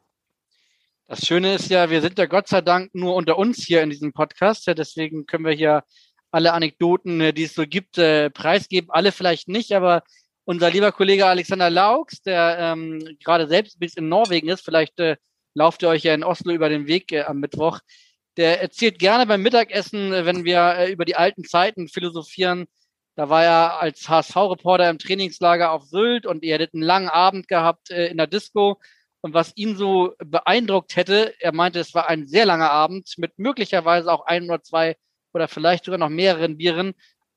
Das 1.08 1.26
Schöne 1.26 1.56
ist 1.56 1.70
ja, 1.70 1.90
wir 1.90 2.02
sind 2.02 2.18
ja 2.18 2.26
Gott 2.26 2.50
sei 2.50 2.60
Dank 2.60 2.94
nur 2.94 3.16
unter 3.16 3.38
uns 3.38 3.64
hier 3.64 3.82
in 3.82 3.92
diesem 3.92 4.12
Podcast. 4.12 4.68
Ja, 4.68 4.74
deswegen 4.74 5.26
können 5.26 5.46
wir 5.46 5.54
hier 5.54 5.86
alle 6.30 6.52
Anekdoten, 6.52 7.22
äh, 7.22 7.32
die 7.32 7.44
es 7.44 7.54
so 7.54 7.66
gibt, 7.66 7.98
äh, 7.98 8.30
preisgeben. 8.30 8.92
Alle 8.92 9.14
vielleicht 9.14 9.48
nicht, 9.48 9.72
aber 9.72 10.04
unser 10.44 10.70
lieber 10.70 10.92
Kollege 10.92 11.28
Alexander 11.28 11.70
Laux, 11.70 12.22
der 12.24 12.58
ähm, 12.60 13.18
gerade 13.24 13.48
selbst 13.48 13.80
bis 13.80 13.96
in 13.96 14.10
Norwegen 14.10 14.50
ist, 14.50 14.66
vielleicht 14.66 15.00
äh, 15.00 15.16
lauft 15.54 15.82
ihr 15.82 15.88
euch 15.88 16.04
ja 16.04 16.14
in 16.14 16.26
Oslo 16.26 16.52
über 16.52 16.68
den 16.68 16.88
Weg 16.88 17.14
äh, 17.14 17.22
am 17.22 17.40
Mittwoch, 17.40 17.80
der 18.38 18.62
erzählt 18.62 19.00
gerne 19.00 19.26
beim 19.26 19.42
Mittagessen, 19.42 20.14
äh, 20.14 20.26
wenn 20.26 20.46
wir 20.46 20.76
äh, 20.78 20.92
über 20.92 21.06
die 21.06 21.16
alten 21.16 21.44
Zeiten 21.44 21.88
philosophieren. 21.88 22.68
Da 23.16 23.30
war 23.30 23.44
er 23.44 23.80
als 23.82 24.08
HSV-Reporter 24.08 24.90
im 24.90 25.00
Trainingslager 25.00 25.72
auf 25.72 25.86
Sylt 25.86 26.28
und 26.28 26.44
ihr 26.44 26.54
hättet 26.54 26.76
einen 26.76 26.84
langen 26.84 27.10
Abend 27.10 27.48
gehabt 27.48 27.90
äh, 27.90 28.08
in 28.08 28.18
der 28.18 28.28
Disco 28.28 28.80
Und 29.22 29.34
was 29.34 29.54
ihn 29.56 29.76
so 29.76 30.14
beeindruckt 30.24 30.96
hätte, 30.96 31.34
er 31.40 31.54
meinte, 31.54 31.80
es 31.80 31.94
war 31.96 32.08
ein 32.08 32.28
sehr 32.28 32.46
langer 32.46 32.70
Abend 32.72 33.16
mit 33.18 33.38
möglicherweise 33.40 34.12
auch 34.12 34.26
ein 34.28 34.46
oder 34.50 34.62
zwei 34.62 34.96
oder 35.34 35.48
vielleicht 35.48 35.86
sogar 35.86 35.98
noch 35.98 36.10
mehreren 36.10 36.58
Bieren. 36.58 36.94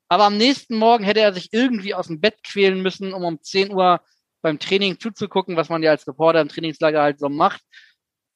Aber 0.07 0.25
am 0.25 0.37
nächsten 0.37 0.77
Morgen 0.77 1.03
hätte 1.03 1.21
er 1.21 1.33
sich 1.33 1.49
irgendwie 1.51 1.95
aus 1.95 2.07
dem 2.07 2.19
Bett 2.21 2.43
quälen 2.43 2.81
müssen, 2.81 3.13
um 3.13 3.23
um 3.23 3.41
10 3.41 3.71
Uhr 3.73 4.01
beim 4.41 4.59
Training 4.59 4.99
zuzugucken, 4.99 5.55
was 5.55 5.69
man 5.69 5.83
ja 5.83 5.91
als 5.91 6.07
Reporter 6.07 6.41
im 6.41 6.49
Trainingslager 6.49 7.01
halt 7.01 7.19
so 7.19 7.29
macht. 7.29 7.61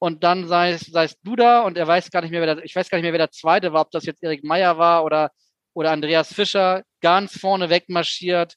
Und 0.05 0.23
dann 0.23 0.47
sei 0.47 0.73
es, 0.73 0.81
sei 0.81 1.05
es 1.05 1.19
du 1.23 1.35
da 1.35 1.61
und 1.61 1.79
er 1.79 1.87
weiß 1.87 2.11
gar 2.11 2.21
nicht 2.21 2.29
mehr, 2.29 2.39
wer 2.39 2.57
der, 2.57 2.63
ich 2.63 2.75
weiß 2.75 2.91
gar 2.91 2.99
nicht 2.99 3.01
mehr, 3.05 3.13
wer 3.13 3.25
der 3.25 3.31
zweite 3.31 3.73
war, 3.73 3.81
ob 3.81 3.89
das 3.89 4.05
jetzt 4.05 4.21
Erik 4.21 4.43
Meyer 4.43 4.77
war 4.77 5.03
oder, 5.03 5.31
oder 5.73 5.89
Andreas 5.89 6.31
Fischer, 6.31 6.83
ganz 7.01 7.39
vorne 7.39 7.71
wegmarschiert 7.71 8.55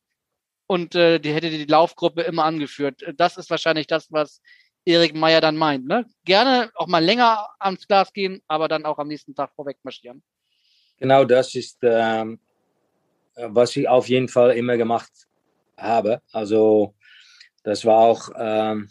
und 0.66 0.94
äh, 0.94 1.18
die 1.18 1.32
hätte 1.32 1.48
die 1.48 1.64
Laufgruppe 1.64 2.20
immer 2.20 2.44
angeführt. 2.44 3.02
Das 3.16 3.38
ist 3.38 3.48
wahrscheinlich 3.48 3.86
das, 3.86 4.12
was 4.12 4.42
Erik 4.84 5.14
Meyer 5.14 5.40
dann 5.40 5.56
meint. 5.56 5.88
Ne? 5.88 6.04
Gerne 6.26 6.70
auch 6.74 6.86
mal 6.86 7.02
länger 7.02 7.48
ans 7.60 7.88
Glas 7.88 8.12
gehen, 8.12 8.42
aber 8.46 8.68
dann 8.68 8.84
auch 8.84 8.98
am 8.98 9.08
nächsten 9.08 9.34
Tag 9.34 9.54
vorweg 9.54 9.78
marschieren. 9.84 10.22
Genau 10.98 11.24
das 11.24 11.54
ist, 11.54 11.78
ähm, 11.80 12.40
was 13.36 13.74
ich 13.74 13.88
auf 13.88 14.06
jeden 14.10 14.28
Fall 14.28 14.50
immer 14.50 14.76
gemacht 14.76 15.12
habe. 15.78 16.20
Also 16.30 16.94
das 17.62 17.86
war 17.86 18.00
auch 18.00 18.28
ähm, 18.36 18.90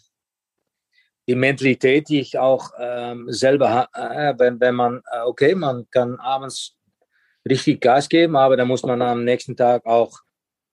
die 1.27 1.35
Mentalität, 1.35 2.07
die 2.09 2.19
ich 2.21 2.37
auch 2.37 2.71
ähm, 2.79 3.25
selber 3.29 3.89
äh, 3.93 4.33
wenn, 4.37 4.59
wenn 4.59 4.75
man, 4.75 5.01
äh, 5.11 5.21
okay, 5.25 5.55
man 5.55 5.85
kann 5.91 6.19
abends 6.19 6.77
richtig 7.47 7.81
Gas 7.81 8.07
geben, 8.07 8.35
aber 8.35 8.57
dann 8.57 8.67
muss 8.67 8.83
man 8.83 9.01
am 9.01 9.23
nächsten 9.23 9.55
Tag 9.55 9.85
auch 9.85 10.19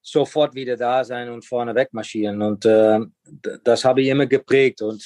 sofort 0.01 0.53
wieder 0.53 0.77
da 0.77 1.03
sein 1.03 1.29
und 1.29 1.45
vorne 1.45 1.73
wegmarschieren. 1.73 2.41
Und 2.41 2.65
äh, 2.65 2.99
das 3.63 3.83
habe 3.83 4.01
ich 4.01 4.07
immer 4.07 4.27
geprägt. 4.27 4.81
Und 4.81 5.03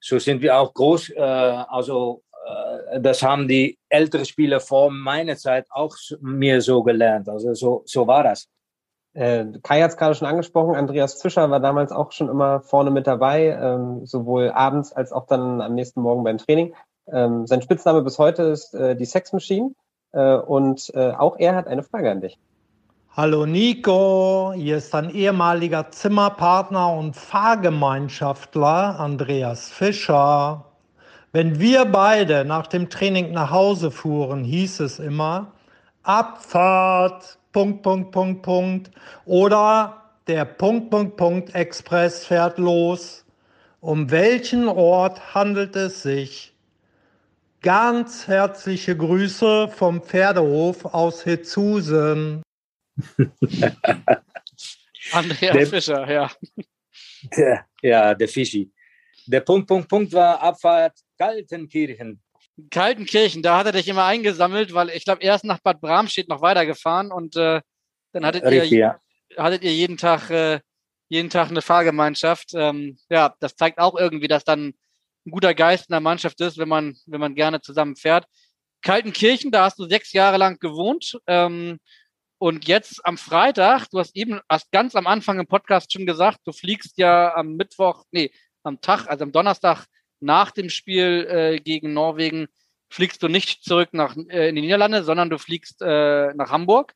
so 0.00 0.18
sind 0.18 0.40
wir 0.40 0.56
auch 0.56 0.72
groß, 0.72 1.10
äh, 1.10 1.20
also 1.20 2.22
äh, 2.46 3.00
das 3.00 3.22
haben 3.22 3.48
die 3.48 3.78
älteren 3.88 4.24
Spieler 4.24 4.60
vor 4.60 4.90
meiner 4.90 5.36
Zeit 5.36 5.66
auch 5.70 5.94
mir 6.20 6.60
so 6.60 6.82
gelernt. 6.82 7.28
Also 7.28 7.54
so, 7.54 7.82
so 7.86 8.06
war 8.06 8.22
das. 8.22 8.48
Äh, 9.12 9.46
Kai 9.62 9.82
hat 9.82 9.90
es 9.90 9.96
gerade 9.96 10.14
schon 10.14 10.28
angesprochen, 10.28 10.76
Andreas 10.76 11.20
Fischer 11.20 11.50
war 11.50 11.60
damals 11.60 11.90
auch 11.90 12.12
schon 12.12 12.28
immer 12.28 12.60
vorne 12.60 12.90
mit 12.90 13.06
dabei, 13.06 13.46
ähm, 13.60 14.06
sowohl 14.06 14.50
abends 14.50 14.92
als 14.92 15.12
auch 15.12 15.26
dann 15.26 15.60
am 15.60 15.74
nächsten 15.74 16.00
Morgen 16.00 16.22
beim 16.22 16.38
Training. 16.38 16.74
Ähm, 17.12 17.46
sein 17.46 17.60
Spitzname 17.60 18.02
bis 18.02 18.18
heute 18.18 18.44
ist 18.44 18.72
äh, 18.74 18.94
die 18.94 19.04
Sex 19.04 19.32
Machine 19.32 19.72
äh, 20.12 20.36
und 20.36 20.92
äh, 20.94 21.10
auch 21.10 21.38
er 21.38 21.56
hat 21.56 21.66
eine 21.66 21.82
Frage 21.82 22.10
an 22.10 22.20
dich. 22.20 22.38
Hallo 23.16 23.44
Nico, 23.44 24.52
hier 24.54 24.76
ist 24.76 24.94
dein 24.94 25.10
ehemaliger 25.10 25.90
Zimmerpartner 25.90 26.92
und 26.92 27.16
Fahrgemeinschaftler 27.16 29.00
Andreas 29.00 29.68
Fischer. 29.68 30.66
Wenn 31.32 31.58
wir 31.58 31.86
beide 31.86 32.44
nach 32.44 32.68
dem 32.68 32.88
Training 32.88 33.32
nach 33.32 33.50
Hause 33.50 33.90
fuhren, 33.90 34.44
hieß 34.44 34.78
es 34.78 35.00
immer 35.00 35.48
Abfahrt, 36.04 37.39
Punkt, 37.52 37.82
Punkt, 37.82 38.12
Punkt, 38.12 38.42
Punkt. 38.42 38.90
Oder 39.24 40.10
der 40.26 40.44
Punkt, 40.44 40.90
Punkt, 40.90 41.16
Punkt 41.16 41.54
Express 41.54 42.26
fährt 42.26 42.58
los. 42.58 43.24
Um 43.80 44.10
welchen 44.10 44.68
Ort 44.68 45.34
handelt 45.34 45.74
es 45.74 46.02
sich? 46.02 46.54
Ganz 47.62 48.28
herzliche 48.28 48.96
Grüße 48.96 49.68
vom 49.68 50.02
Pferdehof 50.02 50.84
aus 50.84 51.26
Hetzusen. 51.26 52.42
Andreas 55.12 55.56
der, 55.56 55.66
Fischer, 55.66 56.10
ja. 56.10 56.30
Der, 57.36 57.66
ja, 57.82 58.14
der 58.14 58.28
Fischi. 58.28 58.70
Der 59.26 59.40
Punkt, 59.40 59.66
Punkt, 59.66 59.88
Punkt 59.88 60.12
war 60.12 60.40
Abfahrt 60.40 60.98
Kaltenkirchen. 61.18 62.20
Kaltenkirchen, 62.70 63.42
da 63.42 63.58
hat 63.58 63.66
er 63.66 63.72
dich 63.72 63.88
immer 63.88 64.04
eingesammelt, 64.04 64.74
weil 64.74 64.90
ich 64.90 65.04
glaube, 65.04 65.22
erst 65.22 65.44
nach 65.44 65.60
Bad 65.60 65.80
Bramstedt 65.80 66.28
noch 66.28 66.42
weitergefahren 66.42 67.12
und 67.12 67.36
äh, 67.36 67.60
dann 68.12 68.26
hattet 68.26 68.44
Richtig, 68.44 68.72
ihr, 68.72 68.78
ja. 68.78 69.00
hattet 69.36 69.62
ihr 69.62 69.72
jeden 69.72 69.96
Tag, 69.96 70.30
äh, 70.30 70.60
jeden 71.08 71.30
Tag 71.30 71.48
eine 71.48 71.62
Fahrgemeinschaft. 71.62 72.52
Ähm, 72.54 72.98
ja, 73.08 73.34
das 73.40 73.56
zeigt 73.56 73.78
auch 73.78 73.96
irgendwie, 73.96 74.28
dass 74.28 74.44
dann 74.44 74.74
ein 75.26 75.30
guter 75.30 75.54
Geist 75.54 75.88
in 75.88 75.92
der 75.92 76.00
Mannschaft 76.00 76.40
ist, 76.40 76.58
wenn 76.58 76.68
man, 76.68 76.96
wenn 77.06 77.20
man 77.20 77.34
gerne 77.34 77.60
zusammen 77.60 77.96
fährt. 77.96 78.26
Kaltenkirchen, 78.82 79.50
da 79.50 79.64
hast 79.64 79.78
du 79.78 79.86
sechs 79.86 80.12
Jahre 80.12 80.38
lang 80.38 80.58
gewohnt. 80.58 81.18
Ähm, 81.26 81.78
und 82.38 82.66
jetzt 82.66 83.04
am 83.04 83.18
Freitag, 83.18 83.88
du 83.90 83.98
hast 83.98 84.16
eben 84.16 84.40
hast 84.48 84.72
ganz 84.72 84.96
am 84.96 85.06
Anfang 85.06 85.38
im 85.38 85.46
Podcast 85.46 85.92
schon 85.92 86.06
gesagt, 86.06 86.38
du 86.44 86.52
fliegst 86.52 86.96
ja 86.96 87.34
am 87.34 87.56
Mittwoch, 87.56 88.04
nee, 88.12 88.32
am 88.62 88.80
Tag, 88.80 89.06
also 89.08 89.24
am 89.24 89.32
Donnerstag 89.32 89.86
nach 90.20 90.50
dem 90.50 90.70
Spiel 90.70 91.26
äh, 91.28 91.60
gegen 91.60 91.92
Norwegen, 91.92 92.48
fliegst 92.88 93.22
du 93.22 93.28
nicht 93.28 93.64
zurück 93.64 93.90
nach 93.92 94.16
äh, 94.16 94.48
in 94.48 94.56
die 94.56 94.62
Niederlande, 94.62 95.02
sondern 95.04 95.30
du 95.30 95.38
fliegst 95.38 95.80
äh, 95.82 96.34
nach 96.34 96.50
Hamburg, 96.50 96.94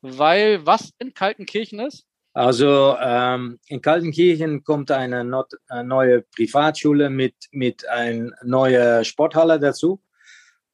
weil 0.00 0.64
was 0.66 0.92
in 0.98 1.14
Kaltenkirchen 1.14 1.80
ist? 1.80 2.06
Also 2.32 2.96
ähm, 3.00 3.60
in 3.68 3.80
Kaltenkirchen 3.80 4.64
kommt 4.64 4.90
eine, 4.90 5.24
not, 5.24 5.52
eine 5.68 5.84
neue 5.84 6.22
Privatschule 6.22 7.08
mit, 7.08 7.34
mit 7.52 7.88
einer 7.88 8.32
neuen 8.42 9.04
Sporthalle 9.04 9.60
dazu. 9.60 10.00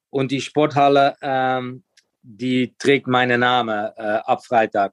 Und 0.08 0.32
die 0.32 0.40
Sporthalle 0.40 1.14
ähm, 1.20 1.84
die 2.22 2.74
trägt 2.78 3.06
meinen 3.06 3.40
Namen 3.40 3.90
äh, 3.96 4.20
ab 4.24 4.44
Freitag. 4.44 4.92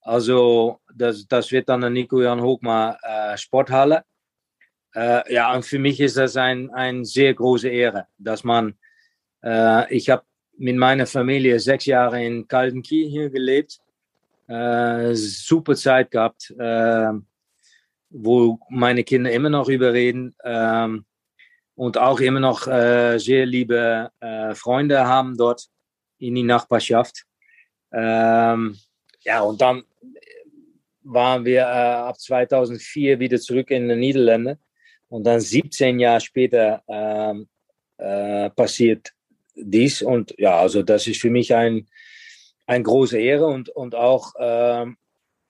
Also 0.00 0.80
das, 0.94 1.26
das 1.26 1.50
wird 1.52 1.68
dann 1.68 1.84
eine 1.84 1.92
Nico-Jan 1.92 2.40
Hochmar 2.40 2.98
äh, 3.02 3.36
Sporthalle. 3.36 4.04
Äh, 4.94 5.32
ja, 5.32 5.54
und 5.54 5.64
für 5.64 5.78
mich 5.78 6.00
ist 6.00 6.16
das 6.16 6.36
ein 6.36 7.04
sehr 7.04 7.34
große 7.34 7.68
Ehre, 7.68 8.06
dass 8.18 8.44
man, 8.44 8.74
äh, 9.42 9.92
ich 9.94 10.10
habe 10.10 10.22
mit 10.56 10.76
meiner 10.76 11.06
Familie 11.06 11.60
sechs 11.60 11.86
Jahre 11.86 12.24
in 12.24 12.48
Kaltenkirchen 12.48 13.30
gelebt, 13.30 13.78
äh, 14.48 15.14
super 15.14 15.76
Zeit 15.76 16.10
gehabt, 16.10 16.50
äh, 16.58 17.12
wo 18.10 18.58
meine 18.70 19.04
Kinder 19.04 19.30
immer 19.30 19.50
noch 19.50 19.68
überreden 19.68 20.34
ähm, 20.42 21.04
und 21.74 21.98
auch 21.98 22.18
immer 22.20 22.40
noch 22.40 22.62
sehr 22.62 23.46
liebe 23.46 24.10
Freunde 24.54 25.06
haben 25.06 25.36
dort 25.36 25.68
in 26.18 26.34
die 26.34 26.42
Nachbarschaft. 26.42 27.24
Ähm, 27.92 28.76
ja, 29.20 29.42
und 29.42 29.60
dann 29.60 29.84
waren 31.02 31.44
wir 31.44 31.60
äh, 31.60 31.64
ab 31.64 32.18
2004 32.18 33.18
wieder 33.18 33.38
zurück 33.38 33.70
in 33.70 33.88
den 33.88 34.00
Niederlanden. 34.00 34.58
Und 35.08 35.24
dann 35.24 35.40
17 35.40 35.98
Jahre 35.98 36.20
später 36.20 36.82
ähm, 36.88 37.48
äh, 37.96 38.50
passiert 38.50 39.12
dies. 39.54 40.02
Und 40.02 40.34
ja, 40.38 40.58
also 40.58 40.82
das 40.82 41.06
ist 41.06 41.20
für 41.20 41.30
mich 41.30 41.54
ein, 41.54 41.88
eine 42.66 42.84
große 42.84 43.18
Ehre 43.18 43.46
und, 43.46 43.68
und 43.70 43.94
auch, 43.94 44.34
ähm, 44.38 44.96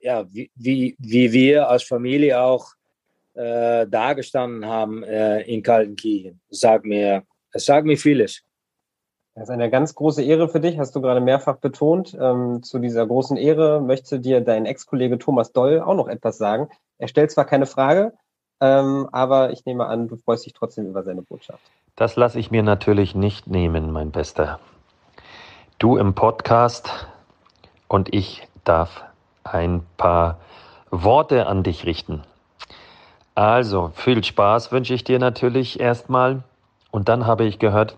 ja, 0.00 0.26
wie, 0.32 0.50
wie, 0.54 0.96
wie 0.98 1.32
wir 1.32 1.68
als 1.68 1.82
Familie 1.82 2.40
auch 2.40 2.74
äh, 3.34 3.86
dagestanden 3.86 4.66
haben 4.66 5.02
äh, 5.02 5.42
in 5.42 5.62
Kaltenkirchen. 5.62 6.40
Sag 6.50 6.84
mir, 6.84 7.24
es 7.52 7.64
sagt 7.64 7.86
mir 7.86 7.96
vieles. 7.96 8.42
Das 9.34 9.44
ist 9.44 9.50
eine 9.50 9.70
ganz 9.70 9.94
große 9.94 10.22
Ehre 10.22 10.48
für 10.48 10.58
dich, 10.58 10.78
hast 10.78 10.96
du 10.96 11.00
gerade 11.00 11.20
mehrfach 11.20 11.58
betont. 11.58 12.16
Ähm, 12.20 12.62
zu 12.64 12.80
dieser 12.80 13.06
großen 13.06 13.36
Ehre 13.36 13.80
möchte 13.80 14.18
dir 14.18 14.40
dein 14.40 14.66
Ex-Kollege 14.66 15.18
Thomas 15.18 15.52
Doll 15.52 15.80
auch 15.80 15.94
noch 15.94 16.08
etwas 16.08 16.38
sagen. 16.38 16.68
Er 16.98 17.06
stellt 17.06 17.30
zwar 17.30 17.44
keine 17.44 17.66
Frage, 17.66 18.14
ähm, 18.60 19.08
aber 19.12 19.52
ich 19.52 19.64
nehme 19.64 19.86
an, 19.86 20.08
du 20.08 20.16
freust 20.16 20.46
dich 20.46 20.52
trotzdem 20.52 20.86
über 20.86 21.02
seine 21.02 21.22
Botschaft. 21.22 21.62
Das 21.96 22.16
lasse 22.16 22.38
ich 22.38 22.50
mir 22.50 22.62
natürlich 22.62 23.14
nicht 23.14 23.46
nehmen, 23.46 23.90
mein 23.90 24.10
Bester. 24.10 24.60
Du 25.78 25.96
im 25.96 26.14
Podcast 26.14 27.06
und 27.88 28.14
ich 28.14 28.46
darf 28.64 29.04
ein 29.44 29.82
paar 29.96 30.38
Worte 30.90 31.46
an 31.46 31.62
dich 31.62 31.86
richten. 31.86 32.22
Also, 33.34 33.92
viel 33.94 34.24
Spaß 34.24 34.72
wünsche 34.72 34.94
ich 34.94 35.04
dir 35.04 35.18
natürlich 35.18 35.78
erstmal. 35.78 36.42
Und 36.90 37.08
dann 37.08 37.26
habe 37.26 37.44
ich 37.44 37.58
gehört, 37.58 37.96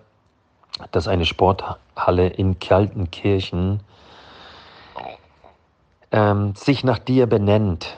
dass 0.92 1.08
eine 1.08 1.24
Sporthalle 1.24 2.28
in 2.28 2.58
Kaltenkirchen 2.58 3.80
ähm, 6.12 6.54
sich 6.54 6.84
nach 6.84 6.98
dir 6.98 7.26
benennt. 7.26 7.96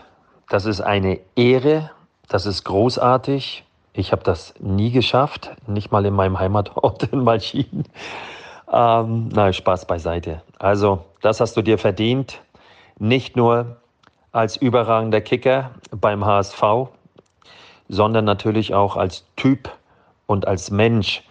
Das 0.48 0.66
ist 0.66 0.80
eine 0.80 1.18
Ehre, 1.34 1.90
das 2.28 2.46
ist 2.46 2.64
großartig. 2.64 3.64
Ich 3.92 4.12
habe 4.12 4.22
das 4.22 4.54
nie 4.58 4.90
geschafft, 4.90 5.50
nicht 5.66 5.92
mal 5.92 6.04
in 6.06 6.14
meinem 6.14 6.38
Heimatort 6.38 7.02
in 7.12 7.24
Malchin. 7.24 7.84
Ähm, 8.72 9.28
nein, 9.28 9.52
Spaß 9.52 9.86
beiseite. 9.86 10.42
Also, 10.58 11.04
das 11.20 11.40
hast 11.40 11.56
du 11.56 11.62
dir 11.62 11.78
verdient. 11.78 12.40
Nicht 12.98 13.36
nur 13.36 13.76
als 14.32 14.56
überragender 14.56 15.20
Kicker 15.20 15.72
beim 15.90 16.24
HSV, 16.24 16.62
sondern 17.88 18.24
natürlich 18.24 18.74
auch 18.74 18.96
als 18.96 19.26
Typ 19.36 19.70
und 20.26 20.48
als 20.48 20.70
Mensch. 20.70 21.22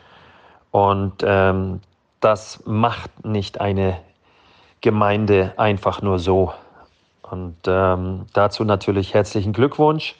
Und 0.70 1.24
ähm, 1.24 1.82
das 2.20 2.62
macht 2.66 3.26
nicht 3.26 3.60
eine 3.60 4.00
Gemeinde 4.82 5.54
einfach 5.58 6.02
nur 6.02 6.20
so. 6.20 6.54
Und 7.24 7.58
ähm, 7.66 8.28
dazu 8.34 8.64
natürlich 8.64 9.14
herzlichen 9.14 9.54
Glückwunsch. 9.54 10.16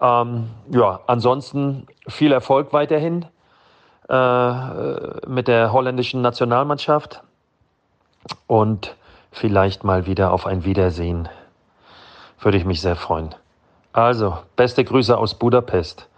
Ähm, 0.00 0.50
ja, 0.70 1.00
ansonsten 1.06 1.86
viel 2.06 2.32
Erfolg 2.32 2.72
weiterhin 2.72 3.26
äh, 4.08 5.26
mit 5.26 5.48
der 5.48 5.72
holländischen 5.72 6.22
Nationalmannschaft 6.22 7.22
und 8.46 8.96
vielleicht 9.32 9.84
mal 9.84 10.06
wieder 10.06 10.32
auf 10.32 10.46
ein 10.46 10.64
Wiedersehen. 10.64 11.28
Würde 12.40 12.58
ich 12.58 12.64
mich 12.64 12.80
sehr 12.80 12.96
freuen. 12.96 13.34
Also, 13.92 14.38
beste 14.54 14.84
Grüße 14.84 15.16
aus 15.16 15.34
Budapest. 15.34 16.08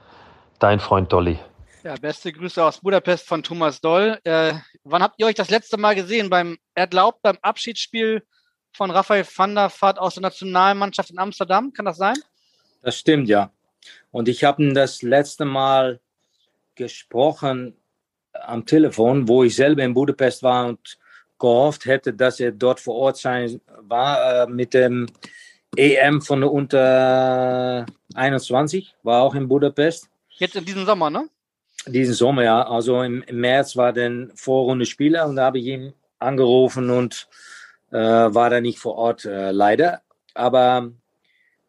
Dein 0.58 0.80
Freund 0.80 1.12
Dolly. 1.12 1.38
Ja, 1.82 1.94
beste 1.94 2.30
Grüße 2.30 2.62
aus 2.62 2.80
Budapest 2.80 3.26
von 3.26 3.42
Thomas 3.42 3.80
Doll. 3.80 4.18
Äh, 4.24 4.52
wann 4.84 5.02
habt 5.02 5.14
ihr 5.18 5.26
euch 5.26 5.34
das 5.34 5.48
letzte 5.48 5.78
Mal 5.78 5.94
gesehen? 5.94 6.28
Beim 6.28 6.58
erlaubt 6.74 7.22
beim 7.22 7.38
Abschiedsspiel 7.40 8.22
von 8.74 8.90
Raphael 8.90 9.26
van 9.34 9.54
der 9.54 9.70
Vaart 9.70 9.98
aus 9.98 10.14
der 10.14 10.22
Nationalmannschaft 10.22 11.10
in 11.10 11.18
Amsterdam? 11.18 11.72
Kann 11.72 11.86
das 11.86 11.96
sein? 11.96 12.16
Das 12.82 12.98
stimmt, 12.98 13.28
ja. 13.28 13.50
Und 14.10 14.28
ich 14.28 14.44
habe 14.44 14.62
ihn 14.62 14.74
das 14.74 15.02
letzte 15.02 15.44
Mal 15.44 16.00
gesprochen 16.74 17.76
am 18.32 18.64
Telefon, 18.66 19.28
wo 19.28 19.44
ich 19.44 19.56
selber 19.56 19.82
in 19.82 19.94
Budapest 19.94 20.42
war 20.42 20.66
und 20.66 20.98
gehofft 21.38 21.86
hätte, 21.86 22.12
dass 22.12 22.40
er 22.40 22.52
dort 22.52 22.80
vor 22.80 22.94
Ort 22.94 23.16
sein 23.16 23.60
war 23.80 24.44
äh, 24.44 24.46
mit 24.46 24.74
dem 24.74 25.06
EM 25.76 26.20
von 26.20 26.40
der 26.40 26.52
Unter 26.52 27.86
21, 28.14 28.94
war 29.02 29.22
auch 29.22 29.34
in 29.34 29.48
Budapest. 29.48 30.08
Jetzt 30.28 30.56
in 30.56 30.64
diesem 30.64 30.84
Sommer, 30.84 31.10
ne? 31.10 31.28
Diesen 31.86 32.14
Sommer, 32.14 32.44
ja. 32.44 32.66
Also 32.66 33.02
im, 33.02 33.22
im 33.22 33.40
März 33.40 33.76
war 33.76 33.92
der 33.92 34.28
Vorrunde 34.34 34.86
Spieler 34.86 35.26
und 35.26 35.36
da 35.36 35.44
habe 35.44 35.58
ich 35.58 35.66
ihn 35.66 35.94
angerufen 36.18 36.90
und 36.90 37.28
äh, 37.90 37.96
war 37.96 38.50
da 38.50 38.60
nicht 38.60 38.78
vor 38.78 38.96
Ort, 38.96 39.24
äh, 39.24 39.50
leider. 39.50 40.02
Aber 40.34 40.92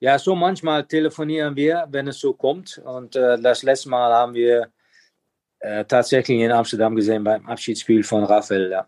ja, 0.01 0.17
so 0.17 0.35
manchmal 0.35 0.83
telefonieren 0.83 1.55
wir, 1.55 1.87
wenn 1.91 2.07
es 2.07 2.19
so 2.19 2.33
kommt. 2.33 2.81
Und 2.83 3.15
äh, 3.15 3.39
das 3.39 3.61
letzte 3.61 3.89
Mal 3.89 4.11
haben 4.11 4.33
wir 4.33 4.71
äh, 5.59 5.85
tatsächlich 5.85 6.39
in 6.39 6.51
Amsterdam 6.51 6.95
gesehen 6.95 7.23
beim 7.23 7.47
Abschiedsspiel 7.47 8.03
von 8.03 8.23
Raphael. 8.23 8.71
Ja. 8.71 8.87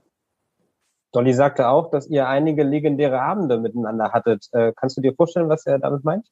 Dolly 1.12 1.34
sagte 1.34 1.68
auch, 1.68 1.92
dass 1.92 2.08
ihr 2.08 2.28
einige 2.28 2.64
legendäre 2.64 3.22
Abende 3.22 3.60
miteinander 3.60 4.12
hattet. 4.12 4.48
Äh, 4.54 4.74
kannst 4.76 4.98
du 4.98 5.02
dir 5.02 5.14
vorstellen, 5.14 5.50
was 5.50 5.68
er 5.68 5.78
damit 5.78 6.04
meint? 6.04 6.26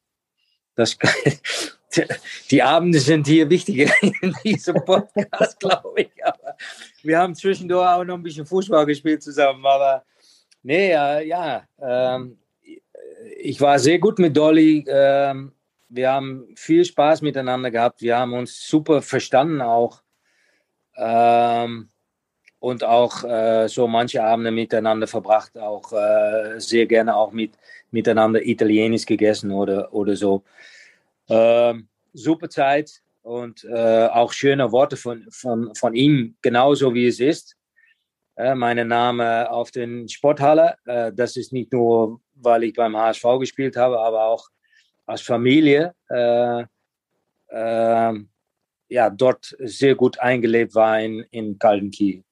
Das, 0.74 0.98
die 2.50 2.64
Abende 2.64 3.00
sind 3.00 3.28
hier 3.28 3.48
wichtiger 3.52 3.94
in 4.02 4.36
diesem 4.44 4.84
Podcast, 4.84 5.60
glaube 5.60 6.02
ich. 6.02 6.26
Aber 6.26 6.58
wir 7.04 7.20
haben 7.20 7.36
zwischendurch 7.36 7.88
auch 7.88 8.04
noch 8.04 8.16
ein 8.16 8.24
bisschen 8.24 8.48
Fußball 8.48 8.88
gespielt 8.88 9.22
zusammen. 9.22 9.64
Aber 9.64 10.04
nee, 10.64 10.92
äh, 10.92 11.28
ja, 11.28 11.66
ähm, 11.80 12.41
ich 13.38 13.60
war 13.62 13.80
sehr 13.80 14.00
gut 14.00 14.20
mit 14.20 14.36
Dolly. 14.36 14.86
Ähm, 14.88 15.52
wir 15.90 16.12
haben 16.12 16.48
viel 16.56 16.86
Spaß 16.86 17.22
miteinander 17.22 17.72
gehabt. 17.72 18.02
Wir 18.02 18.18
haben 18.18 18.34
uns 18.34 18.68
super 18.68 19.02
verstanden 19.02 19.62
auch. 19.62 20.02
Ähm, 20.96 21.90
und 22.60 22.84
auch 22.84 23.24
äh, 23.24 23.68
so 23.68 23.88
manche 23.88 24.24
Abende 24.24 24.52
miteinander 24.52 25.08
verbracht, 25.08 25.58
auch 25.58 25.92
äh, 25.94 26.60
sehr 26.60 26.86
gerne 26.86 27.16
auch 27.16 27.32
mit, 27.32 27.58
miteinander 27.90 28.46
Italienisch 28.46 29.06
gegessen 29.06 29.52
oder, 29.52 29.92
oder 29.94 30.16
so. 30.16 30.44
Ähm, 31.28 31.88
super 32.14 32.50
Zeit 32.50 33.02
und 33.24 33.64
äh, 33.64 34.06
auch 34.08 34.32
schöne 34.32 34.72
Worte 34.72 34.96
von, 34.96 35.26
von, 35.32 35.74
von 35.74 35.96
ihm, 35.96 36.36
genauso 36.42 36.94
wie 36.94 37.08
es 37.08 37.20
ist. 37.20 37.58
Mein 38.38 38.88
Name 38.88 39.52
auf 39.52 39.70
den 39.70 40.08
Sporthalle, 40.10 40.76
das 40.86 41.36
ist 41.36 41.54
nicht 41.54 41.74
nur 41.74 42.22
weil 42.44 42.64
ich 42.64 42.74
beim 42.74 42.96
HSV 42.96 43.24
gespielt 43.40 43.76
habe, 43.76 44.00
aber 44.00 44.26
auch 44.26 44.50
als 45.06 45.22
Familie 45.22 45.94
äh, 46.10 46.64
äh, 47.48 48.14
ja, 48.90 49.10
dort 49.10 49.56
sehr 49.60 49.96
gut 49.96 50.20
eingelebt 50.20 50.76
war 50.76 51.00
in, 51.00 51.26
in 51.32 51.58
Kaldenkiel. 51.58 52.24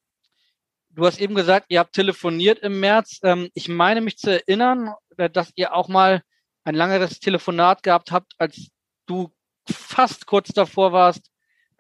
Du 0.90 1.06
hast 1.06 1.22
eben 1.22 1.36
gesagt, 1.36 1.68
ihr 1.70 1.80
habt 1.80 1.94
telefoniert 1.94 2.60
im 2.60 2.80
März. 2.80 3.20
Ähm, 3.24 3.50
ich 3.54 3.70
meine 3.70 4.02
mich 4.02 4.18
zu 4.18 4.32
erinnern, 4.32 4.94
äh, 5.18 5.30
dass 5.30 5.52
ihr 5.56 5.74
auch 5.74 5.88
mal 5.88 6.22
ein 6.64 6.76
langeres 6.76 7.20
Telefonat 7.20 7.84
gehabt 7.84 8.12
habt, 8.12 8.34
als 8.38 8.70
du 9.06 9.32
fast 9.70 10.26
kurz 10.26 10.50
davor 10.50 10.92
warst, 10.92 11.32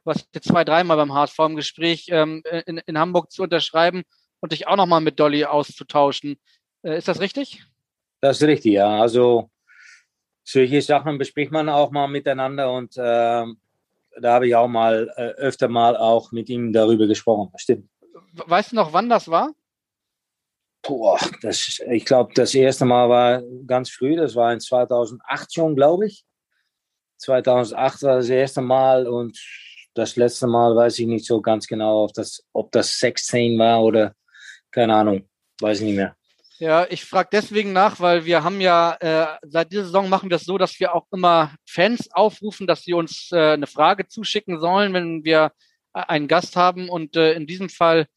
du 0.05 0.41
zwei, 0.41 0.63
dreimal 0.63 0.97
beim 0.97 1.13
HSV 1.13 1.39
im 1.39 1.55
Gespräch 1.55 2.07
ähm, 2.09 2.41
in, 2.65 2.77
in 2.77 2.97
Hamburg 2.97 3.31
zu 3.31 3.43
unterschreiben 3.43 4.03
und 4.39 4.51
dich 4.51 4.67
auch 4.67 4.75
nochmal 4.75 5.01
mit 5.01 5.19
Dolly 5.19 5.45
auszutauschen. 5.45 6.39
Äh, 6.83 6.97
ist 6.97 7.07
das 7.07 7.19
richtig? 7.19 7.63
Das 8.21 8.41
ist 8.41 8.47
richtig, 8.47 8.73
ja. 8.73 8.99
Also 9.01 9.49
solche 10.43 10.81
Sachen 10.81 11.17
bespricht 11.17 11.51
man 11.51 11.69
auch 11.69 11.91
mal 11.91 12.07
miteinander 12.07 12.71
und 12.71 12.97
äh, 12.97 13.45
da 14.21 14.33
habe 14.33 14.47
ich 14.47 14.55
auch 14.55 14.67
mal 14.67 15.11
äh, 15.15 15.29
öfter 15.39 15.67
mal 15.67 15.95
auch 15.95 16.31
mit 16.31 16.49
ihm 16.49 16.73
darüber 16.73 17.07
gesprochen. 17.07 17.51
Stimmt. 17.57 17.89
Weißt 18.33 18.71
du 18.71 18.75
noch, 18.75 18.93
wann 18.93 19.09
das 19.09 19.29
war? 19.29 19.51
Boah, 20.81 21.19
das, 21.41 21.81
ich 21.89 22.05
glaube, 22.05 22.31
das 22.33 22.55
erste 22.55 22.85
Mal 22.85 23.09
war 23.09 23.43
ganz 23.67 23.89
früh, 23.89 24.15
das 24.15 24.35
war 24.35 24.53
in 24.53 24.59
2008 24.59 25.53
schon, 25.53 25.75
glaube 25.75 26.07
ich. 26.07 26.25
2008 27.17 28.03
war 28.03 28.15
das 28.15 28.29
erste 28.29 28.61
Mal 28.61 29.07
und 29.07 29.37
das 29.93 30.15
letzte 30.15 30.47
Mal 30.47 30.75
weiß 30.75 30.99
ich 30.99 31.07
nicht 31.07 31.25
so 31.25 31.41
ganz 31.41 31.67
genau, 31.67 32.05
ob 32.05 32.13
das, 32.13 32.45
ob 32.53 32.71
das 32.71 32.97
16 32.99 33.59
war 33.59 33.83
oder 33.83 34.15
keine 34.71 34.95
Ahnung, 34.95 35.27
weiß 35.59 35.79
ich 35.79 35.87
nicht 35.87 35.97
mehr. 35.97 36.15
Ja, 36.59 36.85
ich 36.89 37.05
frage 37.05 37.29
deswegen 37.31 37.71
nach, 37.71 38.01
weil 38.01 38.25
wir 38.25 38.43
haben 38.43 38.59
ja 38.59 38.97
äh, 38.99 39.37
seit 39.43 39.71
dieser 39.71 39.85
Saison 39.85 40.09
machen 40.09 40.29
wir 40.29 40.35
es 40.35 40.41
das 40.41 40.47
so, 40.47 40.57
dass 40.57 40.77
wir 40.81 40.93
auch 40.93 41.05
immer 41.13 41.55
Fans 41.65 42.09
aufrufen, 42.11 42.67
dass 42.67 42.83
sie 42.83 42.93
uns 42.93 43.29
äh, 43.31 43.53
eine 43.53 43.65
Frage 43.65 44.07
zuschicken 44.07 44.59
sollen, 44.59 44.93
wenn 44.93 45.23
wir 45.23 45.53
äh, 45.93 46.01
einen 46.07 46.27
Gast 46.27 46.57
haben. 46.57 46.89
Und 46.89 47.15
äh, 47.15 47.31
in 47.31 47.47
diesem 47.47 47.69
Fall 47.69 48.07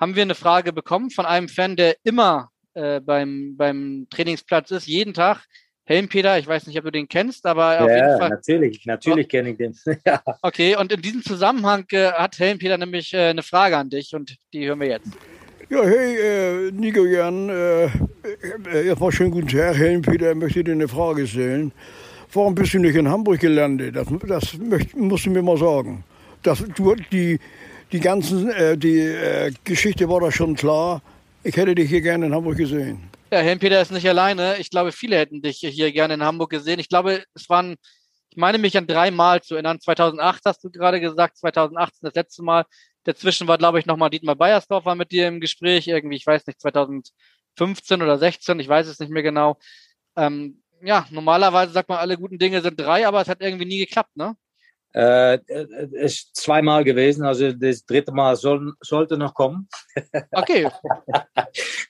haben 0.00 0.16
wir 0.16 0.22
eine 0.22 0.34
Frage 0.34 0.72
bekommen 0.72 1.10
von 1.10 1.26
einem 1.26 1.50
Fan, 1.50 1.76
der 1.76 1.96
immer 2.02 2.48
äh, 2.72 3.00
beim, 3.00 3.58
beim 3.58 4.06
Trainingsplatz 4.08 4.70
ist, 4.70 4.86
jeden 4.86 5.12
Tag. 5.12 5.44
Helmpeter, 5.84 6.38
ich 6.38 6.46
weiß 6.46 6.66
nicht, 6.68 6.78
ob 6.78 6.84
du 6.84 6.92
den 6.92 7.08
kennst, 7.08 7.44
aber 7.44 7.74
ja, 7.74 7.84
auf 7.84 7.90
jeden 7.90 8.18
Fall. 8.18 8.30
Natürlich, 8.30 8.86
natürlich 8.86 9.28
kenne 9.28 9.50
ich 9.50 9.58
den. 9.58 9.76
ja. 10.06 10.22
Okay, 10.40 10.76
und 10.76 10.92
in 10.92 11.02
diesem 11.02 11.22
Zusammenhang 11.22 11.84
äh, 11.90 12.12
hat 12.12 12.38
Helmpeter 12.38 12.78
nämlich 12.78 13.12
äh, 13.12 13.28
eine 13.28 13.42
Frage 13.42 13.76
an 13.76 13.90
dich 13.90 14.14
und 14.14 14.36
die 14.54 14.66
hören 14.66 14.80
wir 14.80 14.88
jetzt. 14.88 15.10
Ja, 15.70 15.84
hey, 15.84 16.16
äh, 16.16 16.70
Nico 16.72 17.04
Jan, 17.04 17.48
äh, 17.48 17.84
äh, 17.84 18.86
erstmal 18.86 19.12
schönen 19.12 19.30
guten 19.30 19.48
Tag. 19.48 19.76
Helen 19.76 20.02
Peter 20.02 20.34
möchte 20.34 20.64
dir 20.64 20.72
eine 20.72 20.88
Frage 20.88 21.26
stellen. 21.26 21.72
Warum 22.32 22.54
bist 22.54 22.74
du 22.74 22.78
nicht 22.78 22.96
in 22.96 23.08
Hamburg 23.08 23.40
gelandet? 23.40 23.94
Das, 23.94 24.08
das 24.26 24.58
möcht, 24.58 24.96
musst 24.96 25.26
du 25.26 25.30
mir 25.30 25.42
mal 25.42 25.56
sagen. 25.56 26.04
Das, 26.42 26.64
du, 26.74 26.94
die, 27.12 27.38
die 27.92 28.00
ganzen, 28.00 28.50
äh, 28.50 28.76
die 28.76 28.98
äh, 28.98 29.52
Geschichte 29.64 30.08
war 30.08 30.20
da 30.20 30.32
schon 30.32 30.56
klar. 30.56 31.00
Ich 31.44 31.56
hätte 31.56 31.74
dich 31.74 31.88
hier 31.88 32.00
gerne 32.00 32.26
in 32.26 32.34
Hamburg 32.34 32.56
gesehen. 32.56 33.08
Ja, 33.30 33.38
Helen 33.38 33.58
Peter 33.58 33.80
ist 33.80 33.92
nicht 33.92 34.08
alleine. 34.08 34.56
Ich 34.58 34.68
glaube, 34.68 34.92
viele 34.92 35.16
hätten 35.16 35.42
dich 35.42 35.58
hier 35.58 35.92
gerne 35.92 36.14
in 36.14 36.22
Hamburg 36.24 36.50
gesehen. 36.50 36.80
Ich 36.80 36.88
glaube, 36.88 37.22
es 37.34 37.48
waren, 37.48 37.76
ich 38.30 38.36
meine 38.36 38.58
mich 38.58 38.76
an 38.76 38.86
dreimal 38.86 39.42
zu 39.42 39.54
erinnern. 39.54 39.80
2008 39.80 40.42
hast 40.44 40.64
du 40.64 40.70
gerade 40.70 41.00
gesagt, 41.00 41.38
2018 41.38 41.98
das 42.02 42.14
letzte 42.14 42.42
Mal. 42.42 42.64
Dazwischen 43.04 43.48
war, 43.48 43.58
glaube 43.58 43.78
ich, 43.78 43.86
nochmal 43.86 44.10
Dietmar 44.10 44.36
Beiersdorfer 44.36 44.94
mit 44.94 45.10
dir 45.10 45.28
im 45.28 45.40
Gespräch, 45.40 45.88
irgendwie, 45.88 46.16
ich 46.16 46.26
weiß 46.26 46.46
nicht, 46.46 46.60
2015 46.60 48.02
oder 48.02 48.18
16, 48.18 48.60
ich 48.60 48.68
weiß 48.68 48.86
es 48.86 49.00
nicht 49.00 49.10
mehr 49.10 49.22
genau. 49.22 49.58
Ähm, 50.16 50.62
ja, 50.82 51.06
normalerweise 51.10 51.72
sagt 51.72 51.88
man, 51.88 51.98
alle 51.98 52.16
guten 52.16 52.38
Dinge 52.38 52.60
sind 52.60 52.78
drei, 52.78 53.06
aber 53.06 53.20
es 53.20 53.28
hat 53.28 53.40
irgendwie 53.40 53.64
nie 53.64 53.78
geklappt, 53.78 54.16
ne? 54.16 54.36
Äh, 54.94 55.38
es 55.46 55.92
ist 55.92 56.36
zweimal 56.36 56.84
gewesen, 56.84 57.24
also 57.24 57.50
das 57.52 57.86
dritte 57.86 58.12
Mal 58.12 58.36
soll, 58.36 58.74
sollte 58.80 59.16
noch 59.16 59.34
kommen. 59.34 59.68
Okay. 60.32 60.68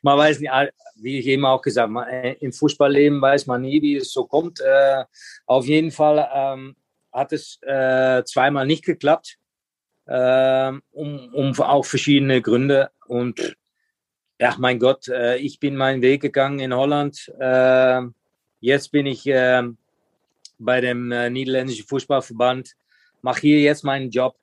man 0.03 0.19
weiß 0.19 0.41
nicht, 0.41 0.53
wie 0.97 1.19
ich 1.19 1.27
eben 1.27 1.45
auch 1.45 1.63
gesagt 1.63 1.93
habe, 1.93 2.11
äh, 2.11 2.37
im 2.41 2.53
Fußballleben 2.53 3.21
weiß 3.21 3.47
man 3.47 3.63
nie, 3.63 3.83
wie 3.83 3.97
es 3.97 4.13
so 4.13 4.25
kommt. 4.25 4.61
Äh, 4.61 5.05
auf 5.47 5.67
jeden 5.67 5.91
Fall 5.91 6.29
ähm, 6.33 6.77
hat 7.13 7.33
es 7.33 7.59
äh, 7.63 8.23
zweimal 8.25 8.67
nicht 8.67 8.85
geklappt 8.85 9.39
äh, 10.07 10.73
um, 10.93 11.35
um 11.35 11.61
auch 11.61 11.85
verschiedene 11.85 12.43
Gründe. 12.43 12.91
Und 13.07 13.57
ja, 14.39 14.55
mein 14.59 14.79
Gott, 14.79 15.09
äh, 15.09 15.37
ich 15.37 15.61
bin 15.61 15.77
meinen 15.77 16.03
Weg 16.03 16.23
gegangen 16.23 16.61
in 16.61 16.75
Holland. 16.75 17.33
Äh, 17.39 18.03
jetzt 18.61 18.91
bin 18.91 19.07
ich 19.07 19.23
ähm, 19.27 19.77
bei 20.59 20.81
dem 20.81 21.13
äh, 21.13 21.31
niederländischen 21.31 21.87
Fußballverband, 21.87 22.73
mache 23.21 23.41
hier 23.41 23.61
jetzt 23.61 23.85
meinen 23.85 24.11
Job. 24.11 24.37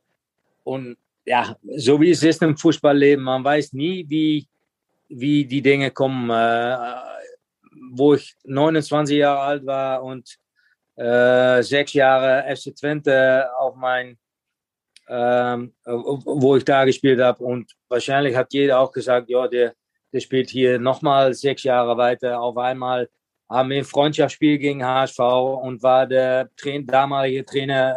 Und 0.63 0.97
ja, 1.25 1.55
so 1.75 1.99
wie 2.01 2.11
es 2.11 2.23
ist 2.23 2.41
im 2.41 2.57
Fußballleben, 2.57 3.23
man 3.23 3.43
weiß 3.43 3.73
nie, 3.73 4.05
wie, 4.09 4.47
wie 5.09 5.45
die 5.45 5.61
Dinge 5.61 5.91
kommen. 5.91 6.29
Äh, 6.29 6.77
wo 7.91 8.13
ich 8.13 8.35
29 8.45 9.17
Jahre 9.17 9.41
alt 9.41 9.65
war 9.65 10.03
und 10.03 10.37
äh, 10.95 11.61
sechs 11.63 11.93
Jahre 11.93 12.43
FC 12.55 12.75
Twente 12.75 13.49
auf 13.57 13.75
mein 13.75 14.17
ähm, 15.09 15.73
wo 15.85 16.55
ich 16.55 16.63
da 16.63 16.85
gespielt 16.85 17.19
habe. 17.19 17.43
Und 17.43 17.71
wahrscheinlich 17.89 18.35
hat 18.35 18.53
jeder 18.53 18.79
auch 18.79 18.91
gesagt, 18.91 19.29
ja, 19.29 19.47
der, 19.47 19.73
der 20.13 20.19
spielt 20.19 20.49
hier 20.49 20.79
nochmal 20.79 21.33
sechs 21.33 21.63
Jahre 21.63 21.97
weiter. 21.97 22.39
Auf 22.39 22.57
einmal 22.57 23.09
haben 23.49 23.69
wir 23.71 23.77
ein 23.79 23.85
Freundschaftsspiel 23.85 24.59
gegen 24.59 24.85
HSV 24.85 25.19
und 25.19 25.81
war 25.81 26.05
der 26.05 26.49
Trainer, 26.55 26.85
damalige 26.85 27.43
Trainer 27.43 27.95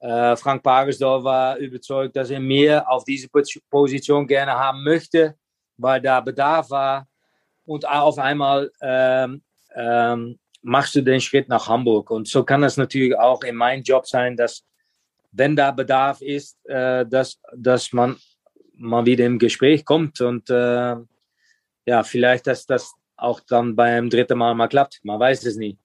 äh, 0.00 0.32
äh 0.32 0.36
Frank 0.36 0.62
Pagersdorf 0.64 1.22
war 1.22 1.56
überzeugt, 1.58 2.16
dass 2.16 2.30
er 2.30 2.40
mir 2.40 2.88
auf 2.90 3.04
diese 3.04 3.28
Position 3.70 4.26
gerne 4.26 4.52
haben 4.52 4.82
möchte, 4.82 5.36
weil 5.76 6.00
da 6.00 6.20
Bedarf 6.20 6.70
war. 6.70 7.06
Und 7.64 7.88
auf 7.88 8.18
einmal 8.18 8.70
ähm, 8.82 9.42
ähm, 9.74 10.38
machst 10.62 10.96
du 10.96 11.02
den 11.02 11.20
Schritt 11.20 11.48
nach 11.48 11.68
Hamburg. 11.68 12.10
Und 12.10 12.26
so 12.26 12.42
kann 12.42 12.64
es 12.64 12.76
natürlich 12.76 13.16
auch 13.16 13.42
in 13.44 13.54
meinem 13.54 13.82
Job 13.82 14.06
sein, 14.06 14.36
dass 14.36 14.64
wenn 15.34 15.56
da 15.56 15.70
Bedarf 15.70 16.20
ist, 16.20 16.64
äh, 16.66 17.04
dass, 17.06 17.40
dass 17.54 17.92
man 17.92 18.16
mal 18.76 19.06
wieder 19.06 19.26
im 19.26 19.38
Gespräch 19.38 19.84
kommt 19.84 20.20
und 20.20 20.50
äh, 20.50 20.96
ja, 21.86 22.02
vielleicht, 22.02 22.46
dass 22.46 22.66
das 22.66 22.94
auch 23.16 23.40
dann 23.40 23.76
beim 23.76 24.10
dritten 24.10 24.38
Mal 24.38 24.54
mal 24.54 24.68
klappt. 24.68 25.00
Man 25.02 25.20
weiß 25.20 25.44
es 25.44 25.56
nie. 25.56 25.78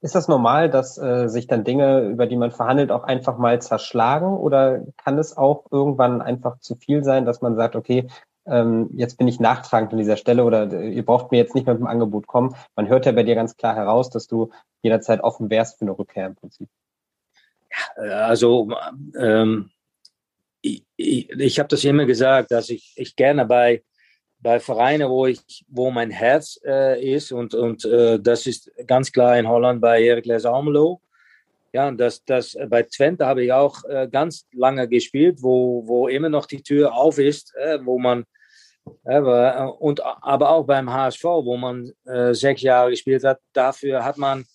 Ist 0.00 0.14
das 0.14 0.28
normal, 0.28 0.70
dass 0.70 0.96
äh, 0.96 1.28
sich 1.28 1.46
dann 1.46 1.64
Dinge, 1.64 2.00
über 2.08 2.26
die 2.26 2.36
man 2.36 2.50
verhandelt, 2.50 2.90
auch 2.90 3.04
einfach 3.04 3.36
mal 3.36 3.60
zerschlagen? 3.60 4.36
Oder 4.36 4.84
kann 4.96 5.18
es 5.18 5.36
auch 5.36 5.66
irgendwann 5.70 6.22
einfach 6.22 6.58
zu 6.60 6.76
viel 6.76 7.04
sein, 7.04 7.26
dass 7.26 7.42
man 7.42 7.56
sagt, 7.56 7.76
okay, 7.76 8.06
ähm, 8.46 8.88
jetzt 8.94 9.18
bin 9.18 9.28
ich 9.28 9.40
nachtragend 9.40 9.92
an 9.92 9.98
dieser 9.98 10.16
Stelle 10.16 10.44
oder 10.44 10.72
äh, 10.72 10.88
ihr 10.88 11.04
braucht 11.04 11.30
mir 11.30 11.38
jetzt 11.38 11.54
nicht 11.54 11.66
mehr 11.66 11.74
mit 11.74 11.82
dem 11.82 11.86
Angebot 11.86 12.26
kommen? 12.26 12.54
Man 12.76 12.88
hört 12.88 13.04
ja 13.04 13.12
bei 13.12 13.24
dir 13.24 13.34
ganz 13.34 13.56
klar 13.56 13.74
heraus, 13.74 14.08
dass 14.08 14.26
du 14.26 14.50
jederzeit 14.82 15.20
offen 15.20 15.50
wärst 15.50 15.78
für 15.78 15.84
eine 15.84 15.98
Rückkehr 15.98 16.26
im 16.26 16.34
Prinzip. 16.34 16.68
Ja, 17.96 18.26
also 18.26 18.70
ähm, 19.18 19.70
ich, 20.60 20.84
ich, 20.96 21.30
ich 21.30 21.58
habe 21.58 21.68
das 21.68 21.84
immer 21.84 22.06
gesagt, 22.06 22.50
dass 22.50 22.70
ich, 22.70 22.92
ich 22.96 23.16
gerne 23.16 23.44
bei 23.46 23.82
bei 24.40 24.60
Vereinen, 24.60 25.08
wo 25.08 25.26
ich, 25.26 25.64
wo 25.68 25.90
mein 25.90 26.10
Herz 26.10 26.60
äh, 26.64 27.14
ist 27.14 27.32
und, 27.32 27.54
und 27.54 27.84
äh, 27.84 28.20
das 28.20 28.46
ist 28.46 28.70
ganz 28.86 29.10
klar 29.10 29.38
in 29.38 29.48
Holland 29.48 29.80
bei 29.80 30.02
Heracles 30.02 30.44
Almelo. 30.44 31.00
Ja, 31.72 31.90
das, 31.90 32.24
das, 32.24 32.56
bei 32.68 32.82
Twente 32.84 33.26
habe 33.26 33.44
ich 33.44 33.52
auch 33.52 33.84
äh, 33.84 34.08
ganz 34.10 34.46
lange 34.52 34.88
gespielt, 34.88 35.42
wo, 35.42 35.86
wo 35.86 36.08
immer 36.08 36.28
noch 36.28 36.46
die 36.46 36.62
Tür 36.62 36.94
auf 36.94 37.18
ist, 37.18 37.54
äh, 37.56 37.78
wo 37.84 37.98
man, 37.98 38.24
äh, 39.04 39.20
und, 39.78 40.00
aber 40.02 40.50
auch 40.50 40.64
beim 40.64 40.90
HSV, 40.90 41.24
wo 41.24 41.56
man 41.56 41.92
äh, 42.06 42.32
sechs 42.32 42.62
Jahre 42.62 42.90
gespielt 42.90 43.24
hat, 43.24 43.40
dafür 43.52 44.04
hat 44.04 44.16
man 44.16 44.46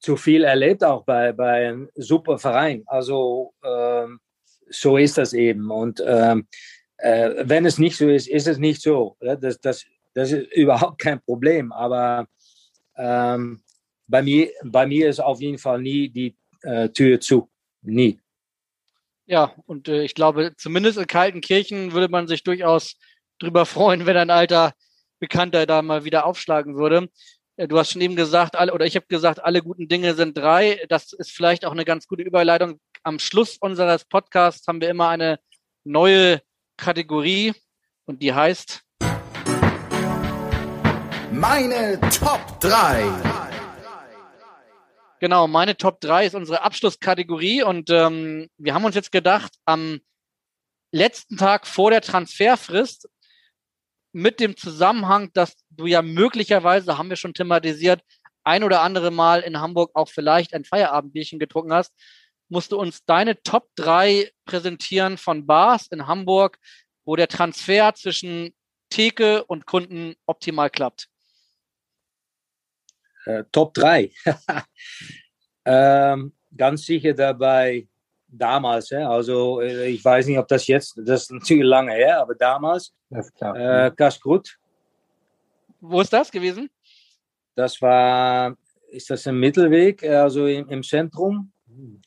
zu 0.00 0.16
viel 0.16 0.44
erlebt, 0.44 0.82
auch 0.82 1.04
bei, 1.04 1.32
bei 1.32 1.68
einem 1.68 1.90
super 1.94 2.38
Verein. 2.38 2.82
Also 2.86 3.52
ähm, 3.62 4.18
so 4.70 4.96
ist 4.96 5.18
das 5.18 5.32
eben. 5.32 5.70
Und 5.70 6.02
ähm, 6.06 6.48
äh, 6.96 7.30
wenn 7.44 7.66
es 7.66 7.78
nicht 7.78 7.96
so 7.96 8.08
ist, 8.08 8.28
ist 8.28 8.48
es 8.48 8.58
nicht 8.58 8.82
so. 8.82 9.16
Das, 9.20 9.60
das, 9.60 9.84
das 10.14 10.32
ist 10.32 10.52
überhaupt 10.54 11.00
kein 11.00 11.20
Problem. 11.20 11.70
Aber 11.72 12.26
ähm, 12.96 13.62
bei, 14.06 14.22
mir, 14.22 14.50
bei 14.64 14.86
mir 14.86 15.08
ist 15.08 15.20
auf 15.20 15.40
jeden 15.40 15.58
Fall 15.58 15.80
nie 15.82 16.08
die 16.08 16.36
äh, 16.62 16.88
Tür 16.88 17.20
zu. 17.20 17.50
Nie. 17.82 18.18
Ja, 19.26 19.54
und 19.66 19.88
äh, 19.88 20.02
ich 20.02 20.14
glaube, 20.14 20.54
zumindest 20.56 20.98
in 20.98 21.06
Kaltenkirchen 21.06 21.92
würde 21.92 22.08
man 22.08 22.26
sich 22.26 22.42
durchaus 22.42 22.96
drüber 23.38 23.64
freuen, 23.64 24.06
wenn 24.06 24.16
ein 24.16 24.30
alter 24.30 24.72
Bekannter 25.18 25.66
da 25.66 25.82
mal 25.82 26.04
wieder 26.04 26.26
aufschlagen 26.26 26.76
würde. 26.76 27.08
Äh, 27.60 27.68
du 27.68 27.78
hast 27.78 27.92
schon 27.92 28.00
eben 28.00 28.16
gesagt, 28.16 28.56
alle, 28.56 28.72
oder 28.72 28.86
ich 28.86 28.96
habe 28.96 29.06
gesagt, 29.06 29.44
alle 29.44 29.62
guten 29.62 29.86
Dinge 29.86 30.14
sind 30.14 30.36
drei. 30.36 30.82
Das 30.88 31.12
ist 31.12 31.30
vielleicht 31.30 31.66
auch 31.66 31.72
eine 31.72 31.84
ganz 31.84 32.06
gute 32.06 32.22
Überleitung. 32.22 32.80
Am 33.02 33.18
Schluss 33.18 33.58
unseres 33.60 34.04
Podcasts 34.06 34.66
haben 34.66 34.80
wir 34.80 34.88
immer 34.88 35.08
eine 35.08 35.38
neue 35.84 36.40
Kategorie 36.78 37.52
und 38.06 38.22
die 38.22 38.32
heißt 38.32 38.80
Meine 41.30 42.00
Top 42.18 42.60
3. 42.60 43.04
Genau, 45.20 45.46
meine 45.46 45.76
Top 45.76 46.00
3 46.00 46.26
ist 46.26 46.34
unsere 46.34 46.62
Abschlusskategorie 46.62 47.62
und 47.62 47.90
ähm, 47.90 48.48
wir 48.56 48.72
haben 48.72 48.86
uns 48.86 48.94
jetzt 48.94 49.12
gedacht, 49.12 49.52
am 49.66 50.00
letzten 50.92 51.36
Tag 51.36 51.66
vor 51.66 51.90
der 51.90 52.00
Transferfrist 52.00 53.06
mit 54.12 54.40
dem 54.40 54.56
Zusammenhang, 54.56 55.32
dass 55.32 55.56
du 55.70 55.86
ja 55.86 56.02
möglicherweise, 56.02 56.98
haben 56.98 57.10
wir 57.10 57.16
schon 57.16 57.34
thematisiert, 57.34 58.02
ein 58.42 58.64
oder 58.64 58.80
andere 58.82 59.10
Mal 59.10 59.40
in 59.40 59.60
Hamburg 59.60 59.90
auch 59.94 60.08
vielleicht 60.08 60.54
ein 60.54 60.64
Feierabendbierchen 60.64 61.38
getrunken 61.38 61.72
hast, 61.72 61.92
musst 62.48 62.72
du 62.72 62.78
uns 62.78 63.04
deine 63.04 63.40
Top 63.42 63.68
3 63.76 64.30
präsentieren 64.44 65.18
von 65.18 65.46
Bars 65.46 65.86
in 65.88 66.06
Hamburg, 66.06 66.58
wo 67.04 67.16
der 67.16 67.28
Transfer 67.28 67.94
zwischen 67.94 68.54
Theke 68.88 69.44
und 69.44 69.66
Kunden 69.66 70.14
optimal 70.26 70.70
klappt. 70.70 71.08
Äh, 73.24 73.44
Top 73.52 73.74
3. 73.74 74.10
ähm, 75.64 76.34
ganz 76.56 76.84
sicher 76.84 77.14
dabei 77.14 77.89
damals. 78.30 78.90
Ja? 78.90 79.10
Also 79.10 79.60
äh, 79.60 79.88
ich 79.88 80.04
weiß 80.04 80.26
nicht, 80.26 80.38
ob 80.38 80.48
das 80.48 80.66
jetzt, 80.66 80.94
das 80.96 81.22
ist 81.22 81.32
natürlich 81.32 81.64
lange 81.64 81.92
her, 81.92 82.20
aber 82.20 82.34
damals. 82.34 82.94
Das 83.08 83.26
ist 83.26 83.34
klar. 83.34 83.56
Äh, 83.86 83.90
Kaskrut. 83.90 84.56
Wo 85.80 86.00
ist 86.00 86.12
das 86.12 86.30
gewesen? 86.30 86.70
Das 87.54 87.80
war, 87.80 88.56
ist 88.90 89.10
das 89.10 89.26
im 89.26 89.40
Mittelweg, 89.40 90.02
also 90.04 90.46
im, 90.46 90.68
im 90.68 90.82
Zentrum. 90.82 91.52
Mhm. 91.66 92.02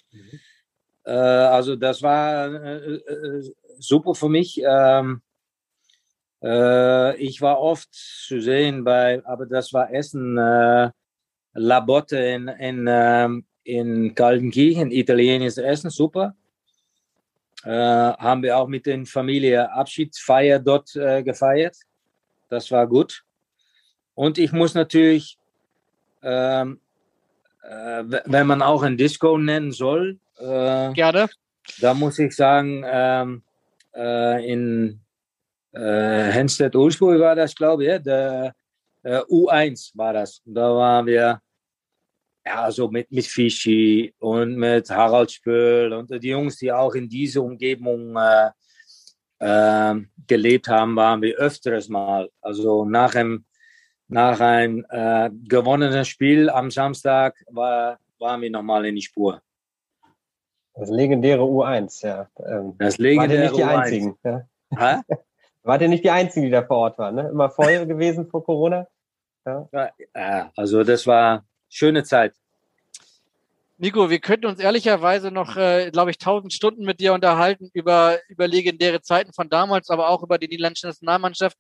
Äh, 1.06 1.12
also 1.12 1.76
das 1.76 2.02
war 2.02 2.48
äh, 2.48 2.96
äh, 2.96 3.54
super 3.80 4.16
für 4.16 4.30
mich. 4.30 4.62
Ähm, 4.64 5.22
ich 6.46 7.42
war 7.42 7.62
oft 7.62 7.88
zu 7.94 8.42
sehen 8.42 8.84
bei, 8.84 9.26
aber 9.26 9.46
das 9.46 9.72
war 9.72 9.94
Essen, 9.94 10.38
äh, 10.38 10.92
Labotte 11.54 12.18
in, 12.18 12.50
in, 12.50 12.86
ähm, 12.90 13.46
in 13.64 14.14
Kaltenkirchen, 14.16 14.92
italienisches 14.92 15.58
Essen, 15.58 15.90
super. 15.90 16.36
Äh, 17.64 17.70
haben 17.70 18.44
wir 18.44 18.58
auch 18.58 18.68
mit 18.68 18.86
der 18.86 19.06
Familie 19.06 19.72
Abschiedsfeier 19.72 20.60
dort 20.60 20.96
äh, 20.96 21.24
gefeiert. 21.24 21.78
Das 22.50 22.70
war 22.72 22.88
gut. 22.88 23.24
Und 24.16 24.38
ich 24.38 24.52
muss 24.52 24.74
natürlich, 24.74 25.38
ähm, 26.22 26.80
äh, 27.64 28.04
wenn 28.26 28.48
man 28.48 28.62
auch 28.62 28.84
ein 28.84 28.98
Disco 28.98 29.38
nennen 29.38 29.72
soll, 29.72 30.20
äh, 30.40 30.94
Gerne. 30.94 31.30
Da 31.80 31.94
muss 31.94 32.20
ich 32.20 32.36
sagen, 32.36 32.84
ähm, 32.86 33.44
äh, 33.96 34.52
in 34.52 35.00
äh, 35.72 36.32
Henstedt-Ulsburg 36.32 37.20
war 37.20 37.36
das, 37.36 37.56
glaube 37.56 37.84
ich, 37.84 37.90
ja, 37.90 38.00
der 38.00 38.56
äh, 39.04 39.20
U1 39.20 39.92
war 39.96 40.14
das. 40.14 40.42
Da 40.46 40.76
waren 40.76 41.06
wir 41.06 41.42
ja, 42.46 42.70
so 42.72 42.90
mit, 42.90 43.12
mit 43.12 43.26
Fischi 43.26 44.14
und 44.20 44.56
mit 44.56 44.90
Harald 44.90 45.32
Spöll 45.32 45.94
und 45.94 46.10
die 46.10 46.30
Jungs, 46.30 46.58
die 46.58 46.72
auch 46.72 46.94
in 46.94 47.08
dieser 47.08 47.42
Umgebung 47.42 48.16
äh, 48.18 48.50
äh, 49.40 49.96
gelebt 50.28 50.68
haben, 50.68 50.96
waren 50.96 51.22
wir 51.22 51.36
öfters 51.38 51.88
mal. 51.88 52.30
Also 52.42 52.86
nach 52.86 53.16
einem, 53.16 53.46
nach 54.08 54.40
einem 54.40 54.86
äh, 54.90 55.30
gewonnenen 55.48 56.06
Spiel 56.06 56.50
am 56.50 56.70
Samstag 56.70 57.36
war, 57.50 57.98
waren 58.20 58.42
wir 58.42 58.52
nochmal 58.52 58.86
in 58.86 58.96
die 58.96 59.02
Spur. 59.02 59.42
Das 60.76 60.90
legendäre 60.90 61.44
U1, 61.44 62.06
ja. 62.06 62.28
Ähm, 62.46 62.76
das 62.78 62.98
legendäre 62.98 63.44
nicht 63.44 63.58
die 63.58 63.64
U1. 63.64 63.78
einzigen? 63.78 64.18
Ja? 64.24 64.48
Hä? 64.76 65.02
Wart 65.64 65.82
ihr 65.82 65.88
nicht 65.88 66.04
die 66.04 66.10
einzigen, 66.10 66.46
die 66.46 66.52
da 66.52 66.64
vor 66.64 66.78
Ort 66.78 66.98
waren? 66.98 67.16
Ne? 67.16 67.30
Immer 67.30 67.50
voll 67.50 67.86
gewesen 67.86 68.28
vor 68.28 68.44
Corona? 68.44 68.88
Ja. 69.46 69.68
ja, 70.16 70.52
also 70.56 70.84
das 70.84 71.06
war 71.06 71.46
schöne 71.74 72.04
Zeit. 72.04 72.34
Nico, 73.78 74.10
wir 74.10 74.20
könnten 74.20 74.46
uns 74.46 74.60
ehrlicherweise 74.60 75.32
noch, 75.32 75.58
äh, 75.58 75.90
glaube 75.92 76.12
ich, 76.12 76.18
tausend 76.18 76.54
Stunden 76.54 76.86
mit 76.86 77.00
dir 77.00 77.14
unterhalten 77.14 77.70
über, 77.74 78.20
über 78.30 78.48
legendäre 78.48 79.02
Zeiten 79.02 79.34
von 79.34 79.50
damals, 79.50 79.90
aber 79.90 80.10
auch 80.10 80.24
über 80.24 80.38
die 80.38 80.48
niederländische 80.48 80.88
Nationalmannschaft. 80.88 81.58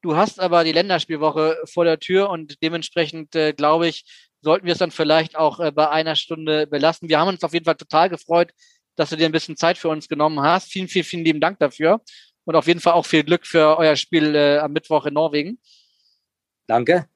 Du 0.00 0.16
hast 0.16 0.38
aber 0.38 0.62
die 0.62 0.72
Länderspielwoche 0.72 1.58
vor 1.64 1.84
der 1.84 1.98
Tür 1.98 2.30
und 2.30 2.62
dementsprechend, 2.62 3.34
äh, 3.34 3.52
glaube 3.52 3.88
ich, 3.88 4.04
sollten 4.40 4.66
wir 4.66 4.72
es 4.72 4.78
dann 4.78 4.92
vielleicht 4.92 5.36
auch 5.36 5.58
äh, 5.58 5.72
bei 5.72 5.90
einer 5.90 6.14
Stunde 6.14 6.66
belassen. 6.66 7.08
Wir 7.08 7.18
haben 7.18 7.28
uns 7.28 7.42
auf 7.42 7.52
jeden 7.52 7.64
Fall 7.64 7.74
total 7.74 8.08
gefreut, 8.08 8.52
dass 8.94 9.10
du 9.10 9.16
dir 9.16 9.26
ein 9.26 9.32
bisschen 9.32 9.56
Zeit 9.56 9.76
für 9.76 9.88
uns 9.88 10.08
genommen 10.08 10.40
hast. 10.40 10.70
Vielen, 10.70 10.88
vielen, 10.88 11.04
vielen 11.04 11.24
lieben 11.24 11.40
Dank 11.40 11.58
dafür. 11.58 12.00
Und 12.44 12.54
auf 12.54 12.68
jeden 12.68 12.80
Fall 12.80 12.92
auch 12.92 13.04
viel 13.04 13.24
Glück 13.24 13.46
für 13.46 13.76
euer 13.76 13.96
Spiel 13.96 14.34
äh, 14.36 14.58
am 14.58 14.72
Mittwoch 14.72 15.06
in 15.06 15.14
Norwegen. 15.14 15.58
Danke. 16.68 17.08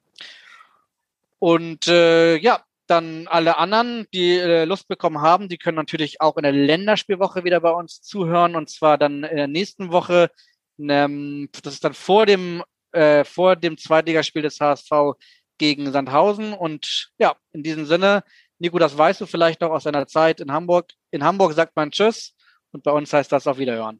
Und 1.41 1.87
äh, 1.87 2.37
ja, 2.37 2.63
dann 2.85 3.27
alle 3.27 3.57
anderen, 3.57 4.05
die 4.13 4.37
äh, 4.37 4.65
Lust 4.65 4.87
bekommen 4.87 5.21
haben, 5.21 5.49
die 5.49 5.57
können 5.57 5.75
natürlich 5.75 6.21
auch 6.21 6.37
in 6.37 6.43
der 6.43 6.51
Länderspielwoche 6.51 7.43
wieder 7.43 7.59
bei 7.61 7.71
uns 7.71 8.03
zuhören. 8.03 8.55
Und 8.55 8.69
zwar 8.69 8.99
dann 8.99 9.23
in 9.23 9.37
der 9.37 9.47
nächsten 9.47 9.91
Woche. 9.91 10.29
Ähm, 10.77 11.49
das 11.63 11.73
ist 11.73 11.83
dann 11.83 11.95
vor 11.95 12.27
dem, 12.27 12.61
äh, 12.91 13.23
vor 13.23 13.55
dem 13.55 13.75
Zweitligaspiel 13.75 14.43
des 14.43 14.59
HSV 14.59 15.17
gegen 15.57 15.91
Sandhausen. 15.91 16.53
Und 16.53 17.09
ja, 17.17 17.35
in 17.53 17.63
diesem 17.63 17.87
Sinne, 17.87 18.23
Nico, 18.59 18.77
das 18.77 18.95
weißt 18.95 19.21
du 19.21 19.25
vielleicht 19.25 19.61
noch 19.61 19.71
aus 19.71 19.85
deiner 19.85 20.05
Zeit 20.05 20.41
in 20.41 20.51
Hamburg. 20.51 20.91
In 21.09 21.23
Hamburg 21.23 21.53
sagt 21.53 21.75
man 21.75 21.89
Tschüss 21.89 22.35
und 22.71 22.83
bei 22.83 22.91
uns 22.91 23.11
heißt 23.11 23.31
das 23.31 23.47
auf 23.47 23.57
Wiederhören. 23.57 23.99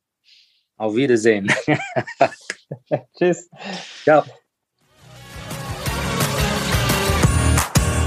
Auf 0.78 0.96
Wiedersehen. 0.96 1.52
Tschüss. 3.18 3.50
Ciao. 4.04 4.24